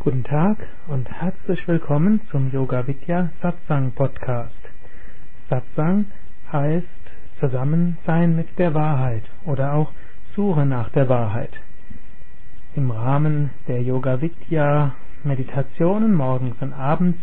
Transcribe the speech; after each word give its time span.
Guten 0.00 0.22
Tag 0.22 0.58
und 0.86 1.10
herzlich 1.10 1.66
willkommen 1.66 2.20
zum 2.30 2.52
Yoga 2.52 2.86
Vidya 2.86 3.30
Satsang 3.42 3.90
Podcast. 3.90 4.54
Satsang 5.50 6.06
heißt 6.52 6.86
Zusammensein 7.40 8.36
mit 8.36 8.46
der 8.60 8.74
Wahrheit 8.74 9.24
oder 9.44 9.72
auch 9.74 9.90
Suche 10.36 10.64
nach 10.64 10.88
der 10.90 11.08
Wahrheit. 11.08 11.50
Im 12.76 12.92
Rahmen 12.92 13.50
der 13.66 13.82
Yoga 13.82 14.20
Vidya 14.20 14.94
Meditationen 15.24 16.14
morgens 16.14 16.54
und 16.60 16.72
abends 16.72 17.18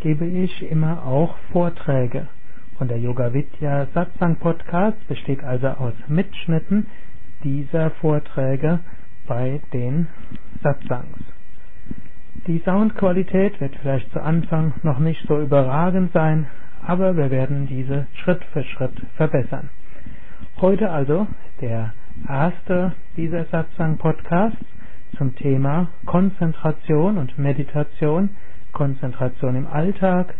gebe 0.00 0.24
ich 0.24 0.70
immer 0.70 1.04
auch 1.04 1.36
Vorträge. 1.50 2.28
Und 2.78 2.92
der 2.92 2.98
Yoga 3.00 3.34
Vidya 3.34 3.88
Satsang 3.92 4.36
Podcast 4.36 5.04
besteht 5.08 5.42
also 5.42 5.66
aus 5.66 5.94
Mitschnitten 6.06 6.86
dieser 7.42 7.90
Vorträge 7.90 8.78
bei 9.26 9.60
den 9.72 10.06
Satsangs. 10.62 11.33
Die 12.46 12.58
Soundqualität 12.62 13.58
wird 13.58 13.74
vielleicht 13.80 14.12
zu 14.12 14.20
Anfang 14.22 14.74
noch 14.82 14.98
nicht 14.98 15.26
so 15.26 15.40
überragend 15.40 16.12
sein, 16.12 16.46
aber 16.86 17.16
wir 17.16 17.30
werden 17.30 17.66
diese 17.66 18.06
Schritt 18.16 18.44
für 18.52 18.62
Schritt 18.64 18.92
verbessern. 19.16 19.70
Heute 20.60 20.90
also 20.90 21.26
der 21.62 21.94
erste 22.28 22.92
dieser 23.16 23.46
Satsang-Podcasts 23.46 24.58
zum 25.16 25.34
Thema 25.36 25.88
Konzentration 26.04 27.16
und 27.16 27.38
Meditation, 27.38 28.28
Konzentration 28.72 29.56
im 29.56 29.66
Alltag, 29.66 30.34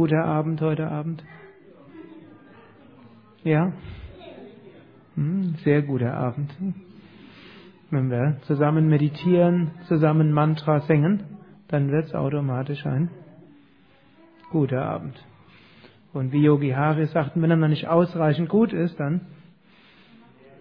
Guter 0.05 0.23
Abend 0.23 0.61
heute 0.61 0.87
Abend? 0.87 1.23
Ja? 3.43 3.73
Hm, 5.15 5.55
sehr 5.63 5.81
guter 5.81 6.13
Abend. 6.13 6.53
Wenn 7.89 8.11
wir 8.11 8.37
zusammen 8.43 8.87
meditieren, 8.87 9.71
zusammen 9.87 10.31
Mantra 10.31 10.81
singen, 10.81 11.23
dann 11.69 11.91
wird 11.91 12.05
es 12.05 12.13
automatisch 12.13 12.85
ein 12.85 13.09
guter 14.51 14.85
Abend. 14.85 15.15
Und 16.13 16.31
wie 16.31 16.43
Yogi 16.43 16.69
Hari 16.69 17.07
sagten, 17.07 17.41
wenn 17.41 17.49
er 17.49 17.57
noch 17.57 17.67
nicht 17.67 17.87
ausreichend 17.87 18.47
gut 18.47 18.73
ist, 18.73 18.99
dann 18.99 19.21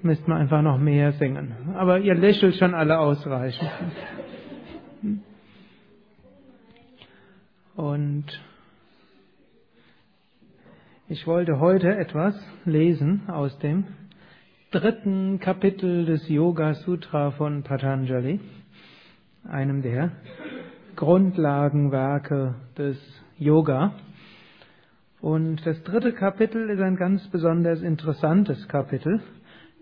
müsste 0.00 0.26
man 0.30 0.40
einfach 0.40 0.62
noch 0.62 0.78
mehr 0.78 1.12
singen. 1.12 1.52
Aber 1.74 1.98
ihr 1.98 2.14
lächelt 2.14 2.56
schon 2.56 2.72
alle 2.72 2.98
ausreichend. 2.98 3.70
Und 7.76 8.24
ich 11.14 11.28
wollte 11.28 11.60
heute 11.60 11.96
etwas 11.96 12.34
lesen 12.64 13.28
aus 13.28 13.56
dem 13.60 13.84
dritten 14.72 15.38
Kapitel 15.38 16.06
des 16.06 16.28
Yoga 16.28 16.74
Sutra 16.74 17.30
von 17.30 17.62
Patanjali, 17.62 18.40
einem 19.44 19.80
der 19.82 20.10
Grundlagenwerke 20.96 22.56
des 22.76 22.98
Yoga. 23.38 23.94
Und 25.20 25.64
das 25.64 25.80
dritte 25.84 26.14
Kapitel 26.14 26.68
ist 26.68 26.80
ein 26.80 26.96
ganz 26.96 27.24
besonders 27.28 27.80
interessantes 27.80 28.66
Kapitel. 28.66 29.22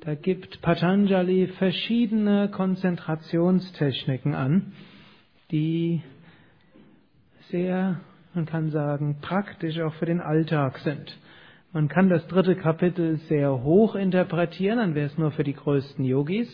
Da 0.03 0.14
gibt 0.14 0.60
Patanjali 0.60 1.47
verschiedene 1.56 2.50
Konzentrationstechniken 2.50 4.34
an, 4.34 4.75
die 5.50 6.03
sehr, 7.49 8.03
man 8.34 8.47
kann 8.47 8.70
sagen, 8.70 9.19
praktisch 9.20 9.78
auch 9.81 9.94
für 9.94 10.06
den 10.06 10.20
Alltag 10.20 10.78
sind. 10.78 11.19
Man 11.72 11.88
kann 11.88 12.09
das 12.09 12.26
dritte 12.28 12.56
Kapitel 12.56 13.16
sehr 13.28 13.62
hoch 13.62 13.94
interpretieren, 13.94 14.78
dann 14.78 14.94
wäre 14.94 15.06
es 15.06 15.19
nur 15.19 15.31
für 15.31 15.44
die 15.44 15.54
größten 15.54 16.04
Yogis. 16.04 16.48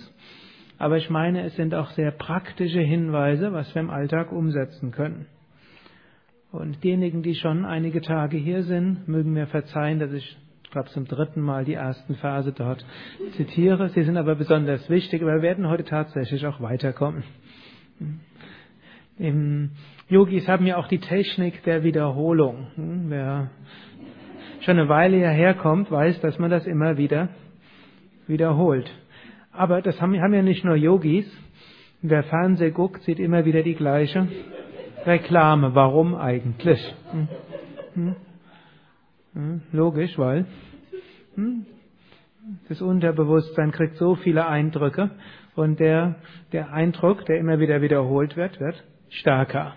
Aber 0.78 0.96
ich 0.96 1.10
meine, 1.10 1.42
es 1.42 1.56
sind 1.56 1.74
auch 1.74 1.90
sehr 1.90 2.12
praktische 2.12 2.80
Hinweise, 2.80 3.52
was 3.52 3.74
wir 3.74 3.82
im 3.82 3.90
Alltag 3.90 4.30
umsetzen 4.30 4.92
können. 4.92 5.26
Und 6.52 6.82
diejenigen, 6.84 7.22
die 7.22 7.34
schon 7.34 7.64
einige 7.64 8.00
Tage 8.00 8.36
hier 8.36 8.62
sind, 8.62 9.08
mögen 9.08 9.32
mir 9.32 9.48
verzeihen, 9.48 9.98
dass 9.98 10.12
ich 10.12 10.36
ich 10.68 10.72
glaube 10.72 10.90
zum 10.90 11.06
dritten 11.06 11.40
Mal 11.40 11.64
die 11.64 11.72
ersten 11.72 12.14
Verse 12.16 12.52
dort 12.52 12.84
zitiere. 13.38 13.88
Sie 13.88 14.02
sind 14.02 14.18
aber 14.18 14.34
besonders 14.34 14.90
wichtig, 14.90 15.22
aber 15.22 15.36
wir 15.36 15.42
werden 15.42 15.66
heute 15.66 15.84
tatsächlich 15.84 16.46
auch 16.46 16.60
weiterkommen. 16.60 17.24
Im 19.16 19.70
Yogis 20.08 20.48
haben 20.48 20.66
ja 20.66 20.78
auch 20.78 20.88
die 20.88 21.00
Technik 21.00 21.62
der 21.64 21.82
Wiederholung. 21.82 22.68
Wer 22.76 23.50
schon 24.60 24.78
eine 24.78 24.88
Weile 24.88 25.18
hierher 25.18 25.54
kommt, 25.54 25.90
weiß, 25.90 26.20
dass 26.20 26.38
man 26.38 26.50
das 26.50 26.66
immer 26.66 26.96
wieder 26.96 27.28
wiederholt. 28.26 28.90
Aber 29.52 29.82
das 29.82 30.00
haben, 30.00 30.18
haben 30.20 30.32
ja 30.32 30.42
nicht 30.42 30.64
nur 30.64 30.76
Yogis. 30.76 31.26
Wer 32.00 32.22
Fernseh 32.22 32.70
guckt, 32.70 33.02
sieht 33.02 33.18
immer 33.18 33.44
wieder 33.44 33.62
die 33.62 33.74
gleiche 33.74 34.28
Reklame. 35.04 35.74
Warum 35.74 36.14
eigentlich? 36.14 36.94
Hm? 37.12 37.28
Hm? 37.94 38.16
Hm, 39.34 39.62
logisch, 39.72 40.16
weil 40.16 40.46
hm, 41.34 41.66
das 42.68 42.80
Unterbewusstsein 42.80 43.72
kriegt 43.72 43.96
so 43.96 44.14
viele 44.14 44.46
Eindrücke 44.46 45.10
und 45.54 45.80
der, 45.80 46.16
der 46.52 46.72
Eindruck, 46.72 47.26
der 47.26 47.38
immer 47.38 47.58
wieder 47.58 47.82
wiederholt 47.82 48.36
wird, 48.36 48.58
wird 48.58 48.82
stärker. 49.10 49.74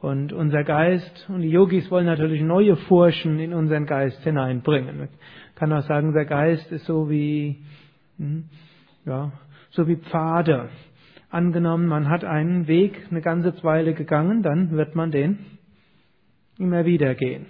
Und 0.00 0.32
unser 0.32 0.64
Geist 0.64 1.26
und 1.28 1.42
die 1.42 1.50
Yogis 1.50 1.90
wollen 1.90 2.06
natürlich 2.06 2.40
neue 2.40 2.76
Furchen 2.76 3.38
in 3.38 3.52
unseren 3.52 3.84
Geist 3.84 4.22
hineinbringen. 4.22 4.98
Man 4.98 5.08
kann 5.56 5.72
auch 5.72 5.82
sagen, 5.82 6.08
unser 6.08 6.24
Geist 6.24 6.72
ist 6.72 6.86
so 6.86 7.10
wie, 7.10 7.62
hm, 8.16 8.44
ja, 9.04 9.32
so 9.70 9.86
wie 9.86 9.96
Pfade. 9.96 10.70
Angenommen, 11.28 11.86
man 11.86 12.08
hat 12.08 12.24
einen 12.24 12.66
Weg 12.66 13.06
eine 13.10 13.20
ganze 13.20 13.52
Weile 13.62 13.92
gegangen, 13.92 14.42
dann 14.42 14.70
wird 14.72 14.94
man 14.94 15.10
den 15.10 15.38
immer 16.58 16.84
wieder 16.84 17.14
gehen. 17.14 17.46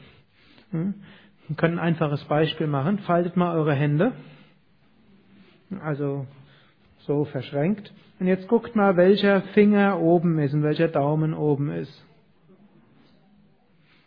Wir 0.73 1.57
können 1.57 1.79
ein 1.79 1.87
einfaches 1.87 2.25
Beispiel 2.25 2.67
machen. 2.67 2.99
Faltet 3.01 3.37
mal 3.37 3.57
eure 3.57 3.75
Hände. 3.75 4.13
Also 5.83 6.27
so 7.07 7.25
verschränkt. 7.25 7.93
Und 8.19 8.27
jetzt 8.27 8.49
guckt 8.49 8.77
mal, 8.77 8.97
welcher 8.97 9.43
Finger 9.55 10.01
oben 10.01 10.39
ist 10.39 10.55
und 10.55 10.63
welcher 10.63 10.89
Daumen 10.89 11.35
oben 11.35 11.71
ist. 11.71 12.07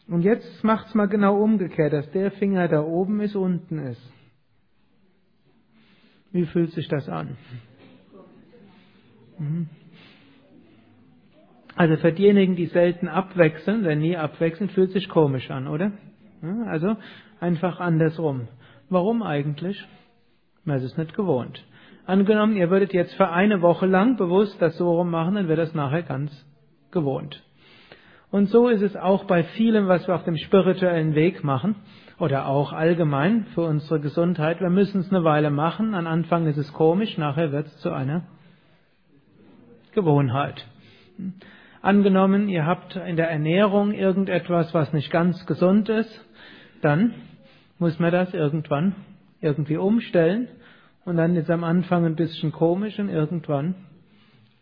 Und 0.07 0.23
jetzt 0.23 0.63
macht's 0.63 0.93
mal 0.93 1.07
genau 1.07 1.41
umgekehrt, 1.41 1.93
dass 1.93 2.09
der 2.11 2.31
Finger 2.31 2.67
da 2.67 2.81
oben 2.81 3.21
ist, 3.21 3.35
unten 3.35 3.79
ist. 3.79 4.13
Wie 6.31 6.45
fühlt 6.45 6.71
sich 6.71 6.87
das 6.87 7.07
an? 7.07 7.37
Mhm. 9.37 9.69
Also 11.75 11.97
für 11.97 12.11
diejenigen, 12.11 12.55
die 12.55 12.67
selten 12.67 13.07
abwechseln, 13.07 13.83
denn 13.83 13.99
nie 13.99 14.15
abwechseln, 14.17 14.69
fühlt 14.69 14.91
sich 14.91 15.09
komisch 15.09 15.49
an, 15.49 15.67
oder? 15.67 15.91
Also 16.67 16.95
einfach 17.39 17.79
andersrum. 17.79 18.47
Warum 18.89 19.23
eigentlich? 19.23 19.83
Man 20.65 20.77
ist 20.77 20.83
es 20.83 20.97
nicht 20.97 21.15
gewohnt. 21.15 21.63
Angenommen, 22.05 22.57
ihr 22.57 22.69
würdet 22.69 22.93
jetzt 22.93 23.15
für 23.15 23.29
eine 23.29 23.61
Woche 23.61 23.85
lang 23.85 24.17
bewusst 24.17 24.61
das 24.61 24.77
so 24.77 24.91
rum 24.91 25.09
machen, 25.09 25.35
dann 25.35 25.47
wäre 25.47 25.61
das 25.61 25.73
nachher 25.73 26.03
ganz 26.03 26.31
gewohnt. 26.91 27.41
Und 28.33 28.47
so 28.47 28.67
ist 28.67 28.81
es 28.81 28.95
auch 28.95 29.25
bei 29.25 29.43
vielem, 29.43 29.87
was 29.87 30.07
wir 30.07 30.15
auf 30.15 30.23
dem 30.23 30.37
spirituellen 30.37 31.13
Weg 31.13 31.43
machen 31.43 31.75
oder 32.17 32.47
auch 32.47 32.73
allgemein 32.73 33.45
für 33.53 33.61
unsere 33.61 33.99
Gesundheit. 33.99 34.59
Wir 34.59 34.71
müssen 34.71 35.01
es 35.01 35.11
eine 35.11 35.23
Weile 35.23 35.51
machen. 35.51 35.93
Am 35.93 36.07
Anfang 36.07 36.47
ist 36.47 36.57
es 36.57 36.73
komisch, 36.73 37.15
nachher 37.19 37.51
wird 37.51 37.67
es 37.67 37.77
zu 37.77 37.91
einer 37.91 38.23
Gewohnheit. 39.93 40.65
Angenommen, 41.83 42.49
ihr 42.49 42.65
habt 42.65 42.95
in 42.95 43.17
der 43.17 43.29
Ernährung 43.29 43.91
irgendetwas, 43.91 44.73
was 44.73 44.91
nicht 44.93 45.11
ganz 45.11 45.45
gesund 45.45 45.89
ist, 45.89 46.25
dann 46.81 47.13
muss 47.77 47.99
man 47.99 48.11
das 48.11 48.33
irgendwann 48.33 48.95
irgendwie 49.41 49.77
umstellen 49.77 50.47
und 51.05 51.17
dann 51.17 51.35
ist 51.35 51.43
es 51.43 51.49
am 51.51 51.63
Anfang 51.63 52.03
ein 52.03 52.15
bisschen 52.15 52.51
komisch 52.51 52.97
und 52.97 53.09
irgendwann 53.09 53.75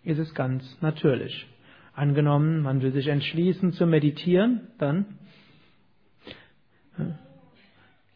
ist 0.03 0.19
es 0.19 0.35
ganz 0.35 0.77
natürlich. 0.81 1.47
Angenommen, 2.01 2.63
man 2.63 2.81
will 2.81 2.91
sich 2.93 3.09
entschließen 3.09 3.73
zu 3.73 3.85
meditieren, 3.85 4.69
dann 4.79 5.05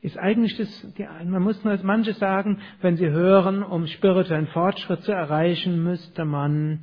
ist 0.02 0.18
eigentlich 0.18 0.58
das, 0.58 0.98
man 1.24 1.44
muss 1.44 1.64
nur, 1.64 1.78
manche 1.84 2.14
sagen, 2.14 2.62
wenn 2.82 2.98
sie 2.98 3.08
hören, 3.08 3.62
um 3.62 3.86
spirituellen 3.86 4.48
Fortschritt 4.48 5.04
zu 5.04 5.12
erreichen, 5.12 5.84
müsste 5.84 6.26
man 6.26 6.80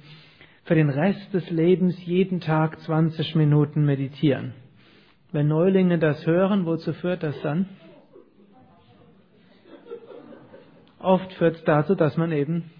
für 0.62 0.76
den 0.76 0.90
Rest 0.90 1.34
des 1.34 1.50
Lebens 1.50 2.00
jeden 2.06 2.38
Tag 2.38 2.78
20 2.82 3.34
Minuten 3.34 3.84
meditieren. 3.84 4.54
Wenn 5.32 5.48
Neulinge 5.48 5.98
das 5.98 6.24
hören, 6.24 6.66
wozu 6.66 6.92
führt 6.92 7.24
das 7.24 7.34
dann? 7.42 7.68
Oft 11.00 11.32
führt 11.32 11.56
es 11.56 11.64
dazu, 11.64 11.96
dass 11.96 12.16
man 12.16 12.30
eben 12.30 12.70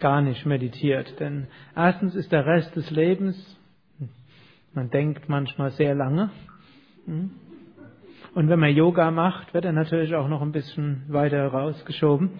gar 0.00 0.20
nicht 0.22 0.46
meditiert. 0.46 1.18
Denn 1.20 1.46
erstens 1.74 2.14
ist 2.14 2.32
der 2.32 2.46
Rest 2.46 2.74
des 2.76 2.90
Lebens, 2.90 3.36
man 4.74 4.90
denkt 4.90 5.28
manchmal 5.28 5.70
sehr 5.72 5.94
lange. 5.94 6.30
Und 8.34 8.48
wenn 8.48 8.58
man 8.58 8.74
Yoga 8.74 9.10
macht, 9.10 9.54
wird 9.54 9.64
er 9.64 9.72
natürlich 9.72 10.14
auch 10.14 10.28
noch 10.28 10.42
ein 10.42 10.52
bisschen 10.52 11.02
weiter 11.08 11.46
rausgeschoben. 11.48 12.30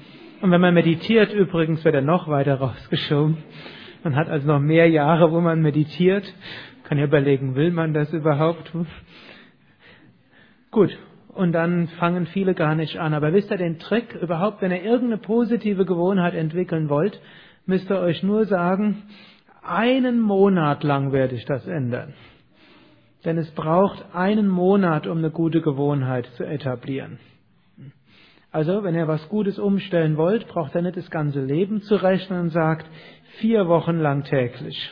Und 0.41 0.51
wenn 0.51 0.61
man 0.61 0.75
meditiert, 0.75 1.33
übrigens, 1.33 1.85
wird 1.85 1.95
er 1.95 2.03
noch 2.03 2.29
weiter 2.29 2.57
rausgeschoben. 2.57 3.39
Man 4.05 4.15
hat 4.15 4.29
also 4.29 4.47
noch 4.47 4.61
mehr 4.61 4.89
Jahre, 4.89 5.33
wo 5.33 5.41
man 5.41 5.61
meditiert. 5.61 6.33
Kann 6.85 6.99
ja 6.99 7.05
überlegen, 7.05 7.57
will 7.57 7.73
man 7.73 7.93
das 7.93 8.13
überhaupt? 8.13 8.73
Gut, 10.71 10.97
und 11.35 11.53
dann 11.53 11.89
fangen 11.99 12.27
viele 12.27 12.55
gar 12.55 12.75
nicht 12.75 12.99
an. 12.99 13.15
Aber 13.15 13.33
wisst 13.33 13.51
ihr 13.51 13.57
den 13.57 13.79
Trick? 13.79 14.15
Überhaupt, 14.15 14.63
wenn 14.63 14.71
ihr 14.71 14.83
irgendeine 14.83 15.19
positive 15.19 15.85
Gewohnheit 15.85 16.35
entwickeln 16.35 16.89
wollt, 16.89 17.21
müsst 17.69 17.91
ihr 17.91 18.00
euch 18.00 18.23
nur 18.23 18.47
sagen, 18.47 19.03
einen 19.62 20.20
Monat 20.20 20.82
lang 20.82 21.12
werde 21.12 21.37
ich 21.37 21.44
das 21.44 21.67
ändern. 21.67 22.15
Denn 23.25 23.37
es 23.37 23.50
braucht 23.50 24.15
einen 24.15 24.49
Monat, 24.49 25.06
um 25.06 25.19
eine 25.19 25.31
gute 25.31 25.61
Gewohnheit 25.61 26.26
zu 26.37 26.44
etablieren. 26.44 27.19
Also, 28.50 28.82
wenn 28.82 28.94
ihr 28.94 29.06
was 29.06 29.29
Gutes 29.29 29.59
umstellen 29.59 30.17
wollt, 30.17 30.49
braucht 30.49 30.75
ihr 30.75 30.81
nicht 30.81 30.97
das 30.97 31.11
ganze 31.11 31.44
Leben 31.44 31.82
zu 31.82 31.97
rechnen 31.97 32.41
und 32.41 32.50
sagt, 32.50 32.87
vier 33.38 33.69
Wochen 33.69 33.99
lang 33.99 34.25
täglich. 34.25 34.91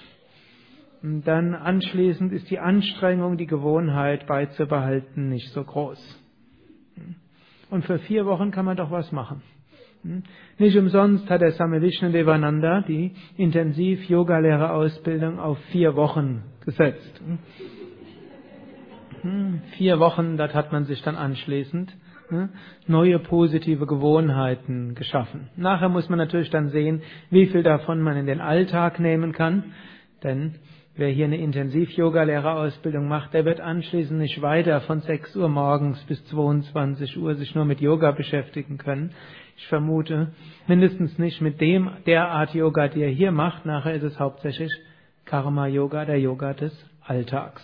Und 1.02 1.26
dann 1.26 1.55
anschließend 1.55 2.32
ist 2.32 2.50
die 2.50 2.58
Anstrengung, 2.58 3.38
die 3.38 3.46
Gewohnheit 3.46 4.26
beizubehalten, 4.26 5.31
nicht 5.31 5.50
so 5.52 5.64
groß. 5.64 5.99
Und 7.70 7.87
für 7.87 7.99
vier 8.00 8.26
Wochen 8.26 8.50
kann 8.50 8.67
man 8.67 8.76
doch 8.76 8.90
was 8.90 9.11
machen. 9.12 9.43
Hm? 10.06 10.23
Nicht 10.58 10.76
umsonst 10.76 11.29
hat 11.29 11.41
der 11.41 11.50
Same 11.53 11.81
Devananda 11.81 12.82
die 12.82 13.12
Intensiv-Yoga-Lehrerausbildung 13.37 15.41
auf 15.41 15.58
vier 15.73 15.97
Wochen 15.97 16.44
gesetzt. 16.64 17.20
Hm? 19.23 19.62
Vier 19.76 19.99
Wochen, 19.99 20.37
das 20.37 20.55
hat 20.55 20.70
man 20.73 20.85
sich 20.85 21.03
dann 21.03 21.17
anschließend 21.17 21.93
hm? 22.29 22.50
neue 22.87 23.19
positive 23.19 23.87
Gewohnheiten 23.87 24.94
geschaffen. 24.94 25.49
Nachher 25.56 25.88
muss 25.88 26.08
man 26.08 26.19
natürlich 26.19 26.50
dann 26.50 26.69
sehen, 26.69 27.03
wie 27.31 27.47
viel 27.47 27.64
davon 27.64 28.00
man 28.00 28.17
in 28.17 28.26
den 28.26 28.41
Alltag 28.41 29.00
nehmen 29.00 29.32
kann, 29.32 29.64
denn 30.23 30.55
Wer 30.99 31.11
hier 31.11 31.26
eine 31.26 31.37
Intensiv-Yoga-Lehrerausbildung 31.37 33.06
macht, 33.06 33.35
der 33.35 33.44
wird 33.44 33.61
anschließend 33.61 34.19
nicht 34.19 34.41
weiter 34.41 34.81
von 34.81 35.03
6 35.03 35.37
Uhr 35.37 35.50
morgens 35.50 36.03
bis 36.05 36.25
22 36.29 37.19
Uhr 37.19 37.35
sich 37.35 37.55
nur 37.55 37.67
mit 37.67 37.82
Yoga 37.82 38.12
beschäftigen 38.12 38.79
können. 38.79 39.11
Ich 39.56 39.67
vermute, 39.69 40.32
mindestens 40.67 41.19
nicht 41.19 41.41
mit 41.41 41.61
dem, 41.61 41.91
der 42.06 42.29
Art 42.29 42.55
Yoga, 42.55 42.88
die 42.88 43.03
er 43.03 43.11
hier 43.11 43.32
macht. 43.32 43.64
Nachher 43.64 43.94
ist 43.94 44.03
es 44.03 44.20
hauptsächlich 44.20 44.70
Karma-Yoga, 45.25 46.05
der 46.05 46.20
Yoga 46.20 46.53
des 46.53 46.73
Alltags. 47.03 47.62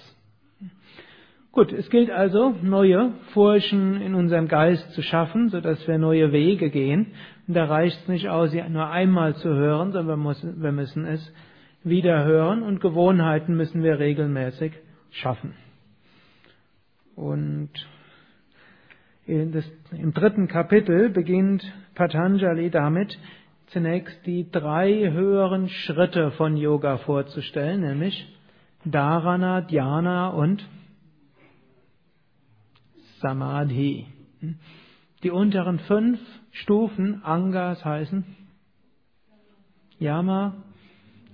Gut, 1.52 1.70
es 1.70 1.90
gilt 1.90 2.10
also, 2.10 2.54
neue 2.62 3.12
Furchen 3.34 4.00
in 4.00 4.14
unserem 4.14 4.48
Geist 4.48 4.90
zu 4.92 5.02
schaffen, 5.02 5.50
sodass 5.50 5.86
wir 5.86 5.98
neue 5.98 6.32
Wege 6.32 6.70
gehen. 6.70 7.08
Und 7.46 7.54
da 7.54 7.66
reicht 7.66 8.00
es 8.00 8.08
nicht 8.08 8.30
aus, 8.30 8.52
sie 8.52 8.62
nur 8.70 8.88
einmal 8.88 9.36
zu 9.36 9.50
hören, 9.50 9.92
sondern 9.92 10.24
wir 10.62 10.72
müssen 10.72 11.04
es 11.04 11.32
wieder 11.84 12.24
hören 12.24 12.62
und 12.62 12.80
Gewohnheiten 12.80 13.54
müssen 13.54 13.82
wir 13.82 13.98
regelmäßig 13.98 14.72
schaffen. 15.10 15.54
Und 17.16 17.70
im 19.32 20.12
dritten 20.12 20.48
Kapitel 20.48 21.10
beginnt 21.10 21.64
Patanjali 21.94 22.70
damit, 22.70 23.18
zunächst 23.68 24.26
die 24.26 24.50
drei 24.50 25.10
höheren 25.10 25.68
Schritte 25.68 26.32
von 26.32 26.56
Yoga 26.56 26.98
vorzustellen, 26.98 27.80
nämlich 27.80 28.28
Dharana, 28.84 29.62
Dhyana 29.62 30.28
und 30.28 30.66
Samadhi. 33.20 34.06
Die 35.22 35.30
unteren 35.30 35.78
fünf 35.80 36.20
Stufen, 36.50 37.22
Angas 37.24 37.84
heißen 37.84 38.24
Yama, 39.98 40.54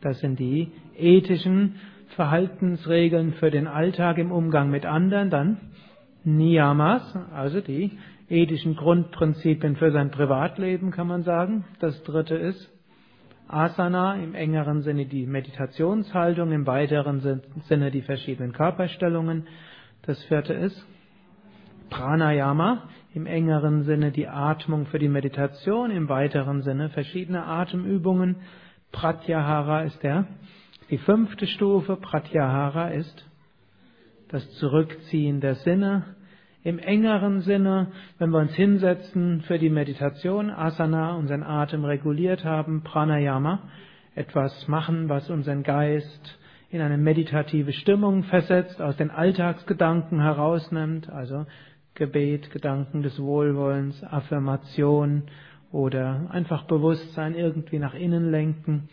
das 0.01 0.21
sind 0.21 0.39
die 0.39 0.71
ethischen 0.97 1.77
Verhaltensregeln 2.15 3.33
für 3.35 3.51
den 3.51 3.67
Alltag 3.67 4.19
im 4.19 4.31
Umgang 4.31 4.71
mit 4.71 4.85
anderen. 4.85 5.31
Dann 5.31 5.57
Niyamas, 6.37 7.17
also 7.33 7.61
die 7.61 7.99
ethischen 8.29 8.77
Grundprinzipien 8.77 9.77
für 9.77 9.91
sein 9.91 10.11
Privatleben, 10.11 10.91
kann 10.91 11.07
man 11.07 11.23
sagen. 11.23 11.65
Das 11.81 12.03
dritte 12.03 12.35
ist 12.35 12.71
Asana, 13.49 14.17
im 14.17 14.35
engeren 14.35 14.83
Sinne 14.83 15.07
die 15.07 15.27
Meditationshaltung, 15.27 16.53
im 16.53 16.67
weiteren 16.67 17.43
Sinne 17.67 17.91
die 17.91 18.03
verschiedenen 18.03 18.53
Körperstellungen. 18.53 19.47
Das 20.03 20.23
vierte 20.25 20.53
ist 20.53 20.87
Pranayama, 21.89 22.83
im 23.15 23.25
engeren 23.25 23.85
Sinne 23.85 24.13
die 24.13 24.29
Atmung 24.29 24.85
für 24.87 24.99
die 24.99 25.09
Meditation, 25.09 25.91
im 25.91 26.11
weiteren 26.11 26.63
Sinne 26.63 26.91
verschiedene 26.91 27.47
Atemübungen. 27.47 28.37
Pratyahara 28.93 29.83
ist 29.83 30.03
der. 30.03 30.27
Die 30.91 30.99
fünfte 30.99 31.47
Stufe, 31.47 31.97
Pratyahara, 31.97 32.89
ist 32.89 33.25
das 34.29 34.49
Zurückziehen 34.53 35.41
der 35.41 35.55
Sinne. 35.57 36.17
Im 36.65 36.79
engeren 36.79 37.41
Sinne, 37.43 37.89
wenn 38.19 38.31
wir 38.31 38.39
uns 38.39 38.55
hinsetzen 38.55 39.43
für 39.43 39.59
die 39.59 39.71
Meditation, 39.71 40.51
Asana, 40.51 41.15
unseren 41.15 41.43
Atem 41.43 41.85
reguliert 41.85 42.45
haben, 42.45 42.83
Pranayama, 42.83 43.61
etwas 44.15 44.67
machen, 44.67 45.09
was 45.09 45.31
unseren 45.31 45.63
Geist 45.63 46.39
in 46.71 46.81
eine 46.81 46.99
meditative 46.99 47.73
Stimmung 47.73 48.25
versetzt, 48.25 48.83
aus 48.83 48.97
den 48.97 49.11
Alltagsgedanken 49.11 50.21
herausnimmt, 50.21 51.09
also 51.09 51.47
Gebet, 51.95 52.51
Gedanken 52.51 53.03
des 53.03 53.21
Wohlwollens, 53.21 54.03
Affirmation, 54.05 55.25
oder 55.71 56.29
einfach 56.31 56.65
Bewusstsein 56.65 57.35
irgendwie 57.35 57.79
nach 57.79 57.95
innen 57.95 58.31
lenken. 58.31 58.89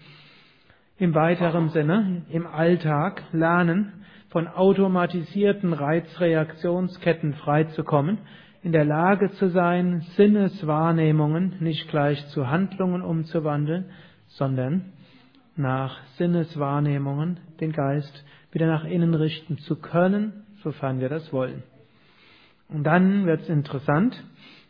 Im 0.97 1.13
weiteren 1.13 1.69
Sinne, 1.69 2.23
im 2.29 2.47
Alltag 2.47 3.23
lernen, 3.31 4.04
von 4.35 4.49
automatisierten 4.49 5.71
Reizreaktionsketten 5.71 7.35
freizukommen, 7.35 8.17
in 8.63 8.73
der 8.73 8.83
Lage 8.83 9.31
zu 9.31 9.47
sein, 9.47 10.01
Sinneswahrnehmungen 10.17 11.55
nicht 11.61 11.87
gleich 11.87 12.21
zu 12.31 12.49
Handlungen 12.49 13.01
umzuwandeln, 13.01 13.85
sondern 14.27 14.91
nach 15.55 15.97
Sinneswahrnehmungen 16.17 17.39
den 17.61 17.71
Geist 17.71 18.25
wieder 18.51 18.67
nach 18.67 18.83
innen 18.83 19.13
richten 19.13 19.57
zu 19.59 19.77
können, 19.77 20.43
sofern 20.63 20.99
wir 20.99 21.07
das 21.07 21.31
wollen. 21.31 21.63
Und 22.67 22.83
dann 22.83 23.25
wird 23.25 23.43
es 23.43 23.47
interessant, 23.47 24.21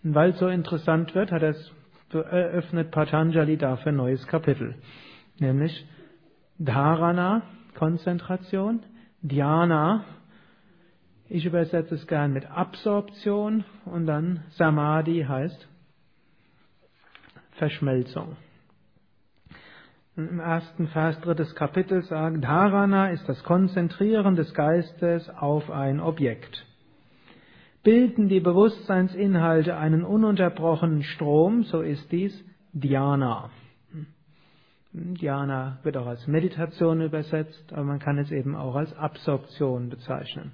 und 0.03 0.13
weil 0.13 0.29
es 0.29 0.37
so 0.37 0.47
interessant 0.47 1.15
wird, 1.15 1.31
hat 1.31 1.41
es 1.41 1.71
eröffnet 2.13 2.91
Patanjali 2.91 3.57
dafür 3.57 3.93
ein 3.93 3.95
neues 3.95 4.27
Kapitel, 4.27 4.75
nämlich 5.39 5.87
Dharana, 6.59 7.41
Konzentration. 7.73 8.83
Dhyana, 9.27 10.05
ich 11.29 11.45
übersetze 11.45 11.95
es 11.95 12.05
gern 12.05 12.31
mit 12.31 12.45
Absorption 12.45 13.63
und 13.85 14.05
dann 14.05 14.43
Samadhi 14.51 15.25
heißt 15.27 15.67
Verschmelzung. 17.53 18.37
Im 20.15 20.39
ersten 20.39 20.87
Vers 20.89 21.19
drittes 21.21 21.55
Kapitel 21.55 22.03
sagt, 22.03 22.43
Dharana 22.43 23.09
ist 23.09 23.27
das 23.27 23.43
Konzentrieren 23.43 24.35
des 24.35 24.53
Geistes 24.53 25.27
auf 25.29 25.71
ein 25.71 25.99
Objekt. 25.99 26.63
Bilden 27.81 28.29
die 28.29 28.39
Bewusstseinsinhalte 28.39 29.75
einen 29.75 30.03
ununterbrochenen 30.03 31.01
Strom, 31.01 31.63
so 31.63 31.81
ist 31.81 32.11
dies 32.11 32.45
Dhyana. 32.73 33.49
Dhyana 34.95 35.79
wird 35.83 35.97
auch 35.97 36.07
als 36.07 36.25
Meditation 36.25 37.01
übersetzt, 37.01 37.73
aber 37.73 37.83
man 37.83 37.99
kann 37.99 38.17
es 38.17 38.31
eben 38.31 38.55
auch 38.55 38.75
als 38.75 38.95
Absorption 38.95 39.89
bezeichnen. 39.89 40.53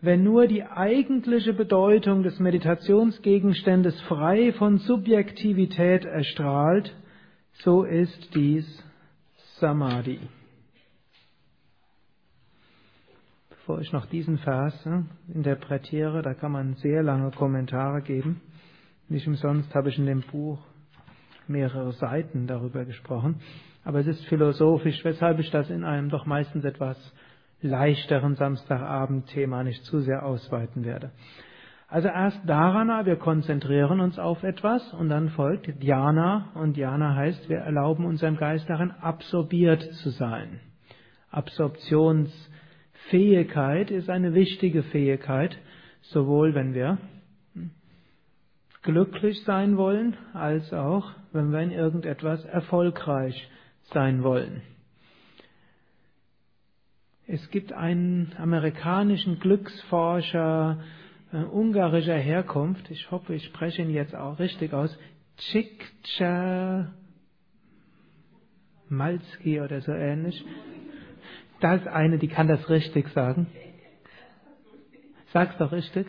Wenn 0.00 0.22
nur 0.22 0.46
die 0.46 0.62
eigentliche 0.62 1.54
Bedeutung 1.54 2.22
des 2.22 2.38
Meditationsgegenständes 2.38 4.00
frei 4.02 4.52
von 4.52 4.78
Subjektivität 4.78 6.04
erstrahlt, 6.04 6.94
so 7.64 7.82
ist 7.82 8.34
dies 8.34 8.66
Samadhi. 9.58 10.20
Bevor 13.48 13.80
ich 13.80 13.92
noch 13.92 14.06
diesen 14.06 14.38
Vers 14.38 14.88
interpretiere, 15.26 16.22
da 16.22 16.34
kann 16.34 16.52
man 16.52 16.74
sehr 16.74 17.02
lange 17.02 17.32
Kommentare 17.32 18.02
geben. 18.02 18.40
Nicht 19.08 19.26
umsonst 19.26 19.74
habe 19.74 19.88
ich 19.88 19.98
in 19.98 20.06
dem 20.06 20.20
Buch 20.20 20.58
mehrere 21.48 21.92
Seiten 21.92 22.46
darüber 22.46 22.84
gesprochen. 22.84 23.40
Aber 23.84 24.00
es 24.00 24.06
ist 24.06 24.24
philosophisch, 24.26 25.04
weshalb 25.04 25.38
ich 25.38 25.50
das 25.50 25.70
in 25.70 25.84
einem 25.84 26.08
doch 26.08 26.26
meistens 26.26 26.64
etwas 26.64 26.96
leichteren 27.62 28.34
Samstagabend-Thema 28.34 29.62
nicht 29.62 29.84
zu 29.84 30.00
sehr 30.00 30.24
ausweiten 30.24 30.84
werde. 30.84 31.10
Also 31.88 32.08
erst 32.08 32.40
Dharana, 32.48 33.06
wir 33.06 33.14
konzentrieren 33.16 34.00
uns 34.00 34.18
auf 34.18 34.42
etwas 34.42 34.92
und 34.94 35.08
dann 35.08 35.28
folgt 35.30 35.80
Dhyana 35.82 36.50
und 36.54 36.76
Dhyana 36.76 37.14
heißt, 37.14 37.48
wir 37.48 37.58
erlauben 37.58 38.04
unserem 38.04 38.36
Geist 38.36 38.68
darin 38.68 38.90
absorbiert 38.90 39.82
zu 40.02 40.10
sein. 40.10 40.58
Absorptionsfähigkeit 41.30 43.92
ist 43.92 44.10
eine 44.10 44.34
wichtige 44.34 44.82
Fähigkeit, 44.82 45.56
sowohl 46.02 46.56
wenn 46.56 46.74
wir 46.74 46.98
glücklich 48.86 49.44
sein 49.44 49.76
wollen, 49.76 50.16
als 50.32 50.72
auch 50.72 51.12
wenn 51.32 51.52
wir 51.52 51.60
in 51.60 51.72
irgendetwas 51.72 52.42
erfolgreich 52.46 53.50
sein 53.92 54.22
wollen. 54.22 54.62
Es 57.26 57.50
gibt 57.50 57.72
einen 57.74 58.32
amerikanischen 58.38 59.38
Glücksforscher 59.40 60.78
äh, 61.32 61.38
ungarischer 61.38 62.16
Herkunft, 62.16 62.90
ich 62.90 63.10
hoffe, 63.10 63.34
ich 63.34 63.44
spreche 63.44 63.82
ihn 63.82 63.90
jetzt 63.90 64.14
auch 64.14 64.38
richtig 64.38 64.72
aus, 64.72 64.96
Cikca 65.38 66.94
Malski 68.88 69.60
oder 69.60 69.80
so 69.80 69.92
ähnlich. 69.92 70.42
Das 71.60 71.86
eine, 71.86 72.18
die 72.18 72.28
kann 72.28 72.46
das 72.46 72.68
richtig 72.70 73.08
sagen. 73.08 73.48
Sag's 75.32 75.56
doch 75.58 75.72
richtig. 75.72 76.06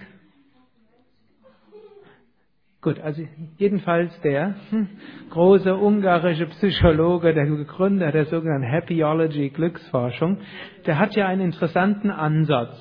Gut, 2.88 3.02
also 3.02 3.22
jedenfalls 3.58 4.18
der 4.22 4.56
große 5.32 5.76
ungarische 5.76 6.46
Psychologe, 6.46 7.34
der 7.34 7.46
Gründer 7.66 8.14
der 8.14 8.28
sogenannten 8.28 8.72
Happyology 8.72 9.50
Glücksforschung, 9.50 10.38
der 10.86 10.98
hat 10.98 11.14
ja 11.18 11.28
einen 11.28 11.42
interessanten 11.42 12.10
Ansatz. 12.10 12.78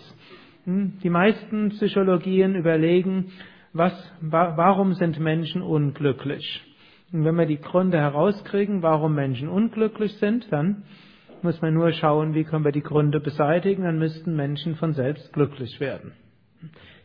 Hm, 0.64 1.00
die 1.02 1.10
meisten 1.10 1.70
Psychologien 1.70 2.54
überlegen, 2.54 3.32
was, 3.72 3.92
warum 4.20 4.94
sind 4.94 5.18
Menschen 5.18 5.60
unglücklich? 5.60 6.62
Und 7.12 7.24
wenn 7.24 7.34
wir 7.34 7.46
die 7.46 7.60
Gründe 7.60 7.98
herauskriegen, 7.98 8.82
warum 8.82 9.12
Menschen 9.12 9.48
unglücklich 9.48 10.14
sind, 10.18 10.46
dann 10.52 10.84
muss 11.42 11.60
man 11.60 11.74
nur 11.74 11.90
schauen, 11.90 12.32
wie 12.32 12.44
können 12.44 12.64
wir 12.64 12.70
die 12.70 12.80
Gründe 12.80 13.18
beseitigen, 13.18 13.82
dann 13.82 13.98
müssten 13.98 14.36
Menschen 14.36 14.76
von 14.76 14.92
selbst 14.92 15.32
glücklich 15.32 15.80
werden. 15.80 16.12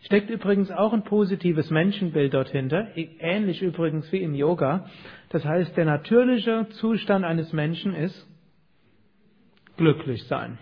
Steckt 0.03 0.29
übrigens 0.29 0.71
auch 0.71 0.93
ein 0.93 1.03
positives 1.03 1.69
Menschenbild 1.69 2.33
dort 2.33 2.49
hinter, 2.49 2.87
ähnlich 2.95 3.61
übrigens 3.61 4.11
wie 4.11 4.21
im 4.21 4.33
Yoga. 4.33 4.89
Das 5.29 5.45
heißt, 5.45 5.77
der 5.77 5.85
natürliche 5.85 6.67
Zustand 6.79 7.23
eines 7.23 7.53
Menschen 7.53 7.93
ist 7.93 8.27
glücklich 9.77 10.23
sein. 10.27 10.57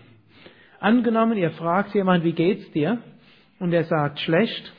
Angenommen, 0.78 1.36
ihr 1.36 1.50
fragt 1.52 1.94
jemand, 1.94 2.24
wie 2.24 2.32
geht's 2.32 2.70
dir? 2.72 2.98
Und 3.58 3.72
er 3.72 3.84
sagt 3.84 4.20
schlecht. 4.20 4.72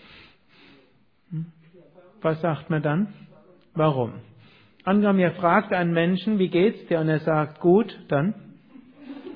Was 2.21 2.39
sagt 2.41 2.69
man 2.69 2.81
dann? 2.81 3.13
Warum? 3.73 4.13
Angenommen, 4.83 5.19
ihr 5.19 5.31
fragt 5.31 5.73
einen 5.73 5.93
Menschen, 5.93 6.39
wie 6.39 6.49
geht's 6.49 6.85
dir? 6.87 6.99
Und 6.99 7.07
er 7.07 7.19
sagt 7.19 7.59
gut, 7.59 7.97
dann 8.09 8.33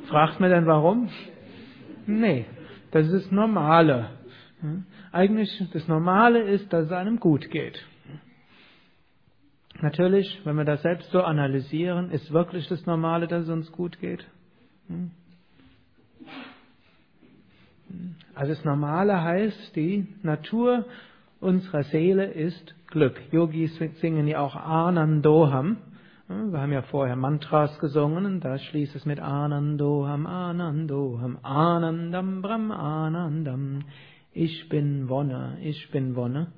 fragt 0.08 0.40
man 0.40 0.50
dann 0.50 0.66
warum? 0.66 1.10
Nee, 2.08 2.46
das 2.92 3.08
ist 3.08 3.32
Normale. 3.32 4.10
Eigentlich 5.12 5.64
das 5.74 5.88
Normale 5.88 6.42
ist, 6.42 6.72
dass 6.72 6.86
es 6.86 6.92
einem 6.92 7.20
gut 7.20 7.50
geht. 7.52 7.84
Natürlich, 9.82 10.42
wenn 10.46 10.56
wir 10.56 10.64
das 10.64 10.82
selbst 10.82 11.12
so 11.12 11.22
analysieren, 11.22 12.10
ist 12.12 12.32
wirklich 12.32 12.68
das 12.68 12.86
Normale, 12.86 13.28
dass 13.28 13.44
es 13.44 13.50
uns 13.50 13.72
gut 13.72 14.00
geht. 14.00 14.26
Also 18.34 18.54
das 18.54 18.64
Normale 18.64 19.22
heißt, 19.22 19.76
die 19.76 20.08
Natur 20.24 20.86
unserer 21.40 21.84
Seele 21.84 22.26
ist 22.26 22.76
Glück. 22.88 23.20
Yogis 23.32 23.78
singen 24.00 24.28
ja 24.28 24.40
auch 24.40 24.56
Anandoham. 24.56 25.78
Wir 26.28 26.60
haben 26.60 26.72
ja 26.72 26.82
vorher 26.82 27.16
Mantras 27.16 27.78
gesungen 27.80 28.26
und 28.26 28.40
da 28.44 28.58
schließt 28.58 28.96
es 28.96 29.06
mit 29.06 29.20
Anandoham, 29.20 30.26
Anandoham, 30.26 31.38
Anandam, 31.44 32.42
Brahm, 32.42 32.72
Anandam. 32.72 33.84
Ich 34.38 34.68
bin 34.68 35.08
Wonne, 35.08 35.58
ich 35.62 35.90
bin 35.92 36.18
Wonne, 36.18 36.52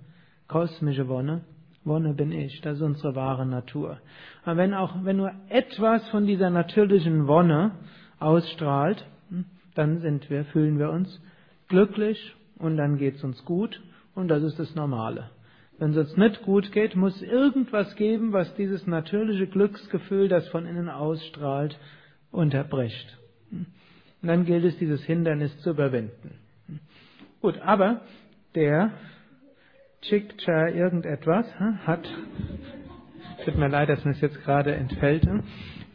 kosmische 0.48 1.08
Wonne. 1.08 1.42
Wonne 1.86 2.16
bin 2.16 2.32
ich, 2.32 2.60
das 2.62 2.78
ist 2.78 2.82
unsere 2.82 3.14
wahre 3.14 3.46
Natur. 3.46 4.00
Aber 4.44 4.58
wenn 4.58 4.74
auch, 4.74 4.96
wenn 5.04 5.18
nur 5.18 5.32
etwas 5.50 6.10
von 6.10 6.26
dieser 6.26 6.50
natürlichen 6.50 7.28
Wonne 7.28 7.74
ausstrahlt, 8.20 9.06
hm, 9.30 9.46
dann 9.76 10.00
sind 10.00 10.28
wir, 10.32 10.46
fühlen 10.46 10.80
wir 10.80 10.90
uns 10.90 11.22
glücklich 11.68 12.36
und 12.58 12.78
dann 12.78 12.98
geht's 12.98 13.24
uns 13.24 13.46
gut 13.46 13.80
und 14.16 14.28
das 14.30 14.42
ist 14.42 14.58
das 14.58 14.74
Normale. 14.74 15.30
Wenn 15.78 15.92
es 15.92 15.98
uns 15.98 16.18
nicht 16.18 16.42
gut 16.42 16.72
geht, 16.72 16.96
muss 16.96 17.22
irgendwas 17.22 17.96
geben, 17.96 18.34
was 18.34 18.56
dieses 18.56 18.88
natürliche 18.88 19.46
Glücksgefühl, 19.46 20.30
das 20.30 20.48
von 20.48 20.66
innen 20.66 20.90
ausstrahlt, 20.90 21.78
unterbricht. 22.32 23.20
Hm. 23.52 23.68
Und 24.24 24.28
dann 24.28 24.46
gilt 24.46 24.66
es, 24.66 24.80
dieses 24.80 25.04
Hindernis 25.04 25.56
zu 25.60 25.70
überwinden. 25.70 26.47
Gut, 27.42 27.60
aber 27.62 28.02
der 28.56 28.92
Chikcha 30.02 30.70
irgendetwas 30.70 31.46
hm, 31.60 31.86
hat, 31.86 32.08
tut 33.46 33.56
mir 33.58 33.68
leid, 33.68 33.90
dass 33.90 34.04
mir 34.06 34.12
es 34.12 34.22
jetzt 34.22 34.44
gerade 34.44 34.74
entfällt, 34.74 35.26
hm, 35.26 35.44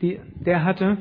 die, 0.01 0.21
der 0.35 0.65
hatte, 0.65 0.99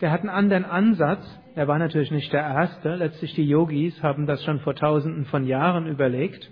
der 0.00 0.10
hat 0.10 0.20
einen 0.20 0.30
anderen 0.30 0.64
Ansatz. 0.64 1.24
Er 1.54 1.68
war 1.68 1.78
natürlich 1.78 2.10
nicht 2.10 2.32
der 2.32 2.42
Erste. 2.42 2.94
Letztlich 2.94 3.34
die 3.34 3.46
Yogis 3.48 4.02
haben 4.02 4.26
das 4.26 4.42
schon 4.44 4.60
vor 4.60 4.74
Tausenden 4.74 5.24
von 5.26 5.44
Jahren 5.46 5.86
überlegt. 5.86 6.50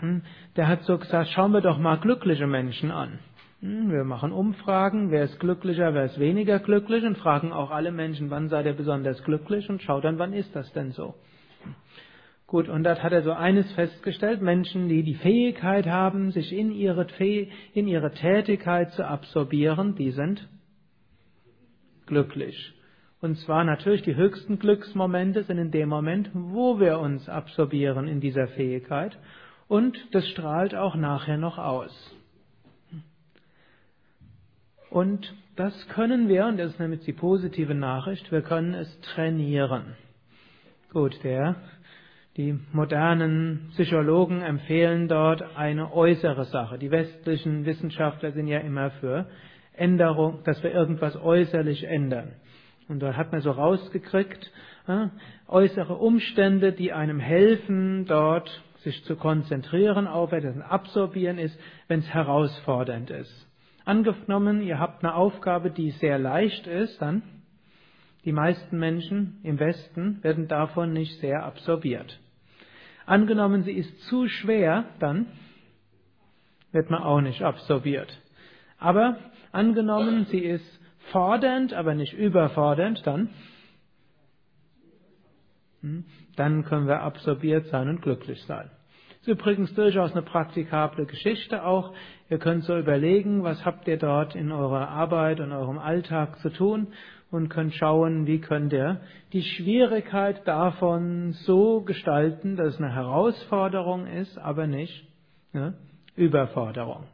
Hm, 0.00 0.22
der 0.56 0.68
hat 0.68 0.82
so 0.82 0.98
gesagt, 0.98 1.30
schauen 1.30 1.52
wir 1.52 1.60
doch 1.60 1.78
mal 1.78 1.96
glückliche 1.98 2.46
Menschen 2.46 2.90
an. 2.90 3.18
Wir 3.60 4.04
machen 4.04 4.30
Umfragen, 4.30 5.10
wer 5.10 5.24
ist 5.24 5.40
glücklicher, 5.40 5.92
wer 5.92 6.04
ist 6.04 6.20
weniger 6.20 6.60
glücklich 6.60 7.04
und 7.04 7.18
fragen 7.18 7.52
auch 7.52 7.72
alle 7.72 7.90
Menschen, 7.90 8.30
wann 8.30 8.48
seid 8.48 8.66
ihr 8.66 8.74
besonders 8.74 9.22
glücklich 9.24 9.68
und 9.68 9.82
schaut 9.82 10.04
dann, 10.04 10.18
wann 10.18 10.32
ist 10.32 10.54
das 10.54 10.72
denn 10.74 10.92
so. 10.92 11.14
Gut, 12.46 12.68
und 12.70 12.84
dort 12.84 13.02
hat 13.02 13.12
er 13.12 13.22
so 13.22 13.32
eines 13.32 13.70
festgestellt, 13.72 14.40
Menschen, 14.40 14.88
die 14.88 15.02
die 15.02 15.16
Fähigkeit 15.16 15.86
haben, 15.86 16.30
sich 16.30 16.52
in 16.52 16.72
ihre, 16.72 17.06
in 17.74 17.86
ihre 17.86 18.12
Tätigkeit 18.12 18.92
zu 18.92 19.06
absorbieren, 19.06 19.96
die 19.96 20.12
sind 20.12 20.48
glücklich. 22.06 22.72
Und 23.20 23.36
zwar 23.38 23.64
natürlich 23.64 24.02
die 24.02 24.16
höchsten 24.16 24.58
Glücksmomente 24.58 25.42
sind 25.44 25.58
in 25.58 25.70
dem 25.72 25.88
Moment, 25.88 26.30
wo 26.32 26.80
wir 26.80 27.00
uns 27.00 27.28
absorbieren 27.28 28.08
in 28.08 28.20
dieser 28.20 28.48
Fähigkeit. 28.48 29.18
Und 29.66 29.98
das 30.12 30.26
strahlt 30.28 30.74
auch 30.74 30.94
nachher 30.94 31.36
noch 31.36 31.58
aus. 31.58 32.16
Und 34.90 35.34
das 35.56 35.88
können 35.88 36.28
wir, 36.28 36.46
und 36.46 36.56
das 36.56 36.72
ist 36.72 36.80
nämlich 36.80 37.00
die 37.00 37.12
positive 37.12 37.74
Nachricht, 37.74 38.32
wir 38.32 38.42
können 38.42 38.72
es 38.72 39.00
trainieren. 39.00 39.96
Gut, 40.90 41.22
der 41.22 41.56
die 42.38 42.58
modernen 42.72 43.68
Psychologen 43.72 44.40
empfehlen 44.40 45.06
dort 45.06 45.42
eine 45.54 45.92
äußere 45.92 46.44
Sache. 46.46 46.78
Die 46.78 46.90
westlichen 46.90 47.66
Wissenschaftler 47.66 48.32
sind 48.32 48.46
ja 48.46 48.60
immer 48.60 48.90
für 48.92 49.26
Änderung, 49.74 50.38
dass 50.44 50.62
wir 50.62 50.72
irgendwas 50.72 51.14
äußerlich 51.16 51.84
ändern. 51.84 52.36
Und 52.88 53.00
dort 53.00 53.18
hat 53.18 53.32
man 53.32 53.42
so 53.42 53.50
rausgekriegt, 53.50 54.50
äußere 55.46 55.94
Umstände, 55.94 56.72
die 56.72 56.94
einem 56.94 57.20
helfen, 57.20 58.06
dort 58.06 58.48
sich 58.78 59.04
zu 59.04 59.16
konzentrieren 59.16 60.06
auf 60.06 60.32
etwas, 60.32 60.58
absorbieren 60.60 61.36
ist, 61.36 61.58
wenn 61.88 62.00
es 62.00 62.08
herausfordernd 62.08 63.10
ist. 63.10 63.46
Angenommen, 63.84 64.62
ihr 64.62 64.78
habt 64.78 65.04
eine 65.04 65.14
Aufgabe, 65.14 65.70
die 65.70 65.90
sehr 65.90 66.18
leicht 66.18 66.66
ist, 66.66 67.02
dann 67.02 67.22
die 68.24 68.32
meisten 68.32 68.78
Menschen 68.78 69.38
im 69.42 69.58
Westen 69.58 70.22
werden 70.22 70.48
davon 70.48 70.92
nicht 70.92 71.20
sehr 71.20 71.44
absorbiert. 71.44 72.18
Angenommen, 73.06 73.62
sie 73.62 73.72
ist 73.72 74.02
zu 74.02 74.28
schwer, 74.28 74.84
dann 74.98 75.26
wird 76.72 76.90
man 76.90 77.02
auch 77.02 77.20
nicht 77.20 77.42
absorbiert. 77.42 78.18
Aber 78.78 79.16
angenommen, 79.52 80.26
sie 80.30 80.40
ist 80.40 80.80
fordernd, 81.10 81.72
aber 81.72 81.94
nicht 81.94 82.12
überfordernd, 82.12 83.06
dann, 83.06 83.30
hm, 85.80 86.04
dann 86.36 86.64
können 86.64 86.86
wir 86.86 87.00
absorbiert 87.00 87.66
sein 87.68 87.88
und 87.88 88.02
glücklich 88.02 88.42
sein. 88.44 88.70
Das 89.08 89.26
ist 89.26 89.28
übrigens 89.28 89.74
durchaus 89.74 90.12
eine 90.12 90.22
praktikable 90.22 91.06
Geschichte 91.06 91.64
auch. 91.64 91.92
Ihr 92.30 92.38
könnt 92.38 92.64
so 92.64 92.78
überlegen, 92.78 93.42
was 93.42 93.64
habt 93.64 93.88
ihr 93.88 93.96
dort 93.96 94.36
in 94.36 94.52
eurer 94.52 94.88
Arbeit 94.88 95.40
und 95.40 95.50
eurem 95.50 95.78
Alltag 95.78 96.38
zu 96.40 96.50
tun 96.50 96.88
und 97.30 97.48
könnt 97.48 97.74
schauen, 97.74 98.26
wie 98.26 98.40
könnt 98.40 98.72
ihr 98.72 99.00
die 99.32 99.42
Schwierigkeit 99.42 100.46
davon 100.46 101.32
so 101.32 101.82
gestalten, 101.82 102.56
dass 102.56 102.74
es 102.74 102.80
eine 102.80 102.94
Herausforderung 102.94 104.06
ist, 104.06 104.38
aber 104.38 104.66
nicht 104.66 105.06
ne, 105.52 105.74
Überforderung. 106.16 107.04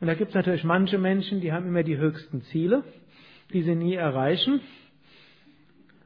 Und 0.00 0.08
da 0.08 0.14
gibt 0.14 0.30
es 0.30 0.34
natürlich 0.34 0.64
manche 0.64 0.98
Menschen, 0.98 1.40
die 1.40 1.52
haben 1.52 1.66
immer 1.66 1.82
die 1.82 1.96
höchsten 1.96 2.42
Ziele, 2.42 2.82
die 3.52 3.62
sie 3.62 3.74
nie 3.74 3.94
erreichen. 3.94 4.60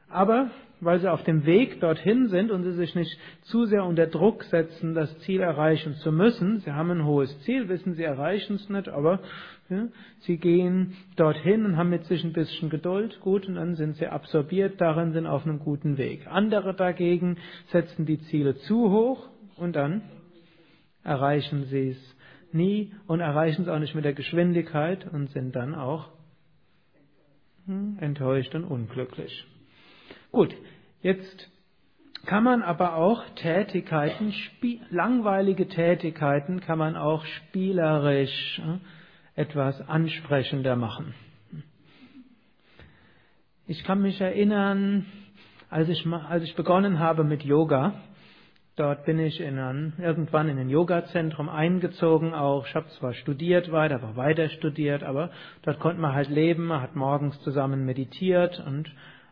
Aber 0.07 0.49
weil 0.81 0.99
sie 0.99 1.11
auf 1.11 1.23
dem 1.23 1.45
Weg 1.45 1.79
dorthin 1.79 2.27
sind 2.27 2.51
und 2.51 2.63
sie 2.63 2.73
sich 2.73 2.95
nicht 2.95 3.17
zu 3.43 3.65
sehr 3.65 3.85
unter 3.85 4.07
Druck 4.07 4.43
setzen, 4.45 4.93
das 4.93 5.17
Ziel 5.19 5.39
erreichen 5.39 5.93
zu 5.95 6.11
müssen. 6.11 6.59
Sie 6.59 6.71
haben 6.71 6.89
ein 6.89 7.05
hohes 7.05 7.39
Ziel, 7.41 7.69
wissen, 7.69 7.93
sie 7.93 8.03
erreichen 8.03 8.55
es 8.55 8.67
nicht, 8.67 8.89
aber 8.89 9.19
ja, 9.69 9.87
sie 10.21 10.37
gehen 10.37 10.97
dorthin 11.15 11.65
und 11.65 11.77
haben 11.77 11.89
mit 11.89 12.05
sich 12.05 12.23
ein 12.23 12.33
bisschen 12.33 12.69
Geduld, 12.69 13.21
gut, 13.21 13.47
und 13.47 13.55
dann 13.55 13.75
sind 13.75 13.95
sie 13.95 14.07
absorbiert 14.07 14.81
darin, 14.81 15.13
sind 15.13 15.27
auf 15.27 15.45
einem 15.45 15.59
guten 15.59 15.97
Weg. 15.97 16.27
Andere 16.27 16.73
dagegen 16.73 17.37
setzen 17.67 18.05
die 18.05 18.19
Ziele 18.23 18.57
zu 18.57 18.91
hoch 18.91 19.29
und 19.57 19.75
dann 19.75 20.01
erreichen 21.03 21.65
sie 21.65 21.89
es 21.89 22.15
nie 22.53 22.91
und 23.07 23.19
erreichen 23.19 23.63
es 23.63 23.67
auch 23.67 23.79
nicht 23.79 23.95
mit 23.95 24.03
der 24.03 24.13
Geschwindigkeit 24.13 25.07
und 25.13 25.29
sind 25.29 25.55
dann 25.55 25.75
auch 25.75 26.09
hm, 27.65 27.97
enttäuscht 27.99 28.53
und 28.55 28.65
unglücklich. 28.65 29.45
Gut, 30.31 30.55
jetzt 31.01 31.49
kann 32.25 32.43
man 32.43 32.61
aber 32.61 32.95
auch 32.95 33.23
Tätigkeiten, 33.35 34.33
langweilige 34.89 35.67
Tätigkeiten 35.67 36.61
kann 36.61 36.77
man 36.77 36.95
auch 36.95 37.25
spielerisch 37.25 38.61
hm, 38.63 38.81
etwas 39.35 39.81
ansprechender 39.87 40.75
machen. 40.75 41.13
Ich 43.67 43.83
kann 43.83 44.01
mich 44.01 44.19
erinnern, 44.19 45.05
als 45.69 45.89
ich, 45.89 46.05
als 46.05 46.43
ich 46.43 46.55
begonnen 46.55 46.99
habe 46.99 47.23
mit 47.23 47.43
Yoga, 47.43 47.93
Dort 48.77 49.05
bin 49.05 49.19
ich 49.19 49.41
in 49.41 49.59
ein, 49.59 49.93
irgendwann 49.99 50.47
in 50.47 50.57
ein 50.57 50.69
Yoga-Zentrum 50.69 51.49
eingezogen 51.49 52.33
auch. 52.33 52.65
Ich 52.65 52.73
habe 52.73 52.87
zwar 52.97 53.13
studiert 53.13 53.69
weiter, 53.71 53.95
aber 53.95 54.15
weiter 54.15 54.47
studiert, 54.49 55.03
aber 55.03 55.29
dort 55.63 55.79
konnte 55.79 56.01
man 56.01 56.15
halt 56.15 56.29
leben. 56.29 56.67
Man 56.67 56.81
hat 56.81 56.95
morgens 56.95 57.39
zusammen 57.41 57.85
meditiert 57.85 58.63
und 58.65 58.89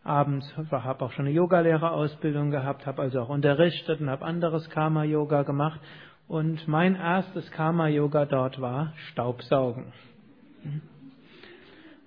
abends 0.09 0.51
habe 0.71 1.05
auch 1.05 1.11
schon 1.11 1.25
eine 1.25 1.35
Yogalehrerausbildung 1.35 2.51
gehabt, 2.51 2.85
habe 2.85 3.03
also 3.03 3.21
auch 3.21 3.29
unterrichtet 3.29 4.01
und 4.01 4.09
habe 4.09 4.25
anderes 4.25 4.69
Karma-Yoga 4.69 5.43
gemacht. 5.43 5.79
Und 6.27 6.67
mein 6.67 6.95
erstes 6.95 7.49
Karma-Yoga 7.51 8.25
dort 8.25 8.59
war 8.59 8.93
Staubsaugen. 9.11 9.93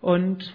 Und 0.00 0.52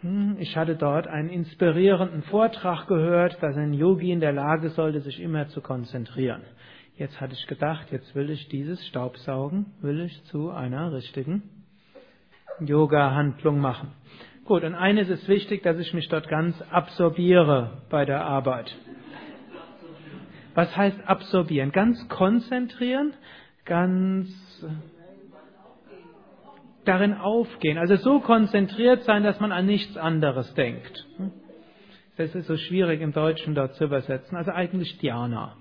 hm, 0.00 0.36
ich 0.38 0.56
hatte 0.56 0.76
dort 0.76 1.06
einen 1.06 1.28
inspirierenden 1.28 2.22
Vortrag 2.24 2.86
gehört, 2.86 3.42
dass 3.42 3.56
ein 3.56 3.72
Yogi 3.72 4.10
in 4.10 4.20
der 4.20 4.32
Lage 4.32 4.70
sollte, 4.70 5.00
sich 5.00 5.20
immer 5.20 5.48
zu 5.48 5.60
konzentrieren. 5.60 6.42
Jetzt 6.96 7.20
hatte 7.20 7.34
ich 7.34 7.46
gedacht, 7.46 7.88
jetzt 7.92 8.14
will 8.14 8.30
ich 8.30 8.48
dieses 8.48 8.86
Staubsaugen, 8.86 9.66
will 9.82 10.00
ich 10.00 10.24
zu 10.24 10.50
einer 10.50 10.92
richtigen 10.92 11.42
Yoga-Handlung 12.60 13.58
machen. 13.58 13.92
Gut, 14.46 14.62
und 14.62 14.76
eines 14.76 15.08
ist 15.08 15.26
wichtig, 15.26 15.64
dass 15.64 15.76
ich 15.78 15.92
mich 15.92 16.08
dort 16.08 16.28
ganz 16.28 16.54
absorbiere 16.70 17.82
bei 17.90 18.04
der 18.04 18.24
Arbeit. 18.24 18.76
Was 20.54 20.74
heißt 20.76 21.00
absorbieren? 21.04 21.72
Ganz 21.72 22.08
konzentrieren, 22.08 23.12
ganz 23.64 24.28
darin 26.84 27.14
aufgehen. 27.14 27.76
Also 27.76 27.96
so 27.96 28.20
konzentriert 28.20 29.02
sein, 29.02 29.24
dass 29.24 29.40
man 29.40 29.50
an 29.50 29.66
nichts 29.66 29.96
anderes 29.96 30.54
denkt. 30.54 31.04
Das 32.16 32.32
ist 32.36 32.46
so 32.46 32.56
schwierig 32.56 33.00
im 33.00 33.12
Deutschen 33.12 33.56
dort 33.56 33.74
zu 33.74 33.84
übersetzen. 33.84 34.36
Also 34.36 34.52
eigentlich 34.52 34.96
Diana. 34.98 35.56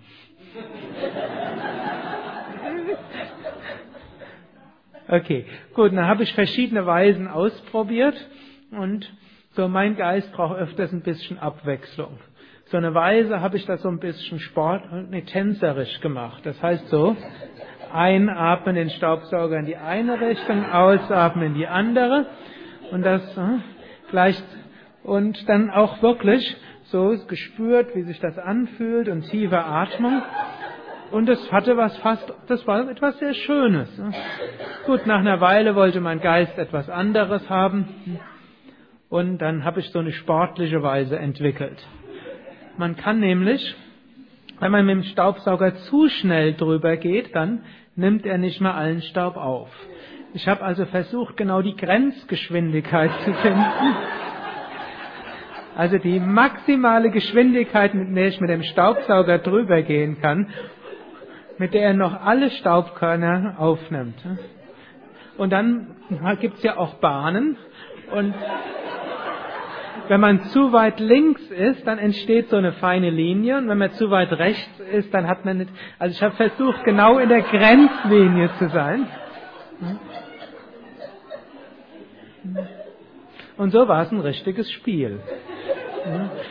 Okay, 5.08 5.46
gut, 5.74 5.92
dann 5.92 6.06
habe 6.06 6.22
ich 6.22 6.34
verschiedene 6.34 6.86
Weisen 6.86 7.28
ausprobiert 7.28 8.16
und 8.78 9.12
so 9.52 9.68
mein 9.68 9.96
Geist 9.96 10.32
braucht 10.34 10.58
öfters 10.58 10.92
ein 10.92 11.02
bisschen 11.02 11.40
Abwechslung. 11.40 12.20
So 12.66 12.78
eine 12.78 12.94
Weise 12.94 13.42
habe 13.42 13.58
ich 13.58 13.66
das 13.66 13.82
so 13.82 13.90
ein 13.90 14.00
bisschen 14.00 14.40
sport, 14.40 14.84
nee, 15.10 15.22
tänzerisch 15.22 16.02
gemacht. 16.02 16.46
Das 16.46 16.62
heißt 16.62 16.88
so, 16.90 17.16
einatmen 17.94 18.76
den 18.76 18.90
Staubsauger 18.90 19.60
in 19.60 19.66
die 19.66 19.78
eine 19.78 20.20
Richtung, 20.20 20.66
ausatmen 20.66 21.48
in 21.48 21.54
die 21.54 21.68
andere 21.68 22.26
und 22.92 23.04
das 23.04 23.22
äh, 23.38 23.60
vielleicht 24.10 24.44
und 25.04 25.48
dann 25.48 25.70
auch 25.70 26.02
wirklich 26.02 26.58
so 26.86 27.16
gespürt, 27.28 27.96
wie 27.96 28.04
sich 28.04 28.20
das 28.20 28.38
anfühlt 28.38 29.08
und 29.08 29.30
tiefe 29.30 29.64
Atmung. 29.64 30.22
Und 31.12 31.30
es 31.30 31.52
hatte 31.52 31.78
was 31.78 31.96
fast, 32.00 32.34
das 32.48 32.66
war 32.66 32.90
etwas 32.90 33.18
sehr 33.20 33.34
Schönes. 33.34 33.90
Gut, 34.86 35.06
nach 35.06 35.20
einer 35.20 35.40
Weile 35.40 35.76
wollte 35.76 36.02
mein 36.02 36.20
Geist 36.20 36.58
etwas 36.58 36.90
anderes 36.90 37.48
haben. 37.50 38.20
Und 39.16 39.38
dann 39.38 39.64
habe 39.64 39.80
ich 39.80 39.92
so 39.92 40.00
eine 40.00 40.12
sportliche 40.12 40.84
Weise 40.84 41.18
entwickelt. 41.18 41.82
Man 42.78 42.98
kann 42.98 43.22
nämlich, 43.22 43.74
wenn 44.60 44.74
man 44.74 44.86
mit 44.86 44.94
dem 44.94 45.04
Staubsauger 45.04 45.74
zu 45.88 46.10
schnell 46.10 46.54
drüber 46.54 46.98
geht, 46.98 47.34
dann 47.34 47.64
nimmt 47.96 48.26
er 48.26 48.38
nicht 48.38 48.60
mehr 48.60 48.76
allen 48.76 49.02
Staub 49.04 49.38
auf. 49.38 49.70
Ich 50.34 50.50
habe 50.50 50.64
also 50.64 50.86
versucht, 50.88 51.38
genau 51.38 51.62
die 51.62 51.78
Grenzgeschwindigkeit 51.78 53.10
zu 53.24 53.34
finden. 53.36 53.64
Also 55.78 55.98
die 55.98 56.20
maximale 56.20 57.10
Geschwindigkeit, 57.10 57.94
mit 57.94 58.14
der 58.18 58.28
ich 58.28 58.42
mit 58.42 58.50
dem 58.50 58.64
Staubsauger 58.64 59.40
drüber 59.40 59.82
gehen 59.82 60.20
kann, 60.20 60.50
mit 61.58 61.74
der 61.74 61.84
er 61.84 61.94
noch 61.94 62.22
alle 62.22 62.50
Staubkörner 62.50 63.56
aufnimmt. 63.60 64.22
Und 65.38 65.54
dann 65.54 65.96
gibt's 66.42 66.64
ja 66.64 66.76
auch 66.76 66.96
Bahnen 66.96 67.56
und 68.12 68.34
wenn 70.08 70.20
man 70.20 70.42
zu 70.46 70.72
weit 70.72 71.00
links 71.00 71.42
ist, 71.50 71.86
dann 71.88 71.98
entsteht 71.98 72.50
so 72.50 72.58
eine 72.58 72.74
feine 72.74 73.10
Linie 73.10 73.58
und 73.58 73.68
wenn 73.68 73.78
man 73.78 73.92
zu 73.92 74.10
weit 74.10 74.32
rechts 74.34 74.80
ist, 74.92 75.14
dann 75.14 75.28
hat 75.28 75.46
man 75.46 75.58
nicht. 75.58 75.72
Also 76.00 76.14
ich 76.16 76.22
habe 76.22 76.36
versucht, 76.36 76.84
genau 76.84 77.18
in 77.20 77.30
der 77.30 77.42
Grenzlinie 77.42 78.50
zu 78.58 78.70
sein. 78.70 79.08
Und 83.58 83.72
so 83.72 83.88
war 83.88 84.04
es 84.04 84.12
ein 84.12 84.20
richtiges 84.20 84.72
Spiel. 84.72 85.20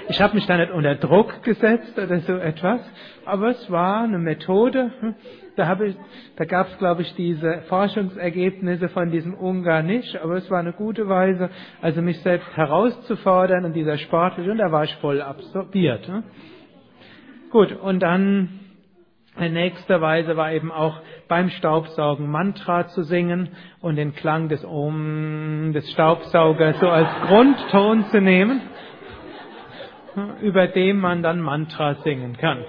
Ich 0.08 0.20
habe 0.20 0.34
mich 0.34 0.46
da 0.46 0.56
nicht 0.56 0.72
unter 0.72 0.94
Druck 0.96 1.42
gesetzt 1.42 1.98
oder 1.98 2.20
so 2.20 2.36
etwas, 2.36 2.80
aber 3.24 3.48
es 3.48 3.70
war 3.70 4.02
eine 4.02 4.18
Methode. 4.18 4.90
Da, 5.56 5.66
habe 5.66 5.88
ich, 5.88 5.96
da 6.36 6.44
gab 6.44 6.68
es, 6.68 6.78
glaube 6.78 7.02
ich, 7.02 7.14
diese 7.14 7.62
Forschungsergebnisse 7.68 8.88
von 8.88 9.10
diesem 9.10 9.34
Ungar 9.34 9.82
nicht, 9.82 10.16
aber 10.16 10.34
es 10.34 10.50
war 10.50 10.58
eine 10.58 10.72
gute 10.72 11.08
Weise, 11.08 11.50
also 11.80 12.02
mich 12.02 12.20
selbst 12.20 12.56
herauszufordern 12.56 13.64
und 13.64 13.74
dieser 13.74 13.98
sportliche, 13.98 14.50
und 14.50 14.58
da 14.58 14.72
war 14.72 14.84
ich 14.84 14.94
voll 14.96 15.22
absorbiert. 15.22 16.10
Gut, 17.50 17.72
und 17.72 18.00
dann 18.02 18.60
in 19.38 19.52
nächster 19.52 20.00
Weise 20.00 20.36
war 20.36 20.52
eben 20.52 20.70
auch 20.70 21.00
beim 21.28 21.50
Staubsaugen 21.50 22.30
Mantra 22.30 22.88
zu 22.88 23.02
singen 23.02 23.48
und 23.80 23.96
den 23.96 24.14
Klang 24.14 24.48
des 24.48 24.64
Om 24.64 25.72
des 25.72 25.90
Staubsaugers 25.92 26.78
so 26.78 26.88
als 26.88 27.08
Grundton 27.26 28.04
zu 28.06 28.20
nehmen 28.20 28.60
über 30.40 30.68
dem 30.68 30.98
man 30.98 31.22
dann 31.22 31.40
Mantra 31.40 31.94
singen 32.02 32.36
kann. 32.36 32.64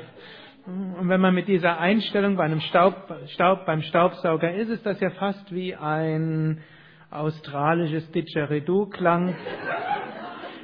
Und 0.65 1.10
wenn 1.10 1.21
man 1.21 1.36
mit 1.36 1.47
dieser 1.47 1.79
Einstellung 1.79 2.38
bei 2.38 2.43
einem 2.43 2.60
Staub, 2.62 2.95
Staub, 3.27 3.65
beim 3.65 3.84
Staubsauger 3.84 4.53
ist, 4.53 4.69
ist 4.69 4.86
das 4.86 4.99
ja 4.99 5.12
fast 5.12 5.53
wie 5.53 5.75
ein 5.75 6.63
australisches 7.12 8.10
Didgeridoo 8.12 8.88
klang. 8.88 9.36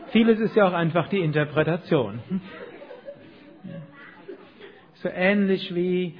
Vieles 0.08 0.40
ist 0.40 0.56
ja 0.56 0.68
auch 0.68 0.74
einfach 0.74 1.08
die 1.10 1.20
Interpretation. 1.20 2.20
So 4.96 5.10
ähnlich 5.10 5.74
wie 5.74 6.18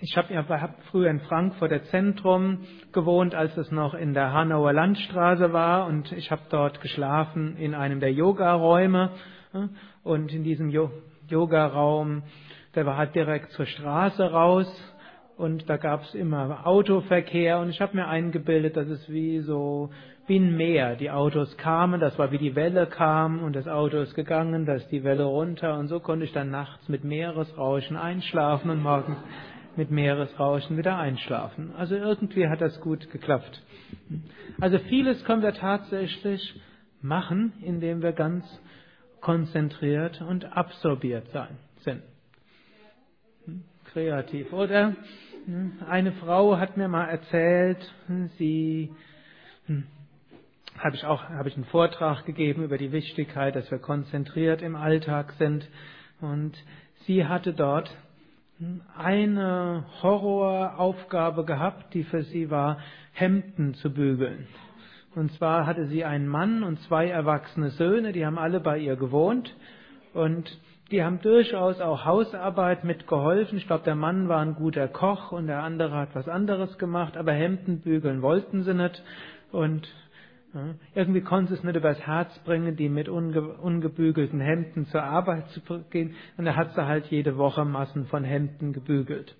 ich 0.00 0.16
habe 0.16 0.32
ja, 0.32 0.48
hab 0.48 0.80
früher 0.90 1.10
in 1.10 1.20
Frankfurter 1.20 1.82
Zentrum 1.84 2.60
gewohnt, 2.92 3.34
als 3.34 3.56
es 3.56 3.72
noch 3.72 3.94
in 3.94 4.14
der 4.14 4.32
Hanauer 4.32 4.72
Landstraße 4.72 5.52
war. 5.52 5.86
Und 5.86 6.12
ich 6.12 6.30
habe 6.30 6.42
dort 6.50 6.80
geschlafen 6.80 7.56
in 7.56 7.74
einem 7.74 7.98
der 7.98 8.12
Yogaräume. 8.12 9.10
Und 10.04 10.32
in 10.32 10.44
diesem 10.44 10.70
Yogaraum, 11.28 12.22
der 12.74 12.86
war 12.86 12.96
halt 12.96 13.14
direkt 13.14 13.50
zur 13.52 13.66
Straße 13.66 14.30
raus. 14.30 14.66
Und 15.36 15.68
da 15.68 15.76
gab 15.76 16.02
es 16.02 16.14
immer 16.14 16.66
Autoverkehr. 16.66 17.58
Und 17.58 17.70
ich 17.70 17.80
habe 17.80 17.96
mir 17.96 18.06
eingebildet, 18.06 18.76
dass 18.76 18.86
es 18.88 19.08
wie 19.08 19.40
so 19.40 19.90
wie 20.28 20.38
ein 20.38 20.56
Meer. 20.56 20.94
Die 20.94 21.10
Autos 21.10 21.56
kamen, 21.56 22.00
das 22.00 22.18
war 22.18 22.30
wie 22.30 22.38
die 22.38 22.54
Welle 22.54 22.86
kam 22.86 23.42
und 23.42 23.56
das 23.56 23.66
Auto 23.66 23.96
ist 23.96 24.14
gegangen, 24.14 24.66
da 24.66 24.74
ist 24.74 24.88
die 24.92 25.02
Welle 25.02 25.24
runter. 25.24 25.78
Und 25.78 25.88
so 25.88 26.00
konnte 26.00 26.26
ich 26.26 26.32
dann 26.32 26.50
nachts 26.50 26.86
mit 26.88 27.02
Meeresrauschen 27.02 27.96
einschlafen 27.96 28.70
und 28.70 28.82
morgens 28.82 29.16
mit 29.78 29.92
Meeresrauschen 29.92 30.76
wieder 30.76 30.98
einschlafen. 30.98 31.72
Also 31.76 31.94
irgendwie 31.94 32.48
hat 32.48 32.60
das 32.60 32.80
gut 32.80 33.10
geklappt. 33.12 33.62
Also 34.60 34.80
vieles 34.80 35.24
können 35.24 35.40
wir 35.40 35.54
tatsächlich 35.54 36.60
machen, 37.00 37.52
indem 37.62 38.02
wir 38.02 38.10
ganz 38.10 38.44
konzentriert 39.20 40.20
und 40.20 40.44
absorbiert 40.56 41.28
sein, 41.30 41.56
sind. 41.84 42.02
Kreativ. 43.92 44.52
Oder 44.52 44.96
eine 45.88 46.10
Frau 46.12 46.58
hat 46.58 46.76
mir 46.76 46.88
mal 46.88 47.06
erzählt, 47.06 47.78
sie 48.36 48.92
habe 50.76 50.96
ich 50.96 51.04
auch 51.04 51.22
habe 51.22 51.48
ich 51.48 51.54
einen 51.54 51.66
Vortrag 51.66 52.26
gegeben 52.26 52.64
über 52.64 52.78
die 52.78 52.90
Wichtigkeit, 52.90 53.54
dass 53.54 53.70
wir 53.70 53.78
konzentriert 53.78 54.60
im 54.60 54.74
Alltag 54.74 55.34
sind 55.38 55.68
und 56.20 56.56
sie 57.06 57.26
hatte 57.26 57.52
dort 57.52 57.88
eine 58.96 59.84
Horroraufgabe 60.02 61.44
gehabt, 61.44 61.94
die 61.94 62.04
für 62.04 62.22
sie 62.24 62.50
war, 62.50 62.78
Hemden 63.12 63.74
zu 63.74 63.92
bügeln. 63.92 64.46
Und 65.14 65.32
zwar 65.32 65.66
hatte 65.66 65.86
sie 65.86 66.04
einen 66.04 66.28
Mann 66.28 66.62
und 66.62 66.80
zwei 66.82 67.08
erwachsene 67.08 67.70
Söhne, 67.70 68.12
die 68.12 68.26
haben 68.26 68.38
alle 68.38 68.60
bei 68.60 68.78
ihr 68.78 68.96
gewohnt 68.96 69.54
und 70.12 70.58
die 70.90 71.02
haben 71.02 71.20
durchaus 71.20 71.80
auch 71.80 72.04
Hausarbeit 72.04 72.84
mitgeholfen. 72.84 73.58
Ich 73.58 73.66
glaube, 73.66 73.84
der 73.84 73.94
Mann 73.94 74.28
war 74.28 74.40
ein 74.40 74.54
guter 74.54 74.88
Koch 74.88 75.32
und 75.32 75.46
der 75.46 75.62
andere 75.62 75.94
hat 75.94 76.14
was 76.14 76.28
anderes 76.28 76.78
gemacht, 76.78 77.16
aber 77.16 77.32
Hemden 77.32 77.80
bügeln 77.80 78.22
wollten 78.22 78.64
sie 78.64 78.74
nicht 78.74 79.02
und 79.52 79.88
irgendwie 80.94 81.20
konnte 81.20 81.54
es 81.54 81.62
nicht 81.62 81.76
übers 81.76 82.00
Herz 82.06 82.36
bringen, 82.40 82.76
die 82.76 82.88
mit 82.88 83.08
unge 83.08 83.40
ungebügelten 83.58 84.40
Hemden 84.40 84.86
zur 84.86 85.02
Arbeit 85.02 85.48
zu 85.48 85.60
gehen. 85.90 86.14
Und 86.36 86.46
da 86.46 86.56
hat 86.56 86.74
sie 86.74 86.86
halt 86.86 87.06
jede 87.06 87.36
Woche 87.36 87.64
Massen 87.64 88.06
von 88.06 88.24
Hemden 88.24 88.72
gebügelt. 88.72 89.36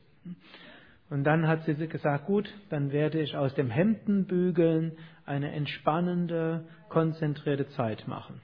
Und 1.11 1.25
dann 1.25 1.49
hat 1.49 1.65
sie 1.65 1.75
gesagt, 1.89 2.27
gut, 2.27 2.53
dann 2.69 2.93
werde 2.93 3.21
ich 3.21 3.35
aus 3.37 3.55
dem 3.55 3.71
Hemdenbügeln 3.71 4.93
eine 5.25 5.53
entspannende, 5.53 6.67
konzentrierte 6.91 7.69
Zeit 7.69 8.07
machen. 8.07 8.41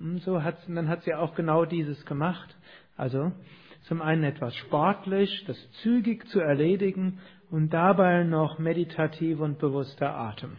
Und 0.00 0.22
so 0.22 0.42
hat, 0.42 0.56
dann 0.66 0.88
hat 0.88 1.02
sie 1.02 1.14
auch 1.14 1.34
genau 1.34 1.66
dieses 1.66 2.04
gemacht. 2.06 2.56
Also 2.96 3.32
zum 3.82 4.00
einen 4.00 4.24
etwas 4.24 4.56
sportlich, 4.56 5.44
das 5.46 5.56
zügig 5.82 6.26
zu 6.28 6.40
erledigen 6.40 7.20
und 7.50 7.74
dabei 7.74 8.24
noch 8.24 8.58
meditativ 8.58 9.40
und 9.40 9.58
bewusster 9.58 10.14
Atem. 10.16 10.56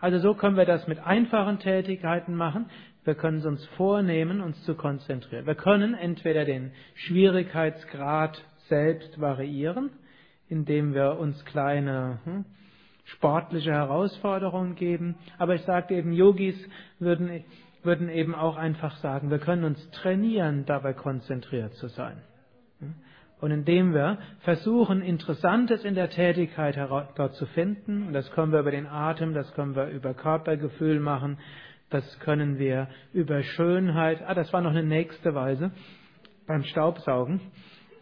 Also 0.00 0.18
so 0.18 0.34
können 0.34 0.56
wir 0.56 0.64
das 0.64 0.86
mit 0.88 0.98
einfachen 0.98 1.58
Tätigkeiten 1.58 2.34
machen. 2.34 2.66
Wir 3.04 3.14
können 3.14 3.38
es 3.38 3.46
uns 3.46 3.64
vornehmen, 3.76 4.40
uns 4.40 4.62
zu 4.64 4.74
konzentrieren. 4.74 5.46
Wir 5.46 5.54
können 5.54 5.94
entweder 5.94 6.44
den 6.44 6.72
Schwierigkeitsgrad 6.94 8.42
selbst 8.68 9.20
variieren, 9.20 9.90
indem 10.48 10.94
wir 10.94 11.18
uns 11.18 11.44
kleine 11.44 12.20
hm, 12.24 12.44
sportliche 13.04 13.72
Herausforderungen 13.72 14.74
geben. 14.74 15.16
Aber 15.38 15.54
ich 15.54 15.62
sagte 15.62 15.94
eben, 15.94 16.12
Yogis 16.12 16.56
würden, 16.98 17.44
würden 17.82 18.08
eben 18.08 18.34
auch 18.34 18.56
einfach 18.56 18.96
sagen, 18.98 19.30
wir 19.30 19.38
können 19.38 19.64
uns 19.64 19.90
trainieren, 19.90 20.64
dabei 20.66 20.92
konzentriert 20.92 21.74
zu 21.74 21.88
sein. 21.88 22.22
Und 23.40 23.50
indem 23.50 23.94
wir 23.94 24.18
versuchen, 24.40 25.00
Interessantes 25.02 25.84
in 25.84 25.94
der 25.94 26.10
Tätigkeit 26.10 26.76
dort 26.76 27.34
zu 27.34 27.46
finden, 27.46 28.08
und 28.08 28.12
das 28.12 28.30
können 28.32 28.52
wir 28.52 28.60
über 28.60 28.70
den 28.70 28.86
Atem, 28.86 29.32
das 29.34 29.52
können 29.54 29.74
wir 29.74 29.88
über 29.88 30.14
Körpergefühl 30.14 31.00
machen, 31.00 31.38
das 31.88 32.20
können 32.20 32.58
wir 32.58 32.88
über 33.12 33.42
Schönheit, 33.42 34.22
ah, 34.26 34.34
das 34.34 34.52
war 34.52 34.60
noch 34.60 34.70
eine 34.70 34.84
nächste 34.84 35.34
Weise, 35.34 35.72
beim 36.46 36.62
Staubsaugen. 36.64 37.40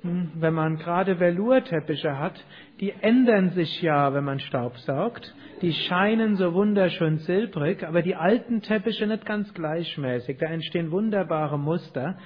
Hm, 0.03 0.31
wenn 0.37 0.55
man 0.55 0.77
gerade 0.77 1.19
Velourteppiche 1.19 2.19
hat, 2.19 2.45
die 2.81 2.93
ändern 3.01 3.51
sich 3.51 3.83
ja, 3.83 4.15
wenn 4.15 4.25
man 4.25 4.39
Staubsaugt. 4.39 5.35
Die 5.61 5.73
scheinen 5.73 6.37
so 6.37 6.55
wunderschön 6.55 7.19
silbrig, 7.19 7.85
aber 7.85 8.03
die 8.03 8.15
alten 8.15 8.63
Teppiche 8.63 9.09
nicht 9.09 9.27
ganz 9.27 9.53
gleichmäßig. 9.55 10.39
Da 10.39 10.47
entstehen 10.47 10.93
wunderbare 10.93 11.59
Muster 11.59 12.17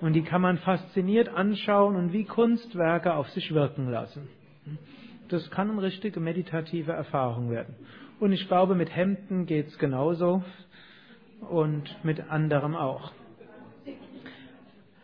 und 0.00 0.14
die 0.14 0.22
kann 0.22 0.40
man 0.40 0.58
fasziniert 0.58 1.28
anschauen 1.28 1.96
und 1.96 2.12
wie 2.12 2.24
Kunstwerke 2.24 3.14
auf 3.14 3.28
sich 3.30 3.52
wirken 3.52 3.90
lassen. 3.90 4.28
Das 5.28 5.50
kann 5.50 5.70
eine 5.70 5.82
richtige 5.82 6.20
meditative 6.20 6.92
Erfahrung 6.92 7.50
werden. 7.50 7.74
Und 8.18 8.32
ich 8.32 8.48
glaube, 8.48 8.74
mit 8.74 8.94
Hemden 8.94 9.46
geht's 9.46 9.78
genauso 9.78 10.42
und 11.48 12.04
mit 12.04 12.30
anderem 12.30 12.74
auch. 12.74 13.12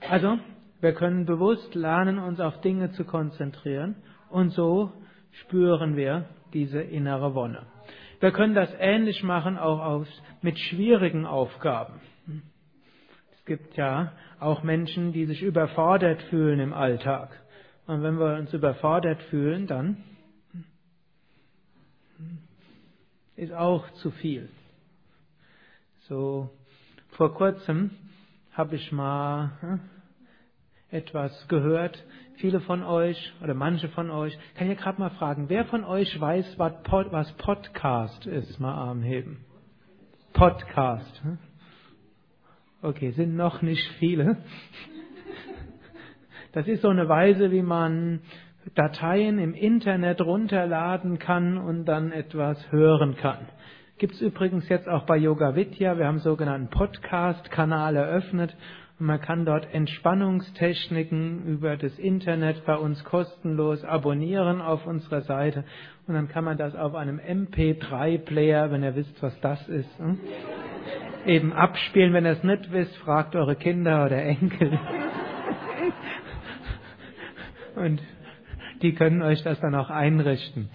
Also, 0.09 0.38
wir 0.80 0.92
können 0.92 1.24
bewusst 1.26 1.74
lernen, 1.74 2.18
uns 2.18 2.40
auf 2.40 2.61
Dinge 2.61 2.92
zu 2.92 3.04
konzentrieren 3.04 3.96
und 4.30 4.50
so 4.50 4.92
spüren 5.32 5.96
wir 5.96 6.26
diese 6.52 6.80
innere 6.80 7.35
Wonne. 7.35 7.66
Wir 8.20 8.30
können 8.30 8.54
das 8.54 8.70
ähnlich 8.78 9.22
machen 9.22 9.59
auch 9.59 9.80
auf, 9.80 10.06
mit 10.42 10.59
schwierigen 10.59 11.26
Aufgaben. 11.26 12.00
Es 13.35 13.44
gibt 13.44 13.76
ja 13.76 14.12
auch 14.40 14.62
Menschen, 14.62 15.12
die 15.12 15.27
sich 15.27 15.42
überfordert 15.42 16.22
fühlen 16.25 16.61
im 16.61 16.72
Alltag. 16.72 17.31
Und 17.87 18.03
wenn 18.03 18.18
wir 18.18 18.37
uns 18.37 18.53
überfordert 18.53 19.22
fühlen, 19.25 19.66
dann 19.66 20.05
ist 23.37 23.53
auch 23.53 23.88
zu 23.94 24.11
viel. 24.11 24.49
So, 26.09 26.51
vor 27.11 27.35
kurzem 27.35 27.90
habe 28.53 28.77
ich 28.77 28.92
mal 28.92 29.53
hm, 29.61 29.81
etwas 30.90 31.46
gehört. 31.49 32.03
Viele 32.37 32.61
von 32.61 32.83
euch 32.83 33.33
oder 33.42 33.55
manche 33.55 33.88
von 33.88 34.11
euch, 34.11 34.37
kann 34.55 34.70
ich 34.70 34.77
ja 34.77 34.83
gerade 34.83 35.01
mal 35.01 35.11
fragen, 35.11 35.49
wer 35.49 35.64
von 35.66 35.85
euch 35.85 36.20
weiß, 36.20 36.59
was, 36.59 36.83
Pod, 36.83 37.11
was 37.11 37.33
Podcast 37.33 38.27
ist? 38.27 38.61
Mal 38.61 38.75
Arm 38.75 39.03
heben. 39.03 39.44
Podcast. 40.33 41.22
Hm? 41.22 41.38
Okay, 42.87 43.11
sind 43.11 43.35
noch 43.35 43.62
nicht 43.62 43.85
viele. 43.99 44.37
Das 46.53 46.68
ist 46.68 46.83
so 46.83 46.88
eine 46.88 47.09
Weise, 47.09 47.51
wie 47.51 47.62
man 47.62 48.20
Dateien 48.77 49.40
im 49.40 49.55
Internet 49.55 50.20
runterladen 50.20 51.18
kann 51.18 51.59
und 51.59 51.85
dann 51.87 52.12
etwas 52.12 52.70
hören 52.70 53.16
kann. 53.16 53.49
Gibt 53.99 54.14
es 54.14 54.20
übrigens 54.20 54.68
jetzt 54.68 54.88
auch 54.88 55.05
bei 55.05 55.16
Yoga 55.16 55.57
Vidya. 55.57 55.99
Wir 55.99 56.07
haben 56.07 56.14
einen 56.14 56.22
sogenannten 56.22 56.68
Podcast-Kanal 56.68 57.96
eröffnet 57.96 58.57
und 59.01 59.07
man 59.07 59.20
kann 59.20 59.44
dort 59.44 59.66
Entspannungstechniken 59.75 61.44
über 61.44 61.77
das 61.77 61.99
Internet 61.99 62.64
bei 62.66 62.77
uns 62.77 63.03
kostenlos 63.03 63.85
abonnieren 63.85 64.61
auf 64.61 64.87
unserer 64.87 65.22
Seite 65.22 65.64
und 66.07 66.14
dann 66.14 66.29
kann 66.29 66.44
man 66.44 66.57
das 66.57 66.77
auf 66.77 66.94
einem 66.94 67.18
MP3-Player, 67.18 68.70
wenn 68.70 68.85
ihr 68.85 68.94
wisst, 68.94 69.20
was 69.25 69.38
das 69.40 69.68
ist, 69.68 69.99
hm? 69.99 70.20
Eben 71.26 71.52
abspielen. 71.52 72.12
Wenn 72.12 72.24
ihr 72.24 72.32
es 72.32 72.42
nicht 72.42 72.72
wisst, 72.72 72.96
fragt 72.98 73.36
eure 73.36 73.56
Kinder 73.56 74.04
oder 74.06 74.22
Enkel. 74.22 74.78
Und 77.74 78.00
die 78.82 78.94
können 78.94 79.22
euch 79.22 79.42
das 79.42 79.60
dann 79.60 79.74
auch 79.74 79.90
einrichten. 79.90 80.70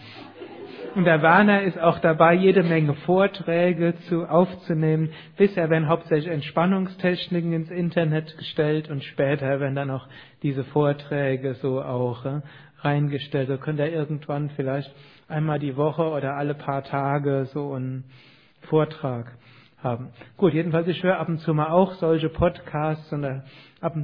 Und 0.94 1.06
der 1.06 1.22
Werner 1.22 1.62
ist 1.62 1.80
auch 1.80 2.00
dabei, 2.00 2.34
jede 2.34 2.64
Menge 2.64 2.96
Vorträge 3.06 3.96
zu, 4.10 4.26
aufzunehmen. 4.26 5.12
Bisher 5.38 5.70
werden 5.70 5.88
hauptsächlich 5.88 6.30
Entspannungstechniken 6.30 7.54
ins 7.54 7.72
Internet 7.72 8.38
gestellt 8.38 8.90
und 8.90 9.02
später 9.04 9.62
werden 9.62 9.76
dann 9.76 9.90
auch 9.90 10.08
diese 10.44 10.66
Vorträge 10.66 11.54
so 11.56 11.82
auch 11.82 12.26
äh, 12.26 12.42
reingestellt. 12.80 13.48
So 13.48 13.58
könnt 13.58 13.80
ihr 13.80 13.92
irgendwann 13.92 14.50
vielleicht 14.50 14.94
einmal 15.30 15.60
die 15.60 15.78
Woche 15.78 16.04
oder 16.04 16.36
alle 16.36 16.56
paar 16.56 16.84
Tage 16.84 17.46
so 17.54 17.74
einen 17.74 18.04
Vortrag 18.64 19.32
haben. 19.84 20.10
Gut, 20.38 20.54
jedenfalls, 20.54 20.88
ich 20.88 21.04
höre 21.04 21.20
ab 21.20 21.30
und 21.30 21.40
zu 21.40 21.54
mal 21.54 21.70
auch 21.70 21.94
solche 21.94 22.30
Podcasts 22.30 23.12
und 23.12 23.26
ab, 23.26 23.96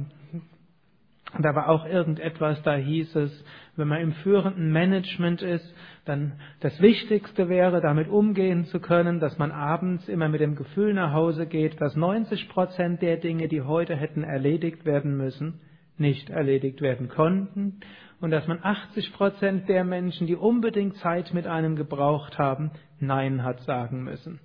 da 1.38 1.54
war 1.54 1.68
auch 1.68 1.84
irgendetwas, 1.84 2.62
da 2.62 2.74
hieß 2.74 3.14
es, 3.16 3.44
wenn 3.76 3.88
man 3.88 4.00
im 4.00 4.12
führenden 4.12 4.72
Management 4.72 5.42
ist, 5.42 5.74
dann 6.04 6.32
das 6.60 6.80
Wichtigste 6.80 7.48
wäre, 7.48 7.80
damit 7.80 8.08
umgehen 8.08 8.64
zu 8.64 8.80
können, 8.80 9.20
dass 9.20 9.36
man 9.38 9.52
abends 9.52 10.08
immer 10.08 10.28
mit 10.28 10.40
dem 10.40 10.56
Gefühl 10.56 10.94
nach 10.94 11.12
Hause 11.12 11.46
geht, 11.46 11.80
dass 11.80 11.94
90 11.96 12.48
Prozent 12.48 13.02
der 13.02 13.18
Dinge, 13.18 13.48
die 13.48 13.62
heute 13.62 13.94
hätten 13.94 14.24
erledigt 14.24 14.86
werden 14.86 15.16
müssen, 15.16 15.60
nicht 15.98 16.30
erledigt 16.30 16.80
werden 16.80 17.08
konnten 17.08 17.80
und 18.20 18.30
dass 18.30 18.46
man 18.46 18.60
80 18.62 19.12
Prozent 19.12 19.68
der 19.68 19.84
Menschen, 19.84 20.26
die 20.26 20.36
unbedingt 20.36 20.96
Zeit 20.96 21.34
mit 21.34 21.46
einem 21.46 21.76
gebraucht 21.76 22.38
haben, 22.38 22.70
Nein 23.00 23.44
hat 23.44 23.60
sagen 23.60 24.02
müssen. 24.02 24.40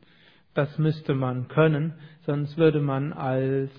Das 0.53 0.77
müsste 0.77 1.15
man 1.15 1.47
können, 1.47 1.93
sonst 2.25 2.57
würde 2.57 2.79
man 2.79 3.13
als 3.13 3.71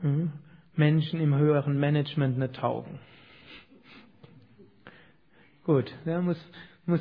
hm, 0.00 0.32
Menschen 0.74 1.20
im 1.20 1.36
höheren 1.36 1.78
Management 1.78 2.38
nicht 2.38 2.56
taugen. 2.56 2.98
Gut, 5.64 5.90
ja, 6.04 6.20
muss, 6.20 6.38
muss, 6.84 7.00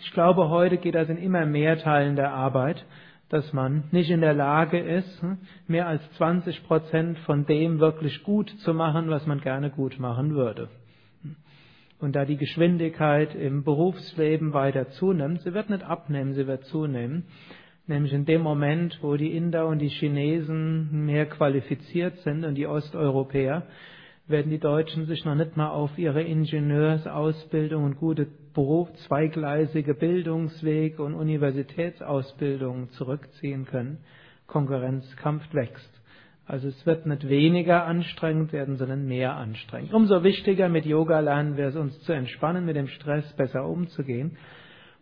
ich 0.00 0.12
glaube, 0.12 0.48
heute 0.48 0.78
geht 0.78 0.94
das 0.94 1.08
in 1.08 1.18
immer 1.18 1.46
mehr 1.46 1.78
Teilen 1.78 2.16
der 2.16 2.32
Arbeit, 2.32 2.84
dass 3.28 3.52
man 3.52 3.84
nicht 3.92 4.10
in 4.10 4.20
der 4.20 4.34
Lage 4.34 4.78
ist, 4.78 5.22
hm, 5.22 5.38
mehr 5.66 5.86
als 5.86 6.02
20 6.12 6.64
Prozent 6.64 7.18
von 7.20 7.46
dem 7.46 7.80
wirklich 7.80 8.22
gut 8.24 8.50
zu 8.60 8.74
machen, 8.74 9.10
was 9.10 9.26
man 9.26 9.40
gerne 9.40 9.70
gut 9.70 9.98
machen 9.98 10.34
würde. 10.34 10.68
Und 12.00 12.16
da 12.16 12.24
die 12.24 12.36
Geschwindigkeit 12.36 13.34
im 13.36 13.62
Berufsleben 13.62 14.52
weiter 14.52 14.88
zunimmt, 14.88 15.42
sie 15.42 15.54
wird 15.54 15.70
nicht 15.70 15.84
abnehmen, 15.84 16.32
sie 16.32 16.48
wird 16.48 16.64
zunehmen, 16.64 17.26
Nämlich 17.86 18.12
in 18.12 18.24
dem 18.24 18.42
Moment, 18.42 18.98
wo 19.02 19.16
die 19.16 19.36
Inder 19.36 19.66
und 19.66 19.80
die 19.80 19.88
Chinesen 19.88 21.04
mehr 21.06 21.26
qualifiziert 21.26 22.16
sind 22.18 22.44
und 22.44 22.54
die 22.54 22.66
Osteuropäer, 22.66 23.66
werden 24.28 24.50
die 24.50 24.60
Deutschen 24.60 25.06
sich 25.06 25.24
noch 25.24 25.34
nicht 25.34 25.56
mal 25.56 25.70
auf 25.70 25.98
ihre 25.98 26.22
Ingenieursausbildung 26.22 27.82
und 27.84 27.96
gute 27.96 28.28
Beruf, 28.54 28.92
zweigleisige 29.08 29.94
Bildungsweg 29.94 31.00
und 31.00 31.14
Universitätsausbildung 31.14 32.90
zurückziehen 32.90 33.66
können. 33.66 33.98
Konkurrenzkampf 34.46 35.42
wächst. 35.52 35.90
Also 36.46 36.68
es 36.68 36.86
wird 36.86 37.06
nicht 37.06 37.28
weniger 37.28 37.84
anstrengend 37.84 38.52
werden, 38.52 38.76
sondern 38.76 39.06
mehr 39.06 39.36
anstrengend. 39.36 39.92
Umso 39.92 40.22
wichtiger 40.22 40.68
mit 40.68 40.86
Yoga 40.86 41.20
lernen 41.20 41.56
wir 41.56 41.66
es 41.66 41.76
uns 41.76 41.98
zu 42.00 42.12
entspannen, 42.12 42.64
mit 42.64 42.76
dem 42.76 42.88
Stress 42.88 43.32
besser 43.34 43.66
umzugehen. 43.66 44.36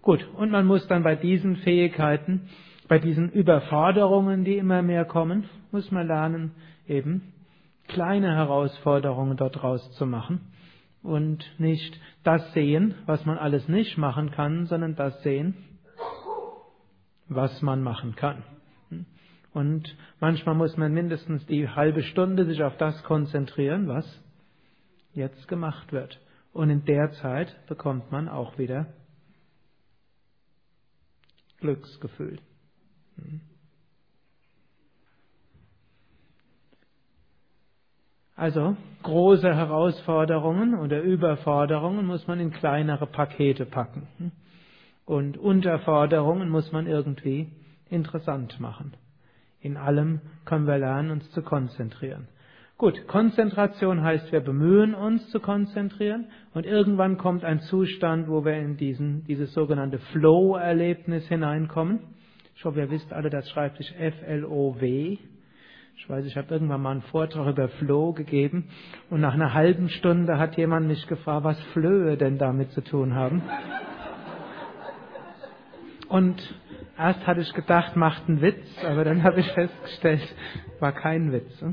Gut, 0.03 0.27
und 0.37 0.51
man 0.51 0.67
muss 0.67 0.87
dann 0.87 1.03
bei 1.03 1.15
diesen 1.15 1.57
Fähigkeiten 1.57 2.49
bei 2.91 2.99
diesen 2.99 3.31
Überforderungen, 3.31 4.43
die 4.43 4.57
immer 4.57 4.83
mehr 4.83 5.05
kommen, 5.05 5.49
muss 5.71 5.93
man 5.93 6.09
lernen, 6.09 6.57
eben 6.89 7.33
kleine 7.87 8.35
Herausforderungen 8.35 9.37
dort 9.37 9.63
rauszumachen 9.63 10.41
und 11.01 11.45
nicht 11.59 12.01
das 12.25 12.53
sehen, 12.53 12.97
was 13.07 13.25
man 13.25 13.39
alles 13.39 13.69
nicht 13.69 13.97
machen 13.97 14.33
kann, 14.33 14.67
sondern 14.67 14.97
das 14.97 15.23
sehen, 15.23 15.55
was 17.29 17.63
man 17.63 17.81
machen 17.81 18.17
kann. 18.17 18.43
Und 19.55 19.97
manchmal 20.19 20.57
muss 20.57 20.77
man 20.77 20.93
mindestens 20.93 21.47
die 21.47 21.69
halbe 21.69 22.03
Stunde 22.03 22.45
sich 22.45 22.61
auf 22.65 22.77
das 22.77 23.01
konzentrieren, 23.05 23.87
was 23.87 24.21
jetzt 25.15 25.47
gemacht 25.47 25.93
wird. 25.93 26.19
Und 26.53 26.71
in 26.71 26.85
der 26.87 27.13
Zeit 27.13 27.55
bekommt 27.69 28.11
man 28.11 28.29
auch 28.29 28.59
wieder 28.59 28.87
Glücksgefühl. 31.61 32.41
Also 38.41 38.75
große 39.03 39.55
Herausforderungen 39.55 40.75
oder 40.75 41.03
Überforderungen 41.03 42.07
muss 42.07 42.27
man 42.27 42.41
in 42.41 42.51
kleinere 42.51 43.07
Pakete 43.07 43.67
packen. 43.67 44.33
Und 45.05 45.37
Unterforderungen 45.37 46.49
muss 46.49 46.73
man 46.73 46.87
irgendwie 46.87 47.53
interessant 47.91 48.59
machen. 48.59 48.95
In 49.61 49.77
allem 49.77 50.23
können 50.47 50.67
wir 50.67 50.79
lernen, 50.79 51.11
uns 51.11 51.31
zu 51.33 51.43
konzentrieren. 51.43 52.29
Gut, 52.79 53.07
Konzentration 53.09 54.03
heißt, 54.03 54.33
wir 54.33 54.41
bemühen 54.41 54.95
uns 54.95 55.29
zu 55.29 55.39
konzentrieren 55.41 56.29
und 56.55 56.65
irgendwann 56.65 57.19
kommt 57.19 57.45
ein 57.45 57.61
Zustand, 57.61 58.27
wo 58.27 58.43
wir 58.47 58.55
in 58.55 58.79
diesen, 58.79 59.23
dieses 59.25 59.53
sogenannte 59.53 59.99
Flow-Erlebnis 59.99 61.29
hineinkommen. 61.29 61.99
Ich 62.61 62.65
hoffe, 62.67 62.81
ihr 62.81 62.91
wisst 62.91 63.11
alle, 63.11 63.31
das 63.31 63.49
schreibt 63.49 63.79
sich 63.79 63.91
F-L-O-W. 63.99 65.17
Ich 65.97 66.11
weiß, 66.11 66.27
ich 66.27 66.37
habe 66.37 66.53
irgendwann 66.53 66.83
mal 66.83 66.91
einen 66.91 67.01
Vortrag 67.01 67.49
über 67.49 67.71
Flow 67.71 68.13
gegeben 68.13 68.69
und 69.09 69.23
nach 69.23 69.33
einer 69.33 69.55
halben 69.55 69.89
Stunde 69.89 70.39
hat 70.39 70.59
jemand 70.59 70.87
mich 70.87 71.07
gefragt, 71.07 71.43
was 71.43 71.59
Flöhe 71.73 72.19
denn 72.19 72.37
damit 72.37 72.71
zu 72.73 72.83
tun 72.83 73.15
haben. 73.15 73.41
Und 76.11 76.37
erst 76.99 77.27
hatte 77.27 77.41
ich 77.41 77.51
gedacht, 77.55 77.97
macht 77.97 78.29
einen 78.29 78.43
Witz, 78.43 78.85
aber 78.85 79.05
dann 79.05 79.23
habe 79.23 79.41
ich 79.41 79.51
festgestellt, 79.53 80.37
war 80.81 80.93
kein 80.93 81.33
Witz. 81.33 81.65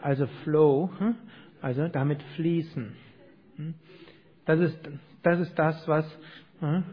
Also 0.00 0.28
Flow, 0.44 0.88
hm? 0.96 1.16
also 1.60 1.88
damit 1.88 2.22
fließen. 2.36 2.96
Hm? 3.56 3.74
Das 4.46 4.60
ist 4.60 4.78
das, 5.22 5.40
ist 5.40 5.58
das 5.58 5.86
was 5.86 6.06
hm? 6.60 6.84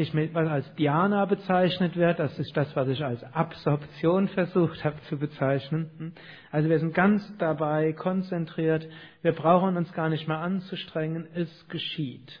Ich 0.00 0.14
mit, 0.14 0.34
was 0.34 0.48
als 0.48 0.74
Dhyana 0.76 1.26
bezeichnet 1.26 1.96
wird, 1.96 2.18
das 2.18 2.38
ist 2.38 2.56
das, 2.56 2.74
was 2.74 2.88
ich 2.88 3.04
als 3.04 3.22
Absorption 3.34 4.28
versucht 4.28 4.84
habe 4.84 4.96
zu 5.08 5.18
bezeichnen. 5.18 6.14
Also 6.50 6.68
wir 6.68 6.78
sind 6.78 6.94
ganz 6.94 7.22
dabei 7.38 7.92
konzentriert, 7.92 8.88
wir 9.22 9.32
brauchen 9.32 9.76
uns 9.76 9.92
gar 9.92 10.08
nicht 10.08 10.26
mehr 10.26 10.38
anzustrengen, 10.38 11.26
es 11.34 11.68
geschieht. 11.68 12.40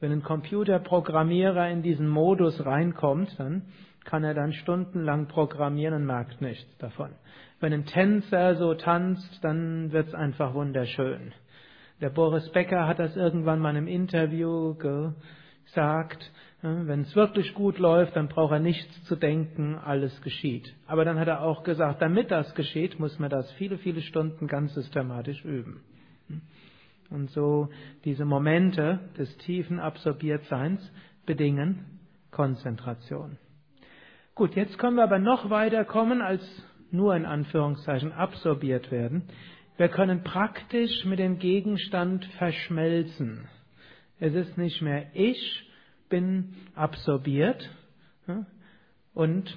Wenn 0.00 0.12
ein 0.12 0.22
Computerprogrammierer 0.22 1.70
in 1.70 1.82
diesen 1.82 2.08
Modus 2.08 2.64
reinkommt, 2.64 3.38
dann 3.38 3.62
kann 4.04 4.24
er 4.24 4.34
dann 4.34 4.52
stundenlang 4.52 5.28
programmieren 5.28 5.94
und 5.94 6.06
merkt 6.06 6.40
nichts 6.40 6.76
davon. 6.78 7.10
Wenn 7.60 7.72
ein 7.72 7.86
Tänzer 7.86 8.56
so 8.56 8.74
tanzt, 8.74 9.42
dann 9.42 9.92
wird's 9.92 10.14
einfach 10.14 10.54
wunderschön. 10.54 11.32
Der 12.00 12.10
Boris 12.10 12.50
Becker 12.50 12.86
hat 12.86 12.98
das 12.98 13.16
irgendwann 13.16 13.60
mal 13.60 13.76
im 13.76 13.86
Interview 13.86 14.74
gesagt, 15.64 16.30
wenn 16.62 17.02
es 17.02 17.14
wirklich 17.14 17.52
gut 17.54 17.78
läuft, 17.78 18.16
dann 18.16 18.28
braucht 18.28 18.52
er 18.52 18.58
nichts 18.58 19.04
zu 19.04 19.16
denken, 19.16 19.76
alles 19.76 20.20
geschieht. 20.22 20.74
Aber 20.86 21.04
dann 21.04 21.18
hat 21.18 21.28
er 21.28 21.42
auch 21.42 21.62
gesagt, 21.62 22.00
damit 22.00 22.30
das 22.30 22.54
geschieht, 22.54 22.98
muss 22.98 23.18
man 23.18 23.28
das 23.28 23.50
viele, 23.52 23.76
viele 23.76 24.00
Stunden 24.00 24.46
ganz 24.46 24.72
systematisch 24.74 25.44
üben. 25.44 25.82
Und 27.10 27.30
so 27.30 27.68
diese 28.04 28.24
Momente 28.24 29.00
des 29.18 29.36
tiefen 29.38 29.78
Absorbiertseins 29.78 30.80
bedingen 31.26 32.00
Konzentration. 32.30 33.38
Gut, 34.34 34.56
jetzt 34.56 34.78
können 34.78 34.96
wir 34.96 35.04
aber 35.04 35.18
noch 35.18 35.50
weiter 35.50 35.84
kommen 35.84 36.22
als 36.22 36.42
nur 36.90 37.14
in 37.14 37.26
Anführungszeichen 37.26 38.12
absorbiert 38.12 38.90
werden. 38.90 39.24
Wir 39.76 39.88
können 39.88 40.22
praktisch 40.22 41.04
mit 41.04 41.18
dem 41.18 41.38
Gegenstand 41.38 42.24
verschmelzen. 42.38 43.48
Es 44.20 44.34
ist 44.34 44.56
nicht 44.56 44.80
mehr 44.82 45.06
ich, 45.14 45.70
bin 46.08 46.54
absorbiert, 46.74 47.68
und, 49.14 49.56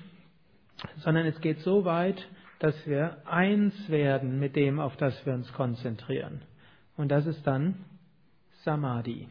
sondern 0.98 1.26
es 1.26 1.40
geht 1.42 1.60
so 1.60 1.86
weit, 1.86 2.28
dass 2.60 2.76
wir 2.86 3.28
eins 3.28 3.74
werden 3.90 4.40
mit 4.40 4.56
dem, 4.56 4.80
auf 4.80 4.96
das 4.98 5.26
wir 5.26 5.34
uns 5.34 5.52
konzentrieren. 5.54 6.42
Und 6.96 7.10
das 7.10 7.26
ist 7.26 7.46
dann 7.46 7.86
Samadhi. 8.64 9.28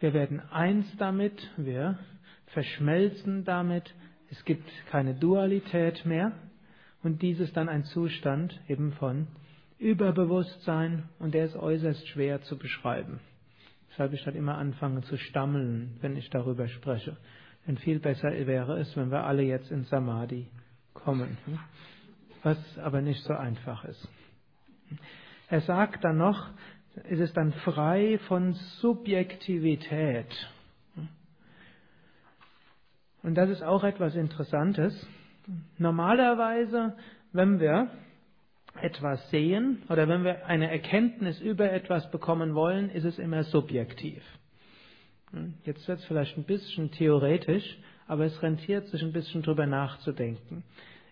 Wir 0.00 0.14
werden 0.14 0.40
eins 0.50 0.86
damit, 0.98 1.50
wir 1.56 1.98
verschmelzen 2.46 3.44
damit, 3.44 3.94
es 4.30 4.44
gibt 4.44 4.68
keine 4.90 5.14
Dualität 5.14 6.04
mehr 6.04 6.32
und 7.02 7.22
dies 7.22 7.40
ist 7.40 7.56
dann 7.56 7.68
ein 7.68 7.84
Zustand 7.84 8.58
eben 8.68 8.92
von 8.94 9.28
Überbewusstsein 9.78 11.08
und 11.18 11.34
der 11.34 11.46
ist 11.46 11.56
äußerst 11.56 12.08
schwer 12.08 12.42
zu 12.42 12.58
beschreiben. 12.58 13.20
Deshalb 13.94 14.12
ich 14.12 14.24
dann 14.24 14.34
immer 14.34 14.58
anfange 14.58 15.02
zu 15.02 15.16
stammeln, 15.16 15.96
wenn 16.00 16.16
ich 16.16 16.28
darüber 16.28 16.66
spreche. 16.66 17.16
Denn 17.64 17.78
viel 17.78 18.00
besser 18.00 18.32
wäre 18.32 18.80
es, 18.80 18.96
wenn 18.96 19.12
wir 19.12 19.22
alle 19.22 19.44
jetzt 19.44 19.70
in 19.70 19.84
Samadhi 19.84 20.48
kommen, 20.94 21.38
was 22.42 22.58
aber 22.78 23.02
nicht 23.02 23.22
so 23.22 23.34
einfach 23.34 23.84
ist. 23.84 24.08
Er 25.48 25.60
sagt 25.60 26.02
dann 26.02 26.18
noch, 26.18 26.50
es 27.04 27.20
ist 27.20 27.36
dann 27.36 27.52
frei 27.52 28.18
von 28.26 28.54
Subjektivität. 28.80 30.26
Und 33.22 33.36
das 33.36 33.48
ist 33.48 33.62
auch 33.62 33.84
etwas 33.84 34.16
Interessantes. 34.16 35.06
Normalerweise, 35.78 36.96
wenn 37.32 37.60
wir 37.60 37.90
etwas 38.80 39.30
sehen 39.30 39.82
oder 39.88 40.08
wenn 40.08 40.24
wir 40.24 40.46
eine 40.46 40.70
Erkenntnis 40.70 41.40
über 41.40 41.72
etwas 41.72 42.10
bekommen 42.10 42.54
wollen, 42.54 42.90
ist 42.90 43.04
es 43.04 43.18
immer 43.18 43.44
subjektiv. 43.44 44.22
Hm, 45.30 45.54
jetzt 45.64 45.86
wird 45.88 45.98
es 45.98 46.04
vielleicht 46.06 46.36
ein 46.36 46.44
bisschen 46.44 46.90
theoretisch, 46.90 47.78
aber 48.06 48.24
es 48.24 48.42
rentiert 48.42 48.86
sich 48.88 49.02
ein 49.02 49.12
bisschen 49.12 49.42
drüber 49.42 49.66
nachzudenken. 49.66 50.64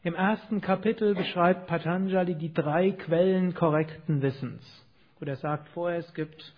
Im 0.05 0.15
ersten 0.15 0.61
Kapitel 0.61 1.15
beschreibt 1.15 1.69
Patanjali 1.69 2.35
die 2.35 2.53
drei 2.53 2.91
Quellen 2.91 3.55
korrekten 3.55 4.21
Wissens. 4.21 4.63
Und 5.21 5.29
er 5.29 5.37
sagt 5.37 5.69
vorher, 5.69 6.01
es 6.01 6.13
gibt 6.15 6.53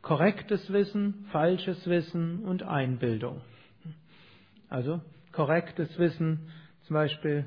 korrektes 0.00 0.72
Wissen, 0.72 1.26
falsches 1.32 1.88
Wissen 1.88 2.44
und 2.44 2.62
Einbildung. 2.62 3.40
Also 4.68 5.00
korrektes 5.32 5.98
Wissen 5.98 6.48
zum 6.82 6.94
Beispiel 6.94 7.46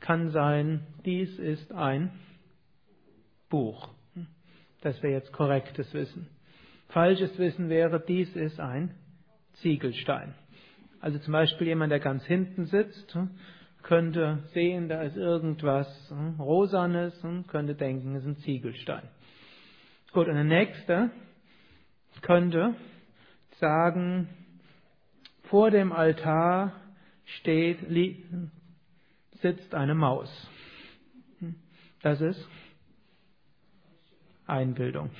kann 0.00 0.30
sein, 0.30 0.86
dies 1.04 1.38
ist 1.38 1.72
ein 1.72 2.10
Buch. 3.48 3.88
Das 4.80 5.02
wäre 5.02 5.14
jetzt 5.14 5.32
korrektes 5.32 5.92
Wissen. 5.94 6.28
Falsches 6.88 7.36
Wissen 7.38 7.68
wäre, 7.68 8.00
dies 8.00 8.34
ist 8.36 8.60
ein 8.60 8.94
Ziegelstein. 9.54 10.34
Also 11.00 11.18
zum 11.18 11.32
Beispiel 11.32 11.66
jemand, 11.66 11.92
der 11.92 12.00
ganz 12.00 12.24
hinten 12.24 12.66
sitzt, 12.66 13.16
könnte 13.82 14.42
sehen, 14.52 14.88
da 14.88 15.02
ist 15.02 15.16
irgendwas 15.16 15.86
Rosanes 16.38 17.22
und 17.24 17.46
könnte 17.48 17.74
denken, 17.74 18.14
es 18.16 18.22
ist 18.22 18.28
ein 18.28 18.36
Ziegelstein. 18.38 19.08
Gut, 20.12 20.28
und 20.28 20.34
der 20.34 20.44
nächste 20.44 21.10
könnte 22.22 22.74
sagen, 23.60 24.28
vor 25.44 25.70
dem 25.70 25.92
Altar 25.92 26.72
steht, 27.24 27.78
sitzt 29.40 29.74
eine 29.74 29.94
Maus. 29.94 30.30
Das 32.02 32.20
ist 32.20 32.48
Einbildung. 34.48 35.10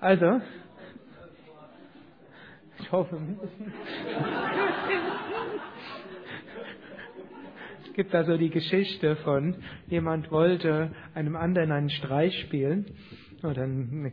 Also, 0.00 0.40
ich 2.80 2.92
hoffe, 2.92 3.20
es 7.84 7.92
gibt 7.92 8.14
also 8.14 8.36
die 8.36 8.50
Geschichte 8.50 9.16
von 9.16 9.56
jemand 9.88 10.30
wollte 10.30 10.92
einem 11.14 11.36
anderen 11.36 11.72
einen 11.72 11.90
Streich 11.90 12.40
spielen 12.40 12.86
oder 13.42 13.62
einem 13.62 14.10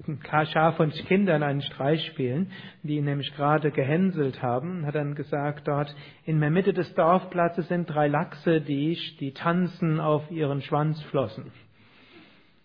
Schar 0.51 0.73
von 0.73 0.89
Kindern 0.91 1.43
einen 1.43 1.62
Streich 1.62 2.05
spielen, 2.08 2.51
die 2.84 2.97
ihn 2.97 3.05
nämlich 3.05 3.34
gerade 3.36 3.71
gehänselt 3.71 4.41
haben, 4.41 4.79
und 4.79 4.86
hat 4.86 4.95
dann 4.95 5.15
gesagt, 5.15 5.67
dort 5.67 5.95
in 6.25 6.39
der 6.41 6.51
Mitte 6.51 6.73
des 6.73 6.93
Dorfplatzes 6.95 7.67
sind 7.69 7.89
drei 7.89 8.08
Lachse, 8.08 8.62
die, 8.62 8.97
die 9.19 9.31
tanzen 9.31 9.99
auf 9.99 10.29
ihren 10.29 10.62
Schwanzflossen. 10.62 11.51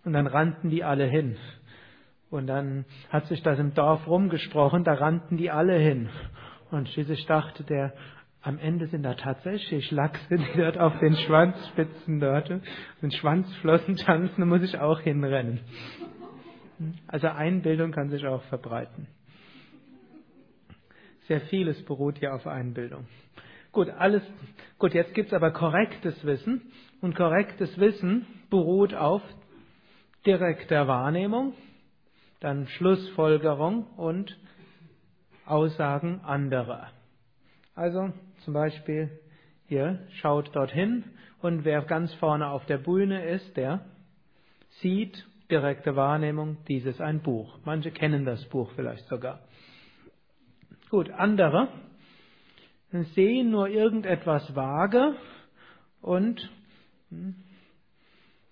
Und 0.05 0.13
dann 0.15 0.27
rannten 0.27 0.71
die 0.71 0.85
alle 0.85 1.07
hin. 1.07 1.37
Und 2.31 2.47
dann 2.47 2.85
hat 3.11 3.27
sich 3.27 3.43
das 3.43 3.59
im 3.59 3.75
Dorf 3.75 4.07
rumgesprochen, 4.07 4.85
da 4.85 4.95
rannten 4.95 5.37
die 5.37 5.51
alle 5.51 5.77
hin. 5.79 6.09
Und 6.71 6.89
schließlich 6.89 7.27
dachte 7.27 7.65
der, 7.65 7.93
am 8.43 8.59
Ende 8.59 8.87
sind 8.87 9.03
da 9.03 9.15
tatsächlich 9.15 9.91
Lachse, 9.91 10.37
die 10.37 10.57
dort 10.57 10.79
auf 10.79 10.99
den 11.01 11.15
Schwanzspitzen 11.15 12.21
dort, 12.21 12.49
den 13.03 13.11
Schwanzflossen 13.11 13.97
tanzen, 13.97 14.41
da 14.41 14.47
muss 14.47 14.63
ich 14.63 14.79
auch 14.79 15.01
hinrennen. 15.01 15.61
Also 17.07 17.29
Einbildung 17.29 17.93
kann 17.93 18.09
sich 18.09 18.27
auch 18.27 18.43
verbreiten. 18.45 19.09
Sehr 21.29 21.43
vieles 21.43 21.85
beruht 21.85 22.19
ja 22.19 22.33
auf 22.33 22.47
Einbildung. 22.47 23.07
Gut, 23.73 23.91
alles, 23.91 24.23
gut, 24.79 24.95
jetzt 24.95 25.15
gibt's 25.15 25.33
aber 25.33 25.53
korrektes 25.53 26.25
Wissen. 26.25 26.73
Und 27.01 27.15
korrektes 27.15 27.79
Wissen 27.79 28.27
beruht 28.49 28.95
auf 28.95 29.23
direkter 30.27 30.87
Wahrnehmung, 30.87 31.55
dann 32.41 32.67
Schlussfolgerung 32.69 33.87
und 33.97 34.39
Aussagen 35.47 36.21
anderer. 36.21 36.91
Also 37.75 38.13
zum 38.45 38.55
Beispiel 38.55 39.11
hier 39.67 40.07
schaut 40.21 40.55
dorthin 40.55 41.05
und 41.43 41.65
wer 41.65 41.83
ganz 41.83 42.13
vorne 42.15 42.49
auf 42.49 42.67
der 42.67 42.79
Bühne 42.79 43.25
ist, 43.25 43.57
der 43.57 43.85
sieht 44.81 45.27
direkte 45.51 45.97
Wahrnehmung, 45.97 46.59
dies 46.69 46.85
ist 46.85 47.01
ein 47.01 47.21
Buch. 47.23 47.59
Manche 47.65 47.91
kennen 47.91 48.25
das 48.25 48.45
Buch 48.47 48.71
vielleicht 48.77 49.07
sogar. 49.09 49.41
Gut, 50.91 51.11
andere 51.11 51.69
sehen 53.15 53.51
nur 53.51 53.69
irgendetwas 53.69 54.55
vage 54.55 55.15
und 56.01 56.51
hm, 57.11 57.37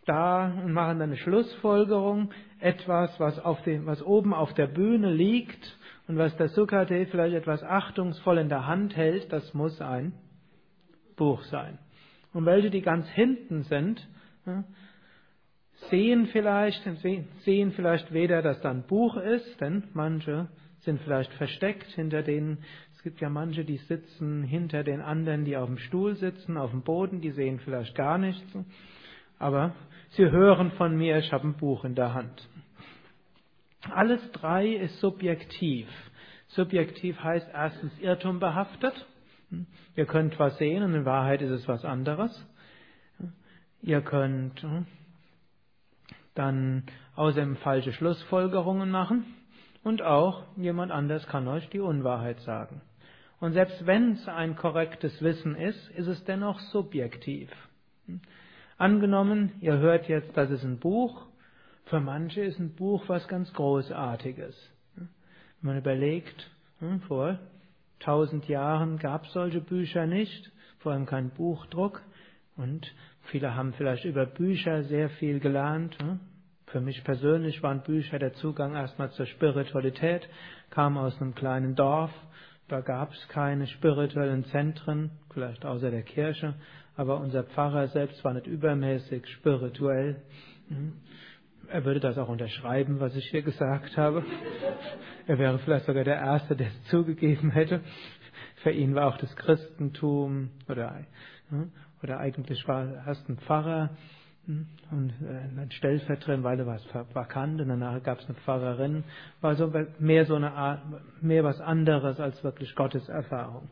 da 0.08 0.52
und 0.64 0.72
machen 0.72 0.98
dann 0.98 1.10
eine 1.10 1.16
Schlussfolgerung, 1.16 2.30
etwas, 2.60 3.18
was, 3.20 3.38
auf 3.38 3.62
dem, 3.62 3.86
was 3.86 4.02
oben 4.02 4.34
auf 4.34 4.54
der 4.54 4.66
Bühne 4.66 5.12
liegt 5.12 5.78
und 6.08 6.16
was 6.18 6.36
der 6.36 6.48
Sukade 6.48 7.06
vielleicht 7.06 7.34
etwas 7.34 7.62
achtungsvoll 7.62 8.38
in 8.38 8.48
der 8.48 8.66
Hand 8.66 8.96
hält, 8.96 9.32
das 9.32 9.54
muss 9.54 9.80
ein 9.80 10.12
Buch 11.16 11.42
sein. 11.44 11.78
Und 12.32 12.46
welche, 12.46 12.70
die 12.70 12.82
ganz 12.82 13.08
hinten 13.08 13.62
sind, 13.64 14.06
sehen 15.90 16.26
vielleicht, 16.26 16.82
sehen 17.44 17.72
vielleicht 17.72 18.12
weder, 18.12 18.42
dass 18.42 18.60
da 18.60 18.70
ein 18.70 18.86
Buch 18.86 19.16
ist, 19.16 19.60
denn 19.60 19.84
manche 19.94 20.48
sind 20.80 21.00
vielleicht 21.00 21.32
versteckt 21.34 21.86
hinter 21.94 22.22
denen. 22.22 22.58
Es 22.94 23.02
gibt 23.02 23.20
ja 23.20 23.28
manche, 23.28 23.64
die 23.64 23.76
sitzen 23.76 24.42
hinter 24.42 24.84
den 24.84 25.00
anderen, 25.00 25.44
die 25.44 25.56
auf 25.56 25.66
dem 25.66 25.78
Stuhl 25.78 26.16
sitzen, 26.16 26.56
auf 26.56 26.70
dem 26.70 26.82
Boden, 26.82 27.20
die 27.20 27.30
sehen 27.30 27.60
vielleicht 27.60 27.94
gar 27.94 28.18
nichts. 28.18 28.46
Aber 29.38 29.74
sie 30.18 30.30
hören 30.32 30.72
von 30.72 30.96
mir, 30.96 31.18
ich 31.18 31.32
habe 31.32 31.46
ein 31.46 31.54
Buch 31.54 31.84
in 31.84 31.94
der 31.94 32.12
Hand. 32.12 32.48
Alles 33.88 34.20
drei 34.32 34.66
ist 34.66 34.98
subjektiv. 34.98 35.88
Subjektiv 36.48 37.22
heißt 37.22 37.48
erstens 37.52 37.96
irrtumbehaftet. 38.00 39.06
Ihr 39.94 40.06
könnt 40.06 40.38
was 40.40 40.58
sehen 40.58 40.82
und 40.82 40.94
in 40.94 41.04
Wahrheit 41.04 41.40
ist 41.40 41.52
es 41.52 41.68
was 41.68 41.84
anderes. 41.84 42.44
Ihr 43.80 44.00
könnt 44.00 44.66
dann 46.34 46.82
außerdem 47.14 47.56
falsche 47.56 47.92
Schlussfolgerungen 47.92 48.90
machen 48.90 49.24
und 49.84 50.02
auch 50.02 50.42
jemand 50.56 50.90
anders 50.90 51.26
kann 51.28 51.46
euch 51.46 51.68
die 51.70 51.80
Unwahrheit 51.80 52.40
sagen. 52.40 52.80
Und 53.38 53.52
selbst 53.52 53.86
wenn 53.86 54.14
es 54.14 54.26
ein 54.26 54.56
korrektes 54.56 55.22
Wissen 55.22 55.54
ist, 55.54 55.90
ist 55.90 56.08
es 56.08 56.24
dennoch 56.24 56.58
subjektiv. 56.58 57.50
Angenommen, 58.78 59.54
ihr 59.60 59.76
hört 59.78 60.08
jetzt, 60.08 60.36
das 60.36 60.50
ist 60.50 60.62
ein 60.62 60.78
Buch. 60.78 61.26
Für 61.86 61.98
manche 61.98 62.42
ist 62.42 62.60
ein 62.60 62.76
Buch 62.76 63.02
was 63.08 63.26
ganz 63.26 63.52
Großartiges. 63.52 64.54
Wenn 64.94 65.08
man 65.62 65.78
überlegt, 65.78 66.48
hm, 66.78 67.00
vor 67.00 67.40
tausend 67.98 68.46
Jahren 68.46 68.98
gab 68.98 69.24
es 69.24 69.32
solche 69.32 69.60
Bücher 69.60 70.06
nicht, 70.06 70.52
vor 70.78 70.92
allem 70.92 71.06
kein 71.06 71.30
Buchdruck. 71.30 72.00
Und 72.56 72.86
viele 73.22 73.56
haben 73.56 73.72
vielleicht 73.72 74.04
über 74.04 74.26
Bücher 74.26 74.84
sehr 74.84 75.10
viel 75.10 75.40
gelernt. 75.40 76.00
Hm. 76.00 76.20
Für 76.66 76.80
mich 76.80 77.02
persönlich 77.02 77.60
waren 77.64 77.82
Bücher 77.82 78.20
der 78.20 78.34
Zugang 78.34 78.76
erstmal 78.76 79.10
zur 79.10 79.26
Spiritualität, 79.26 80.28
kam 80.70 80.98
aus 80.98 81.20
einem 81.20 81.34
kleinen 81.34 81.74
Dorf, 81.74 82.12
da 82.68 82.82
gab 82.82 83.12
es 83.12 83.28
keine 83.28 83.66
spirituellen 83.66 84.44
Zentren, 84.44 85.10
vielleicht 85.32 85.64
außer 85.64 85.90
der 85.90 86.02
Kirche, 86.02 86.54
aber 86.98 87.20
unser 87.20 87.44
Pfarrer 87.44 87.86
selbst 87.86 88.22
war 88.24 88.34
nicht 88.34 88.48
übermäßig 88.48 89.24
spirituell. 89.28 90.20
Hm. 90.68 90.94
Er 91.68 91.84
würde 91.84 92.00
das 92.00 92.18
auch 92.18 92.28
unterschreiben, 92.28 92.98
was 92.98 93.14
ich 93.14 93.24
hier 93.30 93.42
gesagt 93.42 93.96
habe. 93.96 94.24
Er 95.28 95.38
wäre 95.38 95.58
vielleicht 95.60 95.86
sogar 95.86 96.02
der 96.02 96.16
Erste, 96.16 96.56
der 96.56 96.66
es 96.66 96.84
zugegeben 96.86 97.52
hätte. 97.52 97.82
Für 98.62 98.72
ihn 98.72 98.96
war 98.96 99.06
auch 99.06 99.16
das 99.18 99.34
Christentum 99.36 100.50
oder, 100.68 101.04
hm, 101.50 101.70
oder 102.02 102.18
eigentlich 102.18 102.66
war 102.66 102.84
er 102.84 103.06
erst 103.06 103.28
ein 103.28 103.38
Pfarrer 103.38 103.90
und 104.90 105.12
äh, 105.22 105.60
ein 105.60 105.70
Stellvertreter, 105.70 106.42
weil 106.42 106.58
er 106.58 106.66
was 106.66 106.84
vakant 107.12 107.60
und 107.60 107.68
danach 107.68 108.02
gab 108.02 108.18
es 108.18 108.24
eine 108.24 108.34
Pfarrerin, 108.38 109.04
war 109.40 109.54
so 109.54 109.72
mehr 110.00 110.24
so 110.24 110.34
eine 110.34 110.52
Art, 110.52 110.82
mehr 111.20 111.44
was 111.44 111.60
anderes 111.60 112.18
als 112.18 112.42
wirklich 112.42 112.74
Gottes 112.74 113.08
Erfahrung. 113.08 113.68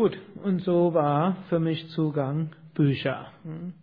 Gut, 0.00 0.18
und 0.42 0.62
so 0.62 0.94
war 0.94 1.36
für 1.50 1.60
mich 1.60 1.86
Zugang 1.90 2.52
Bücher. 2.72 3.26
Hm? 3.42 3.74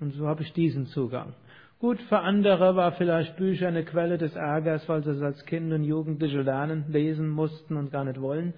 Und 0.00 0.14
so 0.14 0.26
habe 0.26 0.42
ich 0.42 0.54
diesen 0.54 0.86
Zugang. 0.86 1.34
Gut, 1.78 2.00
für 2.08 2.20
andere 2.20 2.74
war 2.74 2.92
vielleicht 2.92 3.36
Bücher 3.36 3.68
eine 3.68 3.84
Quelle 3.84 4.16
des 4.16 4.34
Ärgers, 4.34 4.88
weil 4.88 5.04
sie 5.04 5.10
es 5.10 5.20
als 5.20 5.44
Kind 5.44 5.70
und 5.70 5.84
Jugendliche 5.84 6.40
lernen, 6.40 6.86
lesen 6.88 7.28
mussten 7.28 7.76
und 7.76 7.92
gar 7.92 8.06
nicht 8.06 8.18
wollen. 8.18 8.54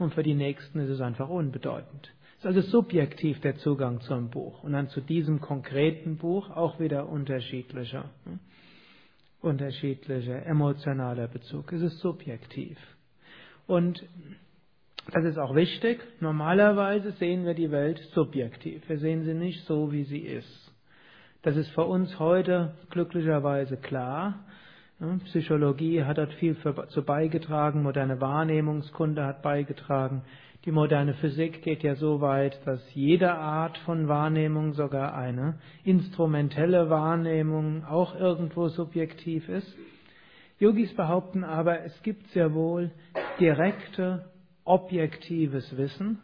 Und 0.00 0.14
für 0.14 0.24
die 0.24 0.34
Nächsten 0.34 0.80
ist 0.80 0.90
es 0.90 1.00
einfach 1.00 1.28
unbedeutend. 1.28 2.10
Es 2.32 2.40
ist 2.40 2.46
also 2.46 2.60
subjektiv 2.62 3.40
der 3.40 3.54
Zugang 3.58 4.00
zum 4.00 4.28
Buch. 4.28 4.64
Und 4.64 4.72
dann 4.72 4.88
zu 4.88 5.00
diesem 5.00 5.40
konkreten 5.40 6.16
Buch 6.16 6.50
auch 6.50 6.80
wieder 6.80 7.08
unterschiedlicher, 7.08 8.10
hm? 8.24 8.40
unterschiedlicher 9.42 10.44
emotionaler 10.44 11.28
Bezug. 11.28 11.72
Es 11.72 11.82
ist 11.82 12.00
subjektiv. 12.00 12.76
Und 13.68 14.02
das 15.12 15.24
ist 15.24 15.38
auch 15.38 15.54
wichtig. 15.54 16.00
Normalerweise 16.20 17.12
sehen 17.12 17.44
wir 17.44 17.54
die 17.54 17.70
Welt 17.70 17.98
subjektiv. 18.14 18.88
Wir 18.88 18.98
sehen 18.98 19.24
sie 19.24 19.34
nicht 19.34 19.64
so, 19.64 19.92
wie 19.92 20.04
sie 20.04 20.20
ist. 20.20 20.72
Das 21.42 21.56
ist 21.56 21.70
für 21.70 21.84
uns 21.84 22.18
heute 22.18 22.74
glücklicherweise 22.90 23.76
klar. 23.76 24.44
Psychologie 25.26 26.02
hat 26.02 26.18
dort 26.18 26.34
viel 26.34 26.56
dazu 26.62 27.04
beigetragen, 27.04 27.84
moderne 27.84 28.20
Wahrnehmungskunde 28.20 29.24
hat 29.24 29.42
beigetragen, 29.42 30.22
Die 30.64 30.72
moderne 30.72 31.14
Physik 31.14 31.62
geht 31.62 31.84
ja 31.84 31.94
so 31.94 32.20
weit, 32.20 32.60
dass 32.66 32.80
jede 32.92 33.32
Art 33.32 33.78
von 33.78 34.08
Wahrnehmung, 34.08 34.72
sogar 34.72 35.14
eine 35.14 35.60
instrumentelle 35.84 36.90
Wahrnehmung, 36.90 37.84
auch 37.84 38.18
irgendwo 38.18 38.68
subjektiv 38.68 39.48
ist. 39.48 39.72
Yogis 40.58 40.94
behaupten 40.96 41.44
aber, 41.44 41.84
es 41.84 42.02
gibt 42.02 42.26
sehr 42.32 42.52
wohl 42.54 42.90
direkte, 43.38 44.24
objektives 44.68 45.76
Wissen 45.76 46.18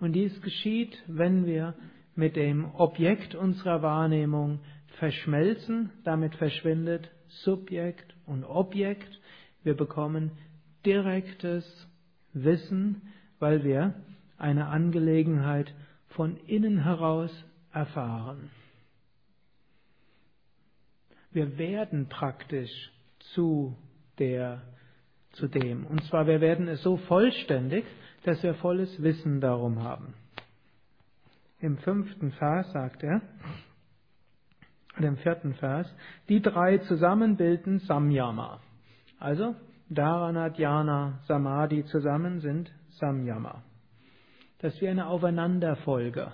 und 0.00 0.12
dies 0.12 0.40
geschieht, 0.42 1.02
wenn 1.06 1.46
wir 1.46 1.74
mit 2.14 2.36
dem 2.36 2.66
Objekt 2.74 3.34
unserer 3.34 3.82
Wahrnehmung 3.82 4.60
verschmelzen, 4.98 5.90
damit 6.04 6.34
verschwindet 6.34 7.10
Subjekt 7.28 8.14
und 8.26 8.44
Objekt. 8.44 9.20
Wir 9.62 9.74
bekommen 9.74 10.32
direktes 10.84 11.64
Wissen, 12.32 13.02
weil 13.38 13.64
wir 13.64 13.94
eine 14.36 14.66
Angelegenheit 14.66 15.72
von 16.08 16.36
innen 16.46 16.82
heraus 16.82 17.30
erfahren. 17.72 18.50
Wir 21.30 21.58
werden 21.58 22.08
praktisch 22.08 22.90
zu 23.34 23.76
der, 24.18 24.62
zu 25.38 25.48
dem. 25.48 25.86
Und 25.86 26.04
zwar, 26.04 26.26
wir 26.26 26.40
werden 26.40 26.68
es 26.68 26.82
so 26.82 26.96
vollständig, 26.96 27.84
dass 28.24 28.42
wir 28.42 28.54
volles 28.54 29.02
Wissen 29.02 29.40
darum 29.40 29.82
haben. 29.82 30.14
Im 31.60 31.78
fünften 31.78 32.30
Vers 32.32 32.70
sagt 32.72 33.02
er, 33.02 33.22
oder 34.96 35.08
im 35.08 35.16
vierten 35.16 35.54
Vers, 35.54 35.92
die 36.28 36.42
drei 36.42 36.78
zusammen 36.78 37.36
bilden 37.36 37.78
Samyama. 37.80 38.60
Also, 39.18 39.54
Dharana, 39.88 40.50
Dhyana, 40.50 41.20
Samadhi 41.26 41.84
zusammen 41.84 42.40
sind 42.40 42.70
Samyama. 42.90 43.62
Das 44.58 44.74
ist 44.74 44.82
wie 44.82 44.88
eine 44.88 45.06
Aufeinanderfolge. 45.06 46.32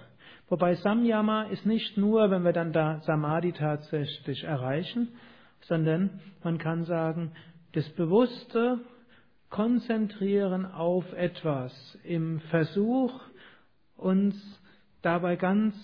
Wobei 0.48 0.74
Samyama 0.74 1.44
ist 1.44 1.64
nicht 1.66 1.96
nur, 1.96 2.30
wenn 2.30 2.44
wir 2.44 2.52
dann 2.52 2.72
da 2.72 3.00
Samadhi 3.00 3.52
tatsächlich 3.52 4.44
erreichen, 4.44 5.08
sondern 5.62 6.20
man 6.42 6.58
kann 6.58 6.84
sagen, 6.84 7.32
das 7.72 7.88
bewusste 7.90 8.80
Konzentrieren 9.50 10.66
auf 10.66 11.10
etwas 11.12 11.72
im 12.02 12.40
Versuch, 12.50 13.12
uns 13.96 14.34
dabei 15.02 15.36
ganz 15.36 15.74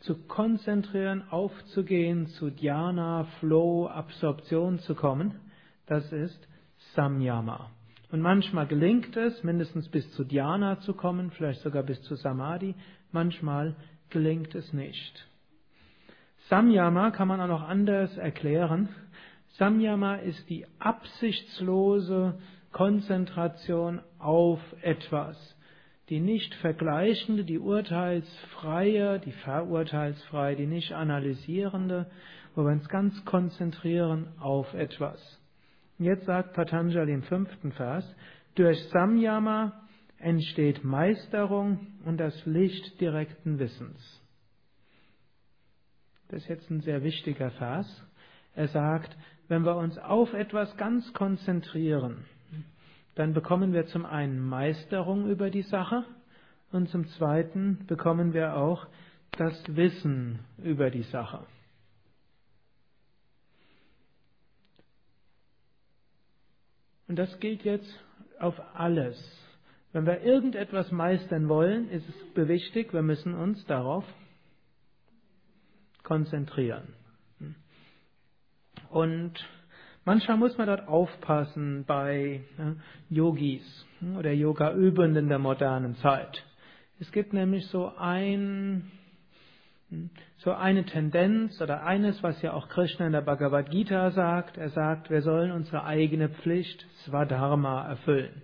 zu 0.00 0.26
konzentrieren, 0.26 1.28
aufzugehen, 1.30 2.26
zu 2.26 2.50
Dhyana, 2.50 3.24
Flow, 3.38 3.86
Absorption 3.86 4.78
zu 4.80 4.94
kommen, 4.94 5.34
das 5.86 6.10
ist 6.12 6.48
Samyama. 6.94 7.70
Und 8.10 8.20
manchmal 8.20 8.66
gelingt 8.66 9.16
es, 9.16 9.42
mindestens 9.42 9.88
bis 9.88 10.10
zu 10.12 10.24
Dhyana 10.24 10.80
zu 10.80 10.94
kommen, 10.94 11.30
vielleicht 11.30 11.60
sogar 11.62 11.82
bis 11.82 12.02
zu 12.02 12.14
Samadhi, 12.16 12.74
manchmal 13.10 13.76
gelingt 14.10 14.54
es 14.54 14.72
nicht. 14.72 15.28
Samyama 16.48 17.12
kann 17.12 17.28
man 17.28 17.40
auch 17.40 17.48
noch 17.48 17.62
anders 17.62 18.16
erklären. 18.18 18.88
Samyama 19.52 20.16
ist 20.16 20.48
die 20.48 20.66
absichtslose 20.78 22.38
Konzentration 22.72 24.00
auf 24.18 24.60
etwas. 24.80 25.36
Die 26.08 26.20
nicht 26.20 26.54
vergleichende, 26.56 27.44
die 27.44 27.58
urteilsfreie, 27.58 29.18
die 29.20 29.32
verurteilsfreie, 29.32 30.56
die 30.56 30.66
nicht 30.66 30.92
analysierende, 30.92 32.10
wo 32.54 32.64
wir 32.64 32.72
uns 32.72 32.88
ganz 32.88 33.24
konzentrieren 33.24 34.28
auf 34.40 34.72
etwas. 34.74 35.20
Jetzt 35.98 36.26
sagt 36.26 36.54
Patanjali 36.54 37.12
im 37.12 37.22
fünften 37.22 37.72
Vers, 37.72 38.04
durch 38.54 38.82
Samyama 38.88 39.72
entsteht 40.18 40.84
Meisterung 40.84 41.86
und 42.04 42.18
das 42.18 42.44
Licht 42.46 43.00
direkten 43.00 43.58
Wissens. 43.58 44.20
Das 46.28 46.42
ist 46.42 46.48
jetzt 46.48 46.70
ein 46.70 46.80
sehr 46.80 47.02
wichtiger 47.02 47.50
Vers. 47.52 47.86
Er 48.54 48.68
sagt, 48.68 49.16
wenn 49.52 49.66
wir 49.66 49.76
uns 49.76 49.98
auf 49.98 50.32
etwas 50.32 50.74
ganz 50.78 51.12
konzentrieren, 51.12 52.24
dann 53.16 53.34
bekommen 53.34 53.74
wir 53.74 53.84
zum 53.84 54.06
einen 54.06 54.40
Meisterung 54.40 55.28
über 55.28 55.50
die 55.50 55.60
Sache 55.60 56.06
und 56.70 56.88
zum 56.88 57.06
zweiten 57.08 57.84
bekommen 57.86 58.32
wir 58.32 58.56
auch 58.56 58.86
das 59.32 59.52
Wissen 59.76 60.38
über 60.56 60.88
die 60.88 61.02
Sache. 61.02 61.44
Und 67.06 67.16
das 67.16 67.38
gilt 67.38 67.62
jetzt 67.62 67.92
auf 68.38 68.58
alles. 68.74 69.18
Wenn 69.92 70.06
wir 70.06 70.22
irgendetwas 70.22 70.90
meistern 70.90 71.50
wollen, 71.50 71.90
ist 71.90 72.08
es 72.08 72.48
wichtig, 72.48 72.94
wir 72.94 73.02
müssen 73.02 73.34
uns 73.34 73.62
darauf 73.66 74.06
konzentrieren. 76.04 77.01
Und 78.92 79.32
manchmal 80.04 80.36
muss 80.36 80.58
man 80.58 80.66
dort 80.66 80.86
aufpassen 80.86 81.84
bei 81.86 82.42
Yogis 83.08 83.86
oder 84.18 84.32
Yoga-Übenden 84.32 85.28
der 85.30 85.38
modernen 85.38 85.96
Zeit. 85.96 86.44
Es 87.00 87.10
gibt 87.10 87.32
nämlich 87.32 87.66
so 87.68 87.90
ein, 87.96 88.92
so 90.36 90.52
eine 90.52 90.84
Tendenz 90.84 91.58
oder 91.62 91.84
eines, 91.84 92.22
was 92.22 92.42
ja 92.42 92.52
auch 92.52 92.68
Krishna 92.68 93.06
in 93.06 93.12
der 93.12 93.22
Bhagavad 93.22 93.70
Gita 93.70 94.10
sagt. 94.10 94.58
Er 94.58 94.68
sagt, 94.68 95.08
wir 95.08 95.22
sollen 95.22 95.52
unsere 95.52 95.84
eigene 95.84 96.28
Pflicht, 96.28 96.86
Swadharma, 97.06 97.88
erfüllen. 97.88 98.42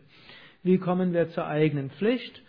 Wie 0.62 0.78
kommen 0.78 1.12
wir 1.12 1.28
zur 1.28 1.46
eigenen 1.46 1.90
Pflicht? 1.90 2.42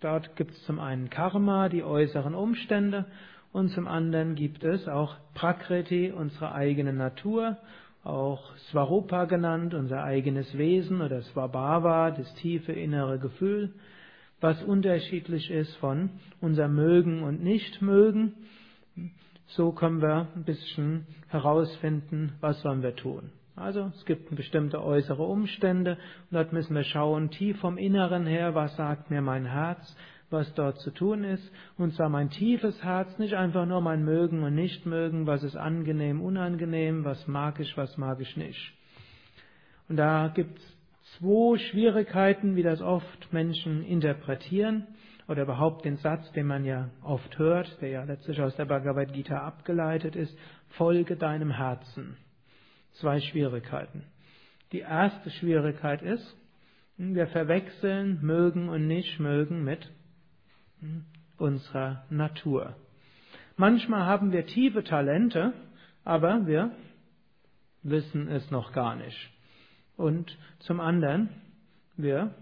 Dort 0.00 0.36
gibt 0.36 0.50
es 0.50 0.62
zum 0.64 0.80
einen 0.80 1.08
Karma, 1.08 1.70
die 1.70 1.82
äußeren 1.82 2.34
Umstände, 2.34 3.06
und 3.56 3.70
zum 3.70 3.88
anderen 3.88 4.34
gibt 4.34 4.64
es 4.64 4.86
auch 4.86 5.16
Prakriti, 5.32 6.12
unsere 6.12 6.52
eigene 6.52 6.92
Natur, 6.92 7.56
auch 8.04 8.54
Svarupa 8.70 9.24
genannt, 9.24 9.72
unser 9.72 10.04
eigenes 10.04 10.58
Wesen 10.58 11.00
oder 11.00 11.22
Svabhava, 11.22 12.10
das 12.10 12.34
tiefe 12.34 12.72
innere 12.72 13.18
Gefühl, 13.18 13.72
was 14.42 14.62
unterschiedlich 14.62 15.50
ist 15.50 15.74
von 15.76 16.10
unser 16.42 16.68
Mögen 16.68 17.22
und 17.22 17.42
Nichtmögen. 17.42 18.34
So 19.46 19.72
können 19.72 20.02
wir 20.02 20.28
ein 20.36 20.44
bisschen 20.44 21.06
herausfinden, 21.28 22.34
was 22.42 22.60
sollen 22.60 22.82
wir 22.82 22.94
tun. 22.94 23.30
Also 23.54 23.90
es 23.96 24.04
gibt 24.04 24.36
bestimmte 24.36 24.84
äußere 24.84 25.22
Umstände 25.22 25.92
und 25.92 26.34
dort 26.34 26.52
müssen 26.52 26.74
wir 26.74 26.84
schauen, 26.84 27.30
tief 27.30 27.58
vom 27.60 27.78
Inneren 27.78 28.26
her, 28.26 28.54
was 28.54 28.76
sagt 28.76 29.10
mir 29.10 29.22
mein 29.22 29.46
Herz, 29.46 29.96
was 30.30 30.52
dort 30.54 30.78
zu 30.80 30.90
tun 30.90 31.24
ist, 31.24 31.52
und 31.78 31.94
zwar 31.94 32.08
mein 32.08 32.30
tiefes 32.30 32.82
Herz, 32.82 33.18
nicht 33.18 33.34
einfach 33.34 33.66
nur 33.66 33.80
mein 33.80 34.04
Mögen 34.04 34.42
und 34.42 34.54
Nichtmögen, 34.54 35.26
was 35.26 35.42
ist 35.42 35.56
angenehm, 35.56 36.20
unangenehm, 36.20 37.04
was 37.04 37.26
mag 37.26 37.60
ich, 37.60 37.76
was 37.76 37.96
mag 37.96 38.20
ich 38.20 38.36
nicht. 38.36 38.72
Und 39.88 39.96
da 39.96 40.28
gibt 40.34 40.58
es 40.58 40.76
zwei 41.18 41.58
Schwierigkeiten, 41.58 42.56
wie 42.56 42.62
das 42.62 42.82
oft 42.82 43.32
Menschen 43.32 43.84
interpretieren, 43.84 44.86
oder 45.28 45.42
überhaupt 45.42 45.84
den 45.84 45.96
Satz, 45.96 46.30
den 46.32 46.46
man 46.46 46.64
ja 46.64 46.90
oft 47.02 47.38
hört, 47.38 47.80
der 47.80 47.88
ja 47.88 48.04
letztlich 48.04 48.40
aus 48.40 48.54
der 48.56 48.66
Bhagavad 48.66 49.12
Gita 49.12 49.38
abgeleitet 49.38 50.14
ist, 50.14 50.36
folge 50.70 51.16
deinem 51.16 51.50
Herzen. 51.50 52.16
Zwei 52.92 53.20
Schwierigkeiten. 53.20 54.04
Die 54.72 54.80
erste 54.80 55.30
Schwierigkeit 55.30 56.02
ist, 56.02 56.36
wir 56.96 57.26
verwechseln 57.26 58.20
mögen 58.22 58.68
und 58.68 58.86
nicht 58.86 59.20
mögen 59.20 59.64
mit 59.64 59.90
unserer 61.38 62.04
Natur. 62.10 62.76
Manchmal 63.56 64.06
haben 64.06 64.32
wir 64.32 64.46
tiefe 64.46 64.84
Talente, 64.84 65.52
aber 66.04 66.46
wir 66.46 66.70
wissen 67.82 68.28
es 68.28 68.50
noch 68.50 68.72
gar 68.72 68.96
nicht. 68.96 69.30
Und 69.96 70.36
zum 70.60 70.80
anderen, 70.80 71.30
wir 71.96 72.34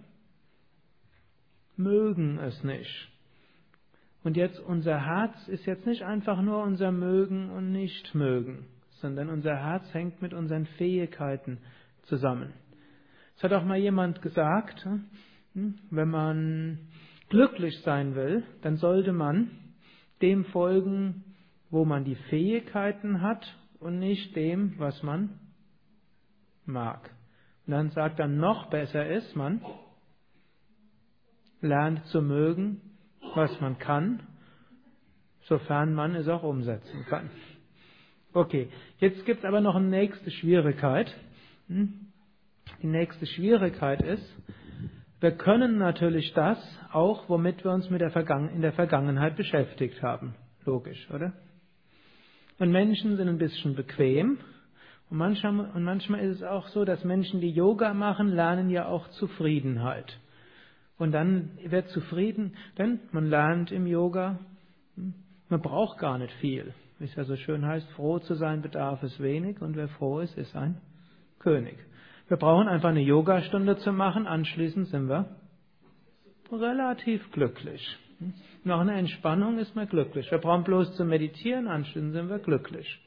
mögen 1.76 2.38
es 2.38 2.62
nicht. 2.64 3.08
Und 4.22 4.36
jetzt 4.36 4.58
unser 4.58 5.04
Herz 5.04 5.48
ist 5.48 5.66
jetzt 5.66 5.86
nicht 5.86 6.02
einfach 6.02 6.40
nur 6.40 6.62
unser 6.62 6.90
Mögen 6.90 7.50
und 7.50 7.72
Nichtmögen, 7.72 8.64
sondern 9.00 9.28
unser 9.28 9.54
Herz 9.54 9.92
hängt 9.92 10.22
mit 10.22 10.32
unseren 10.32 10.66
Fähigkeiten 10.66 11.58
zusammen. 12.04 12.52
Es 13.36 13.42
hat 13.42 13.52
auch 13.52 13.64
mal 13.64 13.78
jemand 13.78 14.22
gesagt, 14.22 14.88
hm, 15.52 15.78
wenn 15.90 16.08
man 16.08 16.78
glücklich 17.34 17.80
sein 17.80 18.14
will, 18.14 18.44
dann 18.62 18.76
sollte 18.76 19.12
man 19.12 19.50
dem 20.22 20.44
folgen, 20.44 21.24
wo 21.68 21.84
man 21.84 22.04
die 22.04 22.14
Fähigkeiten 22.14 23.22
hat 23.22 23.44
und 23.80 23.98
nicht 23.98 24.36
dem, 24.36 24.78
was 24.78 25.02
man 25.02 25.40
mag. 26.64 27.10
Und 27.66 27.72
dann 27.72 27.90
sagt 27.90 28.20
er, 28.20 28.28
noch 28.28 28.70
besser 28.70 29.08
ist, 29.08 29.34
man 29.34 29.60
lernt 31.60 32.06
zu 32.06 32.22
mögen, 32.22 32.80
was 33.34 33.60
man 33.60 33.78
kann, 33.78 34.22
sofern 35.48 35.92
man 35.92 36.14
es 36.14 36.28
auch 36.28 36.44
umsetzen 36.44 37.04
kann. 37.08 37.30
Okay, 38.32 38.68
jetzt 39.00 39.24
gibt 39.26 39.40
es 39.40 39.44
aber 39.44 39.60
noch 39.60 39.74
eine 39.74 39.88
nächste 39.88 40.30
Schwierigkeit. 40.30 41.12
Hm? 41.66 42.12
Die 42.80 42.86
nächste 42.86 43.26
Schwierigkeit 43.26 44.02
ist, 44.02 44.24
Wir 45.24 45.32
können 45.32 45.78
natürlich 45.78 46.34
das 46.34 46.58
auch, 46.92 47.30
womit 47.30 47.64
wir 47.64 47.70
uns 47.70 47.88
mit 47.88 48.02
der 48.02 48.14
in 48.54 48.60
der 48.60 48.74
Vergangenheit 48.74 49.36
beschäftigt 49.36 50.02
haben. 50.02 50.34
Logisch, 50.66 51.10
oder? 51.10 51.32
Und 52.58 52.70
Menschen 52.70 53.16
sind 53.16 53.28
ein 53.30 53.38
bisschen 53.38 53.74
bequem. 53.74 54.36
Und 55.08 55.16
manchmal, 55.16 55.70
und 55.70 55.82
manchmal 55.82 56.20
ist 56.20 56.36
es 56.36 56.42
auch 56.42 56.68
so, 56.68 56.84
dass 56.84 57.04
Menschen, 57.04 57.40
die 57.40 57.48
Yoga 57.48 57.94
machen, 57.94 58.28
lernen 58.28 58.68
ja 58.68 58.84
auch 58.84 59.08
Zufriedenheit. 59.12 60.14
Und 60.98 61.12
dann 61.12 61.52
wird 61.64 61.88
zufrieden, 61.88 62.54
denn 62.76 63.00
man 63.10 63.30
lernt 63.30 63.72
im 63.72 63.86
Yoga, 63.86 64.40
hm, 64.96 65.14
man 65.48 65.62
braucht 65.62 65.96
gar 66.00 66.18
nicht 66.18 66.34
viel. 66.34 66.74
Wie 66.98 67.06
es 67.06 67.14
ja 67.14 67.24
so 67.24 67.36
schön 67.36 67.64
heißt, 67.64 67.88
froh 67.92 68.18
zu 68.18 68.34
sein 68.34 68.60
bedarf 68.60 69.02
es 69.02 69.18
wenig 69.20 69.62
und 69.62 69.74
wer 69.74 69.88
froh 69.88 70.20
ist, 70.20 70.36
ist 70.36 70.54
ein 70.54 70.82
König. 71.38 71.78
Wir 72.28 72.36
brauchen 72.38 72.68
einfach 72.68 72.88
eine 72.88 73.02
Yogastunde 73.02 73.76
zu 73.78 73.92
machen, 73.92 74.26
anschließend 74.26 74.88
sind 74.88 75.08
wir 75.08 75.28
relativ 76.50 77.30
glücklich. 77.32 77.98
Nach 78.64 78.80
einer 78.80 78.94
Entspannung 78.94 79.58
ist 79.58 79.74
man 79.76 79.88
glücklich. 79.88 80.30
Wir 80.30 80.38
brauchen 80.38 80.64
bloß 80.64 80.96
zu 80.96 81.04
meditieren, 81.04 81.68
anschließend 81.68 82.12
sind 82.12 82.30
wir 82.30 82.38
glücklich. 82.38 82.98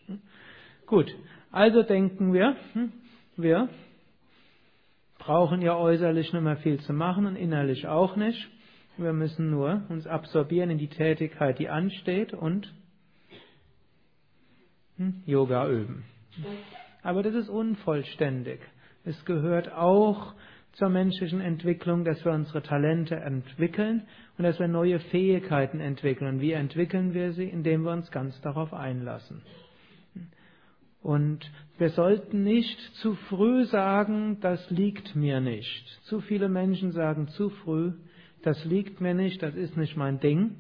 Gut, 0.86 1.14
also 1.52 1.82
denken 1.84 2.34
wir, 2.34 2.56
wir 3.36 3.70
brauchen 5.18 5.62
ja 5.62 5.76
äußerlich 5.76 6.32
nicht 6.34 6.44
mehr 6.44 6.58
viel 6.58 6.80
zu 6.82 6.94
machen 6.94 7.26
und 7.26 7.36
innerlich 7.36 7.88
auch 7.88 8.16
nicht. 8.16 8.48
Wir 8.98 9.14
müssen 9.14 9.50
nur 9.50 9.84
uns 9.90 10.08
absorbieren 10.08 10.70
in 10.70 10.78
die 10.78 10.90
Tätigkeit, 10.90 11.60
die 11.60 11.70
ansteht 11.70 12.34
und 12.34 12.74
Yoga 15.26 15.70
üben. 15.70 16.06
Aber 17.04 17.24
das 17.24 17.36
ist 17.36 17.50
unvollständig. 17.50 18.60
Es 19.08 19.24
gehört 19.24 19.72
auch 19.72 20.34
zur 20.74 20.90
menschlichen 20.90 21.40
Entwicklung, 21.40 22.04
dass 22.04 22.26
wir 22.26 22.34
unsere 22.34 22.62
Talente 22.62 23.16
entwickeln 23.16 24.06
und 24.38 24.44
dass 24.44 24.60
wir 24.60 24.68
neue 24.68 25.00
Fähigkeiten 25.00 25.80
entwickeln. 25.80 26.36
Und 26.36 26.42
wie 26.42 26.52
entwickeln 26.52 27.14
wir 27.14 27.32
sie? 27.32 27.46
Indem 27.46 27.84
wir 27.84 27.92
uns 27.94 28.12
ganz 28.12 28.40
darauf 28.42 28.74
einlassen. 28.74 29.44
Und 31.02 31.50
wir 31.78 31.90
sollten 31.92 32.44
nicht 32.44 32.78
zu 32.96 33.16
früh 33.30 33.64
sagen, 33.64 34.40
das 34.42 34.70
liegt 34.70 35.16
mir 35.16 35.40
nicht. 35.40 35.88
Zu 36.04 36.20
viele 36.20 36.50
Menschen 36.50 36.92
sagen 36.92 37.30
zu 37.30 37.50
früh, 37.50 37.94
das 38.44 38.66
liegt 38.66 39.00
mir 39.00 39.14
nicht, 39.14 39.42
das 39.42 39.56
ist 39.56 39.78
nicht 39.78 39.96
mein 39.96 40.20
Ding. 40.20 40.58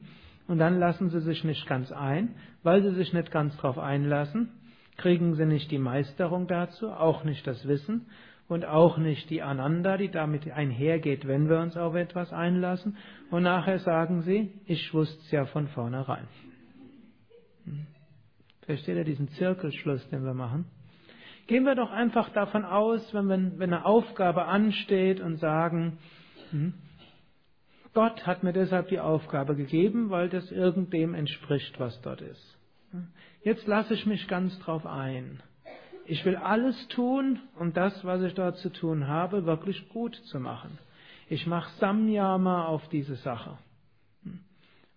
Und 0.48 0.60
dann 0.60 0.80
lassen 0.80 1.10
sie 1.10 1.20
sich 1.20 1.44
nicht 1.44 1.68
ganz 1.68 1.92
ein, 1.92 2.36
weil 2.64 2.82
sie 2.82 2.96
sich 2.96 3.12
nicht 3.12 3.30
ganz 3.30 3.58
darauf 3.58 3.78
einlassen, 3.78 4.54
kriegen 4.96 5.36
sie 5.36 5.46
nicht 5.46 5.70
die 5.70 5.80
Meisterung 5.80 6.48
dazu, 6.48 6.90
auch 6.90 7.26
nicht 7.26 7.46
das 7.46 7.68
Wissen 7.68 8.06
und 8.48 8.66
auch 8.66 8.98
nicht 8.98 9.30
die 9.30 9.42
Ananda, 9.42 9.98
die 9.98 10.10
damit 10.10 10.50
einhergeht, 10.50 11.28
wenn 11.28 11.50
wir 11.50 11.60
uns 11.60 11.76
auf 11.76 11.96
etwas 11.96 12.32
einlassen. 12.32 12.98
Und 13.30 13.44
nachher 13.44 13.80
sagen 13.80 14.22
sie, 14.22 14.54
ich 14.66 14.94
wusste 14.94 15.20
es 15.20 15.32
ja 15.32 15.46
von 15.46 15.68
vornherein. 15.70 16.28
Hm. 17.66 17.88
Versteht 18.62 18.98
ihr 18.98 19.04
diesen 19.04 19.28
Zirkelschluss, 19.30 20.08
den 20.10 20.24
wir 20.24 20.34
machen? 20.34 20.66
Gehen 21.48 21.64
wir 21.64 21.76
doch 21.76 21.92
einfach 21.92 22.30
davon 22.30 22.66
aus, 22.66 23.14
wenn, 23.14 23.28
wir, 23.28 23.60
wenn 23.60 23.74
eine 23.74 23.86
Aufgabe 23.86 24.46
ansteht 24.46 25.22
und 25.22 25.38
sagen, 25.38 25.98
hm, 26.52 26.74
Gott 27.94 28.28
hat 28.28 28.44
mir 28.44 28.54
deshalb 28.54 28.90
die 28.90 29.00
Aufgabe 29.00 29.56
gegeben, 29.56 30.10
weil 30.10 30.30
das 30.30 30.52
irgendem 30.52 31.14
entspricht, 31.14 31.80
was 31.80 32.00
dort 32.02 32.22
ist. 32.22 32.58
Hm. 32.92 33.08
Jetzt 33.44 33.68
lasse 33.68 33.94
ich 33.94 34.06
mich 34.06 34.28
ganz 34.28 34.58
drauf 34.60 34.86
ein 34.86 35.42
ich 36.08 36.24
will 36.26 36.38
alles 36.38 36.88
tun, 36.88 37.40
um 37.60 37.74
das, 37.74 38.04
was 38.06 38.22
ich 38.22 38.34
dort 38.34 38.58
zu 38.58 38.70
tun 38.70 39.08
habe, 39.08 39.46
wirklich 39.46 39.90
gut 39.90 40.16
zu 40.16 40.40
machen. 40.40 40.78
Ich 41.30 41.46
mache 41.46 41.70
Samyama 41.80 42.66
auf 42.66 42.88
diese 42.90 43.16
Sache. 43.16 43.58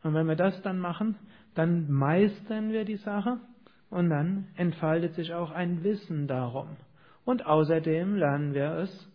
Und 0.02 0.14
wenn 0.14 0.28
wir 0.28 0.36
das 0.36 0.62
dann 0.62 0.78
machen, 0.78 1.16
dann 1.54 1.90
meistern 1.90 2.70
wir 2.72 2.84
die 2.84 2.96
Sache 2.96 3.38
und 3.90 4.08
dann 4.08 4.46
entfaltet 4.56 5.14
sich 5.14 5.34
auch 5.34 5.50
ein 5.50 5.82
Wissen 5.82 6.28
darum. 6.28 6.76
Und 7.24 7.44
außerdem 7.44 8.14
lernen 8.14 8.54
wir 8.54 8.76
es 8.76 9.08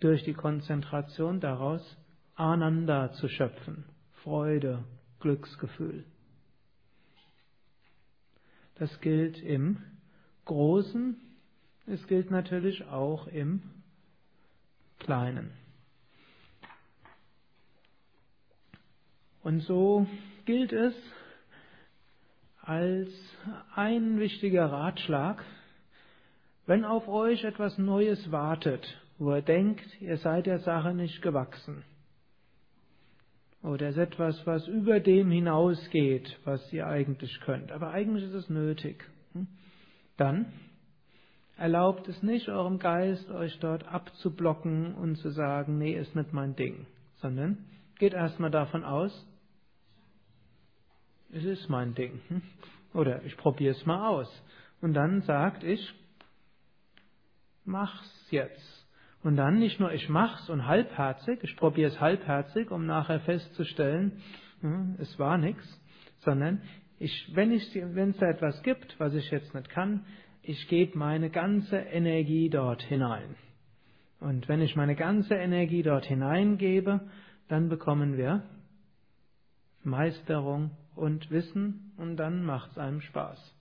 durch 0.00 0.22
die 0.24 0.34
Konzentration 0.34 1.40
daraus, 1.40 1.96
Ananda 2.34 3.12
zu 3.12 3.28
schöpfen, 3.28 3.84
Freude, 4.22 4.84
Glücksgefühl. 5.20 6.04
Das 8.78 9.00
gilt 9.00 9.42
im 9.42 9.78
Großen, 10.44 11.16
es 11.86 12.06
gilt 12.06 12.30
natürlich 12.30 12.84
auch 12.84 13.26
im 13.26 13.62
Kleinen. 14.98 15.52
Und 19.42 19.60
so 19.60 20.06
gilt 20.44 20.72
es 20.72 20.94
als 22.60 23.08
ein 23.74 24.18
wichtiger 24.18 24.66
Ratschlag, 24.66 25.42
wenn 26.66 26.84
auf 26.84 27.06
euch 27.06 27.44
etwas 27.44 27.78
Neues 27.78 28.32
wartet, 28.32 28.84
wo 29.18 29.34
ihr 29.34 29.42
denkt, 29.42 29.86
ihr 30.00 30.18
seid 30.18 30.46
der 30.46 30.58
Sache 30.58 30.92
nicht 30.92 31.22
gewachsen, 31.22 31.84
oder 33.62 33.88
ist 33.88 33.98
etwas, 33.98 34.46
was 34.46 34.66
über 34.68 35.00
dem 35.00 35.30
hinausgeht, 35.30 36.38
was 36.44 36.72
ihr 36.72 36.86
eigentlich 36.86 37.40
könnt. 37.40 37.72
Aber 37.72 37.90
eigentlich 37.90 38.24
ist 38.24 38.34
es 38.34 38.48
nötig. 38.48 39.04
Hm? 39.32 39.48
Dann 40.16 40.52
erlaubt 41.56 42.06
es 42.08 42.22
nicht 42.22 42.48
eurem 42.48 42.78
Geist, 42.78 43.30
euch 43.30 43.58
dort 43.60 43.86
abzublocken 43.88 44.94
und 44.94 45.16
zu 45.16 45.30
sagen, 45.30 45.78
nee, 45.78 45.98
ist 45.98 46.14
nicht 46.14 46.32
mein 46.32 46.54
Ding, 46.54 46.86
sondern 47.16 47.64
geht 47.98 48.12
erstmal 48.12 48.50
davon 48.50 48.84
aus, 48.84 49.26
es 51.32 51.44
ist 51.44 51.68
mein 51.68 51.94
Ding. 51.94 52.20
Hm? 52.28 52.42
Oder 52.94 53.22
ich 53.24 53.36
probiere 53.36 53.74
es 53.74 53.84
mal 53.84 54.08
aus. 54.08 54.42
Und 54.80 54.94
dann 54.94 55.22
sagt 55.22 55.64
ich, 55.64 55.94
mach's 57.64 58.28
jetzt. 58.30 58.75
Und 59.26 59.34
dann 59.34 59.58
nicht 59.58 59.80
nur 59.80 59.92
ich 59.92 60.08
mach's 60.08 60.48
und 60.48 60.68
halbherzig, 60.68 61.40
ich 61.42 61.56
probiere 61.56 61.90
es 61.90 62.00
halbherzig, 62.00 62.70
um 62.70 62.86
nachher 62.86 63.18
festzustellen, 63.18 64.22
hm, 64.60 64.94
es 65.00 65.18
war 65.18 65.36
nichts, 65.36 65.66
sondern 66.18 66.62
ich, 67.00 67.32
wenn 67.34 67.50
ich, 67.50 67.74
wenn 67.74 68.10
es 68.10 68.18
da 68.18 68.28
etwas 68.28 68.62
gibt, 68.62 68.94
was 69.00 69.14
ich 69.14 69.28
jetzt 69.32 69.52
nicht 69.52 69.68
kann, 69.68 70.06
ich 70.42 70.68
gebe 70.68 70.96
meine 70.96 71.28
ganze 71.30 71.76
Energie 71.76 72.50
dort 72.50 72.82
hinein. 72.84 73.34
Und 74.20 74.46
wenn 74.48 74.62
ich 74.62 74.76
meine 74.76 74.94
ganze 74.94 75.34
Energie 75.34 75.82
dort 75.82 76.06
hineingebe, 76.06 77.00
dann 77.48 77.68
bekommen 77.68 78.16
wir 78.16 78.44
Meisterung 79.82 80.70
und 80.94 81.32
Wissen 81.32 81.92
und 81.96 82.16
dann 82.16 82.44
macht 82.44 82.70
es 82.70 82.78
einem 82.78 83.00
Spaß. 83.00 83.55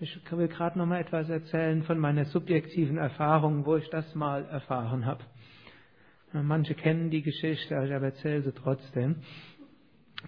Ich 0.00 0.18
will 0.32 0.48
gerade 0.48 0.76
noch 0.76 0.86
mal 0.86 1.00
etwas 1.00 1.28
erzählen 1.28 1.84
von 1.84 1.98
meiner 1.98 2.24
subjektiven 2.24 2.98
Erfahrung, 2.98 3.64
wo 3.64 3.76
ich 3.76 3.88
das 3.90 4.12
mal 4.16 4.44
erfahren 4.46 5.06
habe. 5.06 5.22
Manche 6.32 6.74
kennen 6.74 7.10
die 7.10 7.22
Geschichte, 7.22 7.76
aber 7.76 7.84
ich 7.86 7.92
erzähle 7.92 8.42
sie 8.42 8.52
trotzdem. 8.52 9.22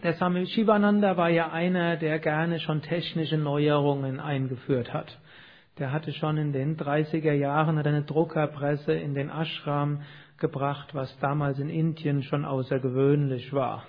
Der 0.04 0.14
Swami 0.14 0.46
Shivananda 0.46 1.16
war 1.16 1.30
ja 1.30 1.50
einer, 1.50 1.96
der 1.96 2.20
gerne 2.20 2.60
schon 2.60 2.80
technische 2.80 3.38
Neuerungen 3.38 4.20
eingeführt 4.20 4.92
hat. 4.92 5.18
Der 5.78 5.90
hatte 5.90 6.12
schon 6.12 6.36
in 6.36 6.52
den 6.52 6.76
30er 6.76 7.32
Jahren 7.32 7.76
eine 7.76 8.04
Druckerpresse 8.04 8.92
in 8.92 9.14
den 9.14 9.30
Ashram 9.30 10.02
gebracht, 10.38 10.94
was 10.94 11.18
damals 11.18 11.58
in 11.58 11.70
Indien 11.70 12.22
schon 12.22 12.44
außergewöhnlich 12.44 13.52
war 13.52 13.84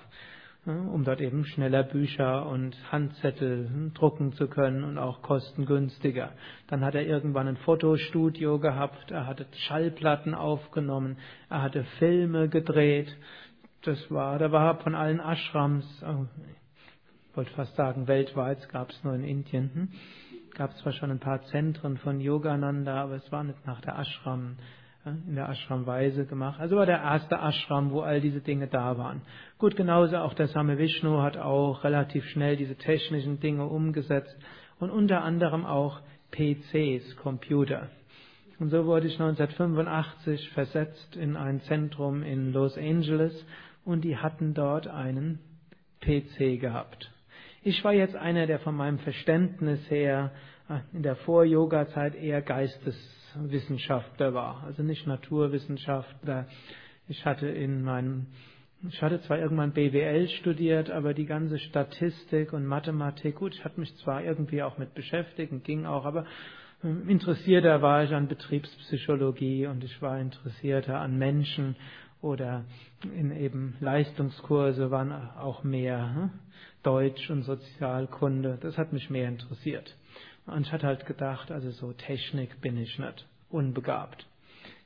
um 0.68 1.04
dort 1.04 1.22
eben 1.22 1.46
schneller 1.46 1.84
Bücher 1.84 2.46
und 2.46 2.76
Handzettel 2.92 3.92
drucken 3.94 4.34
zu 4.34 4.48
können 4.48 4.84
und 4.84 4.98
auch 4.98 5.22
kostengünstiger. 5.22 6.34
Dann 6.68 6.84
hat 6.84 6.96
er 6.96 7.06
irgendwann 7.06 7.48
ein 7.48 7.58
Fotostudio 7.58 8.60
gehabt, 8.60 9.12
er 9.12 9.28
hatte 9.28 9.48
Schallplatten 9.68 10.36
aufgenommen, 10.36 11.18
er 11.50 11.62
hatte 11.62 11.84
Filme 12.00 12.50
gedreht. 12.50 13.16
Das 13.84 14.00
war, 14.12 14.38
da 14.40 14.52
war 14.52 14.80
von 14.80 14.96
allen 14.96 15.20
Ashrams, 15.20 15.86
oh, 16.06 16.26
ich 17.30 17.38
wollte 17.38 17.52
fast 17.52 17.76
sagen 17.76 18.08
weltweit, 18.08 18.68
gab 18.70 18.90
es 18.90 19.04
nur 19.04 19.14
in 19.14 19.24
Indien, 19.24 19.72
hm? 19.74 19.90
gab 20.54 20.72
es 20.72 20.78
zwar 20.78 20.92
schon 20.94 21.12
ein 21.12 21.20
paar 21.20 21.44
Zentren 21.44 21.98
von 21.98 22.20
Yogananda, 22.20 23.04
aber 23.04 23.16
es 23.16 23.32
war 23.32 23.44
nicht 23.44 23.66
nach 23.66 23.80
der 23.82 23.98
Ashram 23.98 24.58
in 25.28 25.36
der 25.36 25.50
Ashram-Weise 25.50 26.26
gemacht. 26.26 26.60
Also 26.60 26.76
war 26.76 26.86
der 26.86 27.02
erste 27.02 27.36
Ashram, 27.38 27.92
wo 27.92 28.02
all 28.02 28.22
diese 28.22 28.42
Dinge 28.42 28.68
da 28.68 28.98
waren. 28.98 29.22
Gut, 29.58 29.76
genauso 29.76 30.18
auch 30.18 30.34
der 30.34 30.48
Same 30.48 30.78
Vishnu 30.78 31.22
hat 31.22 31.38
auch 31.38 31.84
relativ 31.84 32.26
schnell 32.30 32.56
diese 32.56 32.76
technischen 32.76 33.40
Dinge 33.40 33.66
umgesetzt 33.66 34.36
und 34.80 34.90
unter 34.92 35.24
anderem 35.24 35.66
auch 35.66 36.02
PCs, 36.32 37.18
Computer. 37.18 37.90
Und 38.60 38.70
so 38.70 38.86
wurde 38.86 39.08
ich 39.08 39.20
1985 39.20 40.50
versetzt 40.52 41.16
in 41.16 41.36
ein 41.36 41.62
Zentrum 41.62 42.24
in 42.24 42.54
Los 42.54 42.78
Angeles 42.78 43.46
und 43.86 44.04
die 44.04 44.18
hatten 44.18 44.54
dort 44.54 44.88
einen 44.88 45.40
PC 46.02 46.60
gehabt. 46.60 47.12
Ich 47.64 47.84
war 47.84 47.94
jetzt 47.94 48.16
einer, 48.16 48.48
der 48.48 48.60
von 48.60 48.76
meinem 48.76 49.00
Verständnis 49.00 49.80
her 49.90 50.32
in 50.94 51.04
der 51.04 51.16
Vor-Yoga-Zeit 51.18 52.16
eher 52.16 52.42
Geisteswissenschaftler 53.34 54.34
war, 54.34 54.64
also 54.64 54.84
nicht 54.84 55.08
Naturwissenschaftler. 55.08 56.48
Ich 57.08 57.26
hatte 57.26 57.48
in 57.48 57.84
meinem 57.84 58.28
ich 58.90 59.02
hatte 59.02 59.20
zwar 59.22 59.40
irgendwann 59.40 59.74
BWL 59.74 60.28
studiert, 60.28 60.92
aber 60.92 61.16
die 61.16 61.26
ganze 61.26 61.58
Statistik 61.58 62.54
und 62.54 62.68
Mathematik, 62.68 63.38
gut, 63.38 63.56
ich 63.56 63.66
hatte 63.66 63.80
mich 63.80 63.96
zwar 63.98 64.24
irgendwie 64.24 64.62
auch 64.62 64.78
mit 64.78 64.94
beschäftigt 64.94 65.52
und 65.52 65.64
ging 65.64 65.88
auch, 65.88 66.06
aber 66.06 66.26
ähm, 66.84 67.10
interessierter 67.10 67.82
war 67.82 68.04
ich 68.04 68.14
an 68.14 68.28
Betriebspsychologie 68.28 69.66
und 69.66 69.84
ich 69.84 70.00
war 70.00 70.20
interessierter 70.20 71.00
an 71.00 71.18
Menschen 71.18 71.76
oder 72.22 72.66
in 73.16 73.36
eben 73.36 73.76
Leistungskurse 73.80 74.92
waren 74.92 75.12
auch 75.12 75.64
mehr 75.64 76.14
hm? 76.14 76.30
Deutsch 76.84 77.32
und 77.32 77.44
Sozialkunde. 77.44 78.60
Das 78.62 78.78
hat 78.78 78.94
mich 78.94 79.10
mehr 79.10 79.28
interessiert. 79.28 79.96
Und 80.48 80.66
ich 80.66 80.72
hatte 80.72 80.88
halt 80.88 81.06
gedacht, 81.06 81.52
also 81.52 81.70
so 81.72 81.94
Technik 81.94 82.62
bin 82.62 82.78
ich 82.78 82.98
nicht, 82.98 83.28
unbegabt. 83.50 84.26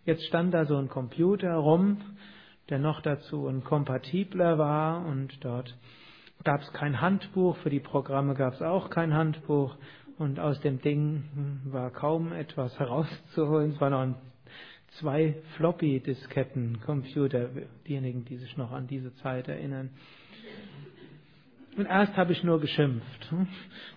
Jetzt 0.06 0.26
stand 0.26 0.54
da 0.54 0.66
so 0.66 0.78
ein 0.78 0.90
Computer 0.90 1.54
rum, 1.54 2.02
der 2.70 2.80
noch 2.80 3.02
dazu 3.02 3.48
ein 3.48 3.64
kompatibler 3.64 4.58
war 4.58 5.06
und 5.06 5.44
dort 5.46 5.78
gab 6.44 6.62
es 6.62 6.74
kein 6.74 7.00
Handbuch, 7.02 7.56
für 7.58 7.70
die 7.70 7.80
Programme 7.80 8.34
gab 8.34 8.56
es 8.56 8.62
auch 8.64 8.90
kein 8.90 9.14
Handbuch 9.14 9.76
und 10.18 10.40
aus 10.40 10.60
dem 10.62 10.82
Ding 10.82 11.62
war 11.66 11.92
kaum 11.92 12.34
etwas 12.34 12.78
herauszuholen. 12.80 13.74
Es 13.74 13.82
waren 13.82 14.12
noch 14.12 14.18
zwei 15.00 15.36
Floppy-Disketten-Computer, 15.58 17.50
diejenigen, 17.88 18.26
die 18.26 18.38
sich 18.38 18.58
noch 18.58 18.72
an 18.72 18.88
diese 18.88 19.14
Zeit 19.18 19.48
erinnern. 19.48 19.92
Und 21.78 21.86
erst 21.86 22.18
habe 22.18 22.34
ich 22.34 22.44
nur 22.44 22.60
geschimpft, 22.60 23.32
hm, 23.32 23.48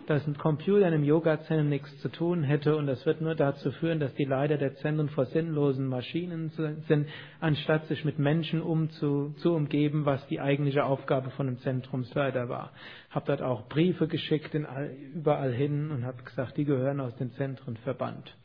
dass 0.06 0.24
ein 0.28 0.38
Computer 0.38 0.86
in 0.86 0.94
einem 0.94 1.02
Yoga-Zentrum 1.02 1.68
nichts 1.68 1.98
zu 1.98 2.08
tun 2.08 2.44
hätte 2.44 2.76
und 2.76 2.86
das 2.86 3.04
wird 3.04 3.20
nur 3.20 3.34
dazu 3.34 3.72
führen, 3.72 3.98
dass 3.98 4.14
die 4.14 4.24
Leiter 4.24 4.58
der 4.58 4.76
Zentren 4.76 5.08
vor 5.08 5.26
sinnlosen 5.26 5.88
Maschinen 5.88 6.50
sind, 6.86 7.08
anstatt 7.40 7.86
sich 7.86 8.04
mit 8.04 8.20
Menschen 8.20 8.62
umzu, 8.62 9.34
zu 9.38 9.54
umgeben, 9.54 10.04
was 10.04 10.24
die 10.28 10.40
eigentliche 10.40 10.84
Aufgabe 10.84 11.30
von 11.30 11.48
einem 11.48 11.58
Zentrumsleiter 11.58 12.48
war. 12.48 12.70
Habe 13.10 13.26
dort 13.26 13.42
auch 13.42 13.68
Briefe 13.68 14.06
geschickt 14.06 14.54
in 14.54 14.66
all, 14.66 14.94
überall 15.12 15.52
hin 15.52 15.90
und 15.90 16.04
habe 16.04 16.22
gesagt, 16.22 16.56
die 16.56 16.64
gehören 16.64 17.00
aus 17.00 17.16
den 17.16 17.32
Zentren 17.32 17.76
verbannt. 17.78 18.36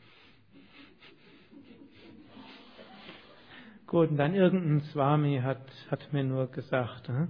Gut, 3.86 4.10
und 4.10 4.16
dann 4.16 4.34
irgendein 4.34 4.82
Swami 4.92 5.40
hat, 5.42 5.62
hat 5.90 6.12
mir 6.12 6.22
nur 6.24 6.48
gesagt, 6.48 7.08
hm, 7.08 7.28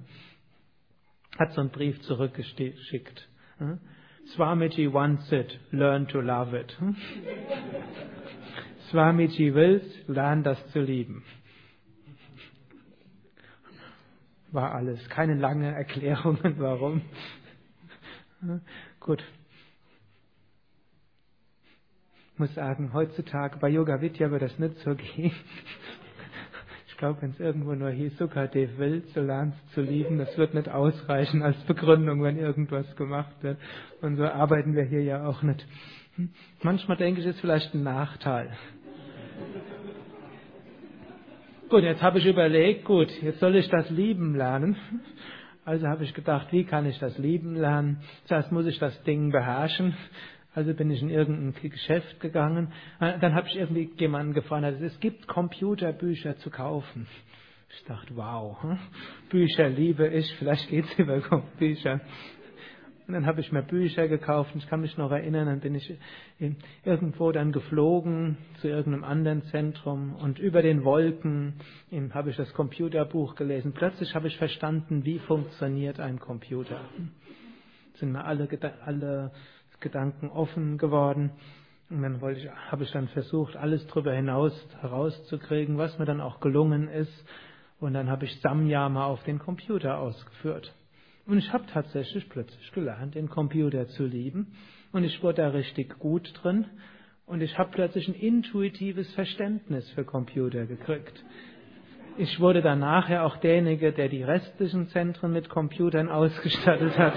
hat 1.40 1.54
so 1.54 1.62
einen 1.62 1.70
Brief 1.70 2.00
zurückgeschickt. 2.02 3.28
Hm? 3.56 3.80
Swamiji 4.34 4.92
wants 4.92 5.32
it, 5.32 5.58
learn 5.72 6.06
to 6.08 6.20
love 6.20 6.54
it. 6.54 6.70
Hm? 6.78 6.94
Swamiji 8.90 9.54
will, 9.54 9.80
lern 10.06 10.44
das 10.44 10.58
zu 10.72 10.80
lieben. 10.80 11.24
War 14.52 14.74
alles. 14.74 15.08
Keine 15.08 15.34
lange 15.34 15.72
Erklärungen, 15.72 16.56
warum. 16.58 17.02
Hm? 18.40 18.60
Gut. 19.00 19.24
Ich 22.34 22.38
muss 22.38 22.54
sagen, 22.54 22.92
heutzutage 22.92 23.58
bei 23.58 23.68
Yoga 23.68 24.00
Vidya 24.00 24.30
wird 24.30 24.42
das 24.42 24.58
nicht 24.58 24.76
so 24.78 24.94
gehen 24.94 25.32
glaube, 27.00 27.22
wenn 27.22 27.30
es 27.30 27.40
irgendwo 27.40 27.74
nur 27.74 27.90
hieß, 27.90 28.18
Sukadev 28.18 28.78
will, 28.78 29.02
so 29.14 29.22
lernst 29.22 29.58
zu 29.72 29.80
lieben, 29.80 30.18
das 30.18 30.36
wird 30.36 30.52
nicht 30.52 30.68
ausreichen 30.68 31.42
als 31.42 31.56
Begründung, 31.64 32.22
wenn 32.22 32.38
irgendwas 32.38 32.94
gemacht 32.94 33.34
wird. 33.40 33.58
Und 34.02 34.16
so 34.16 34.24
arbeiten 34.24 34.76
wir 34.76 34.84
hier 34.84 35.02
ja 35.02 35.26
auch 35.26 35.42
nicht. 35.42 35.66
Hm? 36.16 36.28
Manchmal 36.62 36.98
denke 36.98 37.22
ich, 37.22 37.26
ist 37.26 37.40
vielleicht 37.40 37.74
ein 37.74 37.82
Nachteil. 37.82 38.50
Gut, 41.70 41.82
jetzt 41.82 42.02
habe 42.02 42.18
ich 42.18 42.26
überlegt, 42.26 42.84
gut, 42.84 43.10
jetzt 43.22 43.40
soll 43.40 43.56
ich 43.56 43.68
das 43.70 43.88
Lieben 43.88 44.36
lernen. 44.36 44.76
Also 45.64 45.86
habe 45.86 46.04
ich 46.04 46.12
gedacht, 46.12 46.48
wie 46.52 46.64
kann 46.64 46.84
ich 46.84 46.98
das 46.98 47.16
Lieben 47.16 47.54
lernen? 47.54 48.02
Zuerst 48.26 48.52
muss 48.52 48.66
ich 48.66 48.78
das 48.78 49.02
Ding 49.04 49.30
beherrschen. 49.30 49.96
Also 50.54 50.74
bin 50.74 50.90
ich 50.90 51.00
in 51.00 51.10
irgendein 51.10 51.70
Geschäft 51.70 52.20
gegangen. 52.20 52.72
Äh, 52.98 53.18
dann 53.20 53.34
habe 53.34 53.46
ich 53.48 53.56
irgendwie 53.56 53.90
jemanden 53.98 54.34
gefragt, 54.34 54.64
also 54.64 54.84
es 54.84 54.98
gibt 55.00 55.28
Computerbücher 55.28 56.36
zu 56.38 56.50
kaufen. 56.50 57.06
Ich 57.72 57.84
dachte, 57.84 58.16
wow, 58.16 58.60
hm? 58.62 58.78
Bücher 59.28 59.68
liebe 59.68 60.08
ich, 60.08 60.34
vielleicht 60.36 60.68
geht 60.68 60.86
es 60.86 60.98
über 60.98 61.20
Bücher. 61.58 62.00
Und 63.06 63.14
dann 63.14 63.26
habe 63.26 63.40
ich 63.40 63.50
mir 63.50 63.62
Bücher 63.62 64.06
gekauft. 64.06 64.52
Ich 64.54 64.68
kann 64.68 64.80
mich 64.80 64.96
noch 64.96 65.10
erinnern, 65.10 65.46
dann 65.46 65.60
bin 65.60 65.74
ich 65.74 65.98
irgendwo 66.84 67.32
dann 67.32 67.50
geflogen 67.50 68.36
zu 68.60 68.68
irgendeinem 68.68 69.02
anderen 69.02 69.42
Zentrum 69.46 70.14
und 70.14 70.38
über 70.38 70.62
den 70.62 70.84
Wolken 70.84 71.54
habe 72.12 72.30
ich 72.30 72.36
das 72.36 72.52
Computerbuch 72.54 73.34
gelesen. 73.34 73.72
Plötzlich 73.72 74.14
habe 74.14 74.28
ich 74.28 74.36
verstanden, 74.36 75.04
wie 75.04 75.18
funktioniert 75.18 75.98
ein 75.98 76.20
Computer. 76.20 76.80
Sind 77.94 78.12
mir 78.12 78.24
alle, 78.24 78.48
alle 78.84 79.32
Gedanken 79.80 80.28
offen 80.28 80.78
geworden. 80.78 81.32
Und 81.90 82.02
dann 82.02 82.20
wollte 82.20 82.40
ich, 82.40 82.50
habe 82.70 82.84
ich 82.84 82.92
dann 82.92 83.08
versucht, 83.08 83.56
alles 83.56 83.86
darüber 83.88 84.12
hinaus 84.12 84.52
herauszukriegen, 84.80 85.76
was 85.76 85.98
mir 85.98 86.04
dann 86.04 86.20
auch 86.20 86.40
gelungen 86.40 86.88
ist. 86.88 87.24
Und 87.80 87.94
dann 87.94 88.08
habe 88.08 88.26
ich 88.26 88.40
Samyama 88.40 89.06
auf 89.06 89.22
den 89.24 89.38
Computer 89.38 89.98
ausgeführt. 89.98 90.72
Und 91.26 91.38
ich 91.38 91.52
habe 91.52 91.64
tatsächlich 91.72 92.28
plötzlich 92.28 92.72
gelernt, 92.72 93.14
den 93.14 93.28
Computer 93.28 93.88
zu 93.88 94.04
lieben. 94.04 94.52
Und 94.92 95.04
ich 95.04 95.22
wurde 95.22 95.42
da 95.42 95.48
richtig 95.48 95.98
gut 95.98 96.32
drin. 96.42 96.66
Und 97.26 97.40
ich 97.42 97.56
habe 97.58 97.70
plötzlich 97.72 98.08
ein 98.08 98.14
intuitives 98.14 99.12
Verständnis 99.14 99.88
für 99.90 100.04
Computer 100.04 100.66
gekriegt. 100.66 101.24
Ich 102.18 102.40
wurde 102.40 102.60
dann 102.60 102.80
nachher 102.80 103.24
auch 103.24 103.36
derjenige, 103.36 103.92
der 103.92 104.08
die 104.08 104.22
restlichen 104.22 104.88
Zentren 104.88 105.32
mit 105.32 105.48
Computern 105.48 106.08
ausgestattet 106.10 106.98
hat. 106.98 107.14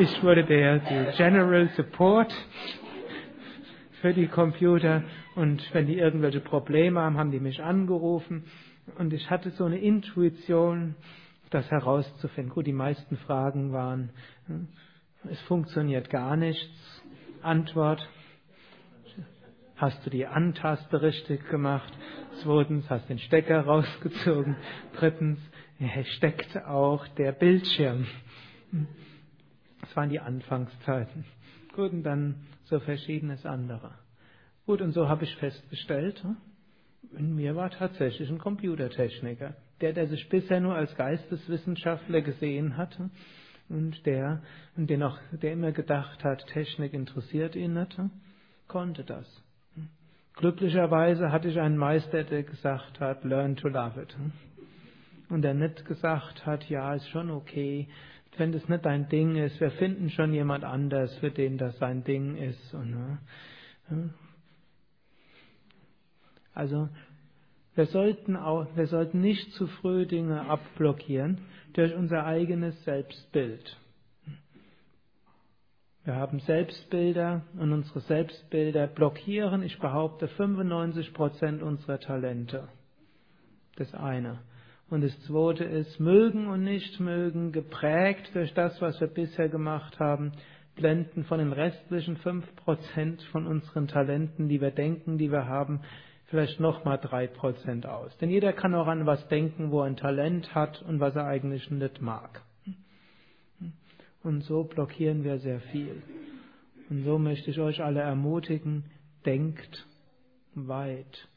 Ich 0.00 0.22
wurde 0.22 0.44
der, 0.44 0.78
General 1.18 1.68
Support 1.76 2.34
für 4.00 4.14
die 4.14 4.28
Computer 4.28 5.02
und 5.34 5.62
wenn 5.74 5.88
die 5.88 5.98
irgendwelche 5.98 6.40
Probleme 6.40 7.02
haben, 7.02 7.18
haben 7.18 7.30
die 7.30 7.38
mich 7.38 7.62
angerufen 7.62 8.44
und 8.96 9.12
ich 9.12 9.28
hatte 9.28 9.50
so 9.50 9.66
eine 9.66 9.76
Intuition, 9.76 10.94
das 11.50 11.70
herauszufinden. 11.70 12.50
Gut, 12.50 12.66
die 12.66 12.72
meisten 12.72 13.18
Fragen 13.18 13.74
waren, 13.74 14.08
hm, 14.46 14.68
es 15.30 15.38
funktioniert 15.42 16.08
gar 16.08 16.34
nichts. 16.34 17.02
Antwort, 17.42 18.08
hast 19.76 20.06
du 20.06 20.08
die 20.08 20.24
Antaste 20.24 21.02
richtig 21.02 21.46
gemacht? 21.50 21.92
Zweitens, 22.42 22.88
hast 22.88 23.06
den 23.10 23.18
Stecker 23.18 23.60
rausgezogen? 23.66 24.56
Drittens, 24.96 25.38
steckt 26.16 26.56
auch 26.64 27.06
der 27.18 27.32
Bildschirm. 27.32 28.06
Das 29.90 29.96
waren 29.96 30.10
die 30.10 30.20
Anfangszeiten. 30.20 31.24
Gut, 31.74 31.90
und 31.90 32.04
dann 32.04 32.46
so 32.66 32.78
verschiedenes 32.78 33.44
andere. 33.44 33.90
Gut, 34.64 34.82
und 34.82 34.92
so 34.92 35.08
habe 35.08 35.24
ich 35.24 35.34
festgestellt, 35.36 36.22
hm, 36.22 36.36
in 37.18 37.34
mir 37.34 37.56
war 37.56 37.70
tatsächlich 37.70 38.30
ein 38.30 38.38
Computertechniker. 38.38 39.56
Der, 39.80 39.92
der 39.92 40.06
sich 40.06 40.28
bisher 40.28 40.60
nur 40.60 40.76
als 40.76 40.94
Geisteswissenschaftler 40.94 42.20
gesehen 42.20 42.76
hatte 42.76 43.10
und 43.68 44.06
der, 44.06 44.42
und 44.76 44.88
den 44.88 45.02
auch, 45.02 45.18
der 45.32 45.54
immer 45.54 45.72
gedacht 45.72 46.22
hat, 46.22 46.46
Technik 46.46 46.92
interessiert 46.92 47.56
ihn 47.56 47.74
nicht, 47.74 47.98
hm, 47.98 48.12
konnte 48.68 49.02
das. 49.02 49.26
Glücklicherweise 50.34 51.32
hatte 51.32 51.48
ich 51.48 51.58
einen 51.58 51.76
Meister, 51.76 52.22
der 52.22 52.44
gesagt 52.44 53.00
hat, 53.00 53.24
learn 53.24 53.56
to 53.56 53.66
love 53.66 54.00
it. 54.00 54.16
Hm. 54.16 54.30
Und 55.30 55.42
der 55.42 55.54
nicht 55.54 55.84
gesagt 55.84 56.46
hat, 56.46 56.68
ja, 56.68 56.94
ist 56.94 57.08
schon 57.08 57.32
okay, 57.32 57.88
wenn 58.36 58.52
das 58.52 58.68
nicht 58.68 58.84
dein 58.84 59.08
Ding 59.08 59.36
ist, 59.36 59.60
wir 59.60 59.70
finden 59.72 60.10
schon 60.10 60.32
jemand 60.32 60.64
anders, 60.64 61.14
für 61.16 61.30
den 61.30 61.58
das 61.58 61.76
sein 61.78 62.04
Ding 62.04 62.36
ist. 62.36 62.74
Und, 62.74 62.90
ne? 62.90 63.18
Also 66.54 66.88
wir 67.74 67.86
sollten, 67.86 68.36
auch, 68.36 68.66
wir 68.76 68.86
sollten 68.86 69.20
nicht 69.20 69.52
zu 69.52 69.66
früh 69.66 70.06
Dinge 70.06 70.48
abblockieren 70.48 71.38
durch 71.72 71.94
unser 71.94 72.26
eigenes 72.26 72.82
Selbstbild. 72.84 73.76
Wir 76.04 76.16
haben 76.16 76.40
Selbstbilder 76.40 77.42
und 77.58 77.72
unsere 77.72 78.00
Selbstbilder 78.00 78.86
blockieren, 78.86 79.62
ich 79.62 79.78
behaupte, 79.78 80.28
95 80.28 81.12
Prozent 81.12 81.62
unserer 81.62 82.00
Talente. 82.00 82.68
Das 83.76 83.94
eine. 83.94 84.40
Und 84.90 85.04
das 85.04 85.18
zweite 85.22 85.64
ist 85.64 86.00
mögen 86.00 86.48
und 86.48 86.64
nicht 86.64 86.98
mögen, 86.98 87.52
geprägt 87.52 88.30
durch 88.34 88.52
das, 88.54 88.80
was 88.82 89.00
wir 89.00 89.06
bisher 89.06 89.48
gemacht 89.48 90.00
haben, 90.00 90.32
blenden 90.74 91.24
von 91.24 91.38
den 91.38 91.52
restlichen 91.52 92.16
fünf 92.16 92.44
Prozent 92.56 93.22
von 93.30 93.46
unseren 93.46 93.86
Talenten, 93.86 94.48
die 94.48 94.60
wir 94.60 94.72
denken, 94.72 95.16
die 95.16 95.30
wir 95.30 95.46
haben, 95.46 95.80
vielleicht 96.26 96.58
nochmal 96.58 96.98
drei 96.98 97.28
Prozent 97.28 97.86
aus. 97.86 98.16
Denn 98.18 98.30
jeder 98.30 98.52
kann 98.52 98.74
auch 98.74 98.88
an 98.88 99.06
was 99.06 99.26
denken, 99.28 99.70
wo 99.70 99.80
er 99.80 99.86
ein 99.86 99.96
Talent 99.96 100.54
hat 100.54 100.82
und 100.82 100.98
was 100.98 101.14
er 101.14 101.26
eigentlich 101.26 101.70
nicht 101.70 102.00
mag. 102.00 102.42
Und 104.22 104.42
so 104.42 104.64
blockieren 104.64 105.22
wir 105.22 105.38
sehr 105.38 105.60
viel. 105.60 106.02
Und 106.88 107.04
so 107.04 107.18
möchte 107.18 107.50
ich 107.50 107.60
euch 107.60 107.82
alle 107.82 108.00
ermutigen, 108.00 108.84
denkt 109.24 109.86
weit. 110.54 111.29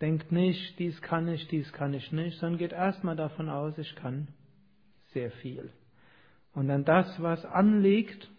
Denkt 0.00 0.32
nicht, 0.32 0.78
dies 0.78 1.00
kann 1.02 1.28
ich, 1.28 1.46
dies 1.48 1.72
kann 1.72 1.92
ich 1.92 2.10
nicht, 2.10 2.38
sondern 2.38 2.58
geht 2.58 2.72
erstmal 2.72 3.16
davon 3.16 3.48
aus, 3.48 3.76
ich 3.76 3.94
kann 3.96 4.28
sehr 5.12 5.30
viel. 5.30 5.70
Und 6.54 6.68
dann 6.68 6.84
das, 6.84 7.20
was 7.22 7.44
anliegt, 7.44 8.30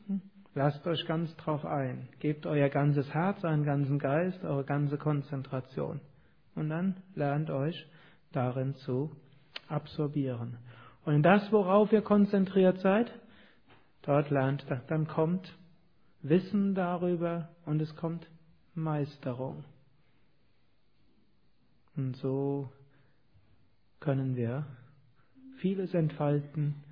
lasst 0.55 0.85
euch 0.87 1.05
ganz 1.05 1.35
drauf 1.37 1.65
ein. 1.65 2.09
Gebt 2.19 2.45
euer 2.45 2.69
ganzes 2.69 3.13
Herz, 3.13 3.43
euren 3.43 3.63
ganzen 3.63 3.99
Geist, 3.99 4.43
eure 4.43 4.63
ganze 4.63 4.97
Konzentration. 4.97 6.01
Und 6.55 6.69
dann 6.69 6.97
lernt 7.15 7.49
euch 7.49 7.85
darin 8.31 8.75
zu 8.75 9.11
absorbieren. 9.67 10.57
Und 11.05 11.23
das, 11.23 11.51
worauf 11.51 11.91
ihr 11.91 12.01
konzentriert 12.01 12.79
seid, 12.79 13.11
dort 14.01 14.29
lernt, 14.29 14.65
dann 14.87 15.07
kommt 15.07 15.57
Wissen 16.21 16.75
darüber 16.75 17.49
und 17.65 17.81
es 17.81 17.95
kommt 17.95 18.27
Meisterung. 18.75 19.63
Und 21.95 22.15
so 22.17 22.71
können 23.99 24.35
wir 24.35 24.65
vieles 25.57 25.93
entfalten, 25.93 26.83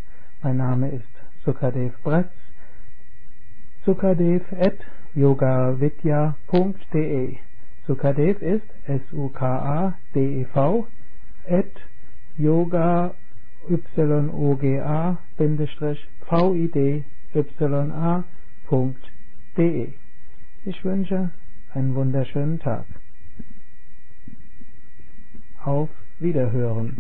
Mein 0.43 0.57
Name 0.57 0.89
ist 0.89 1.05
Sukadev 1.45 1.93
Bretz. 2.03 2.31
Sukadev 3.85 4.43
at 4.59 4.79
yogavidya.de 5.15 7.37
Sukadev 7.87 8.41
ist 8.41 8.65
S-U-K-A-D-E-V 8.87 10.87
at 11.47 11.73
yoga 12.39 13.15
y-o-g-a 13.69 15.19
v-i-d-y-a.de 16.31 17.05
Ich 20.65 20.85
wünsche 20.85 21.31
einen 21.75 21.95
wunderschönen 21.95 22.61
Tag. 22.61 22.87
Auf 25.63 25.91
Wiederhören 26.21 26.99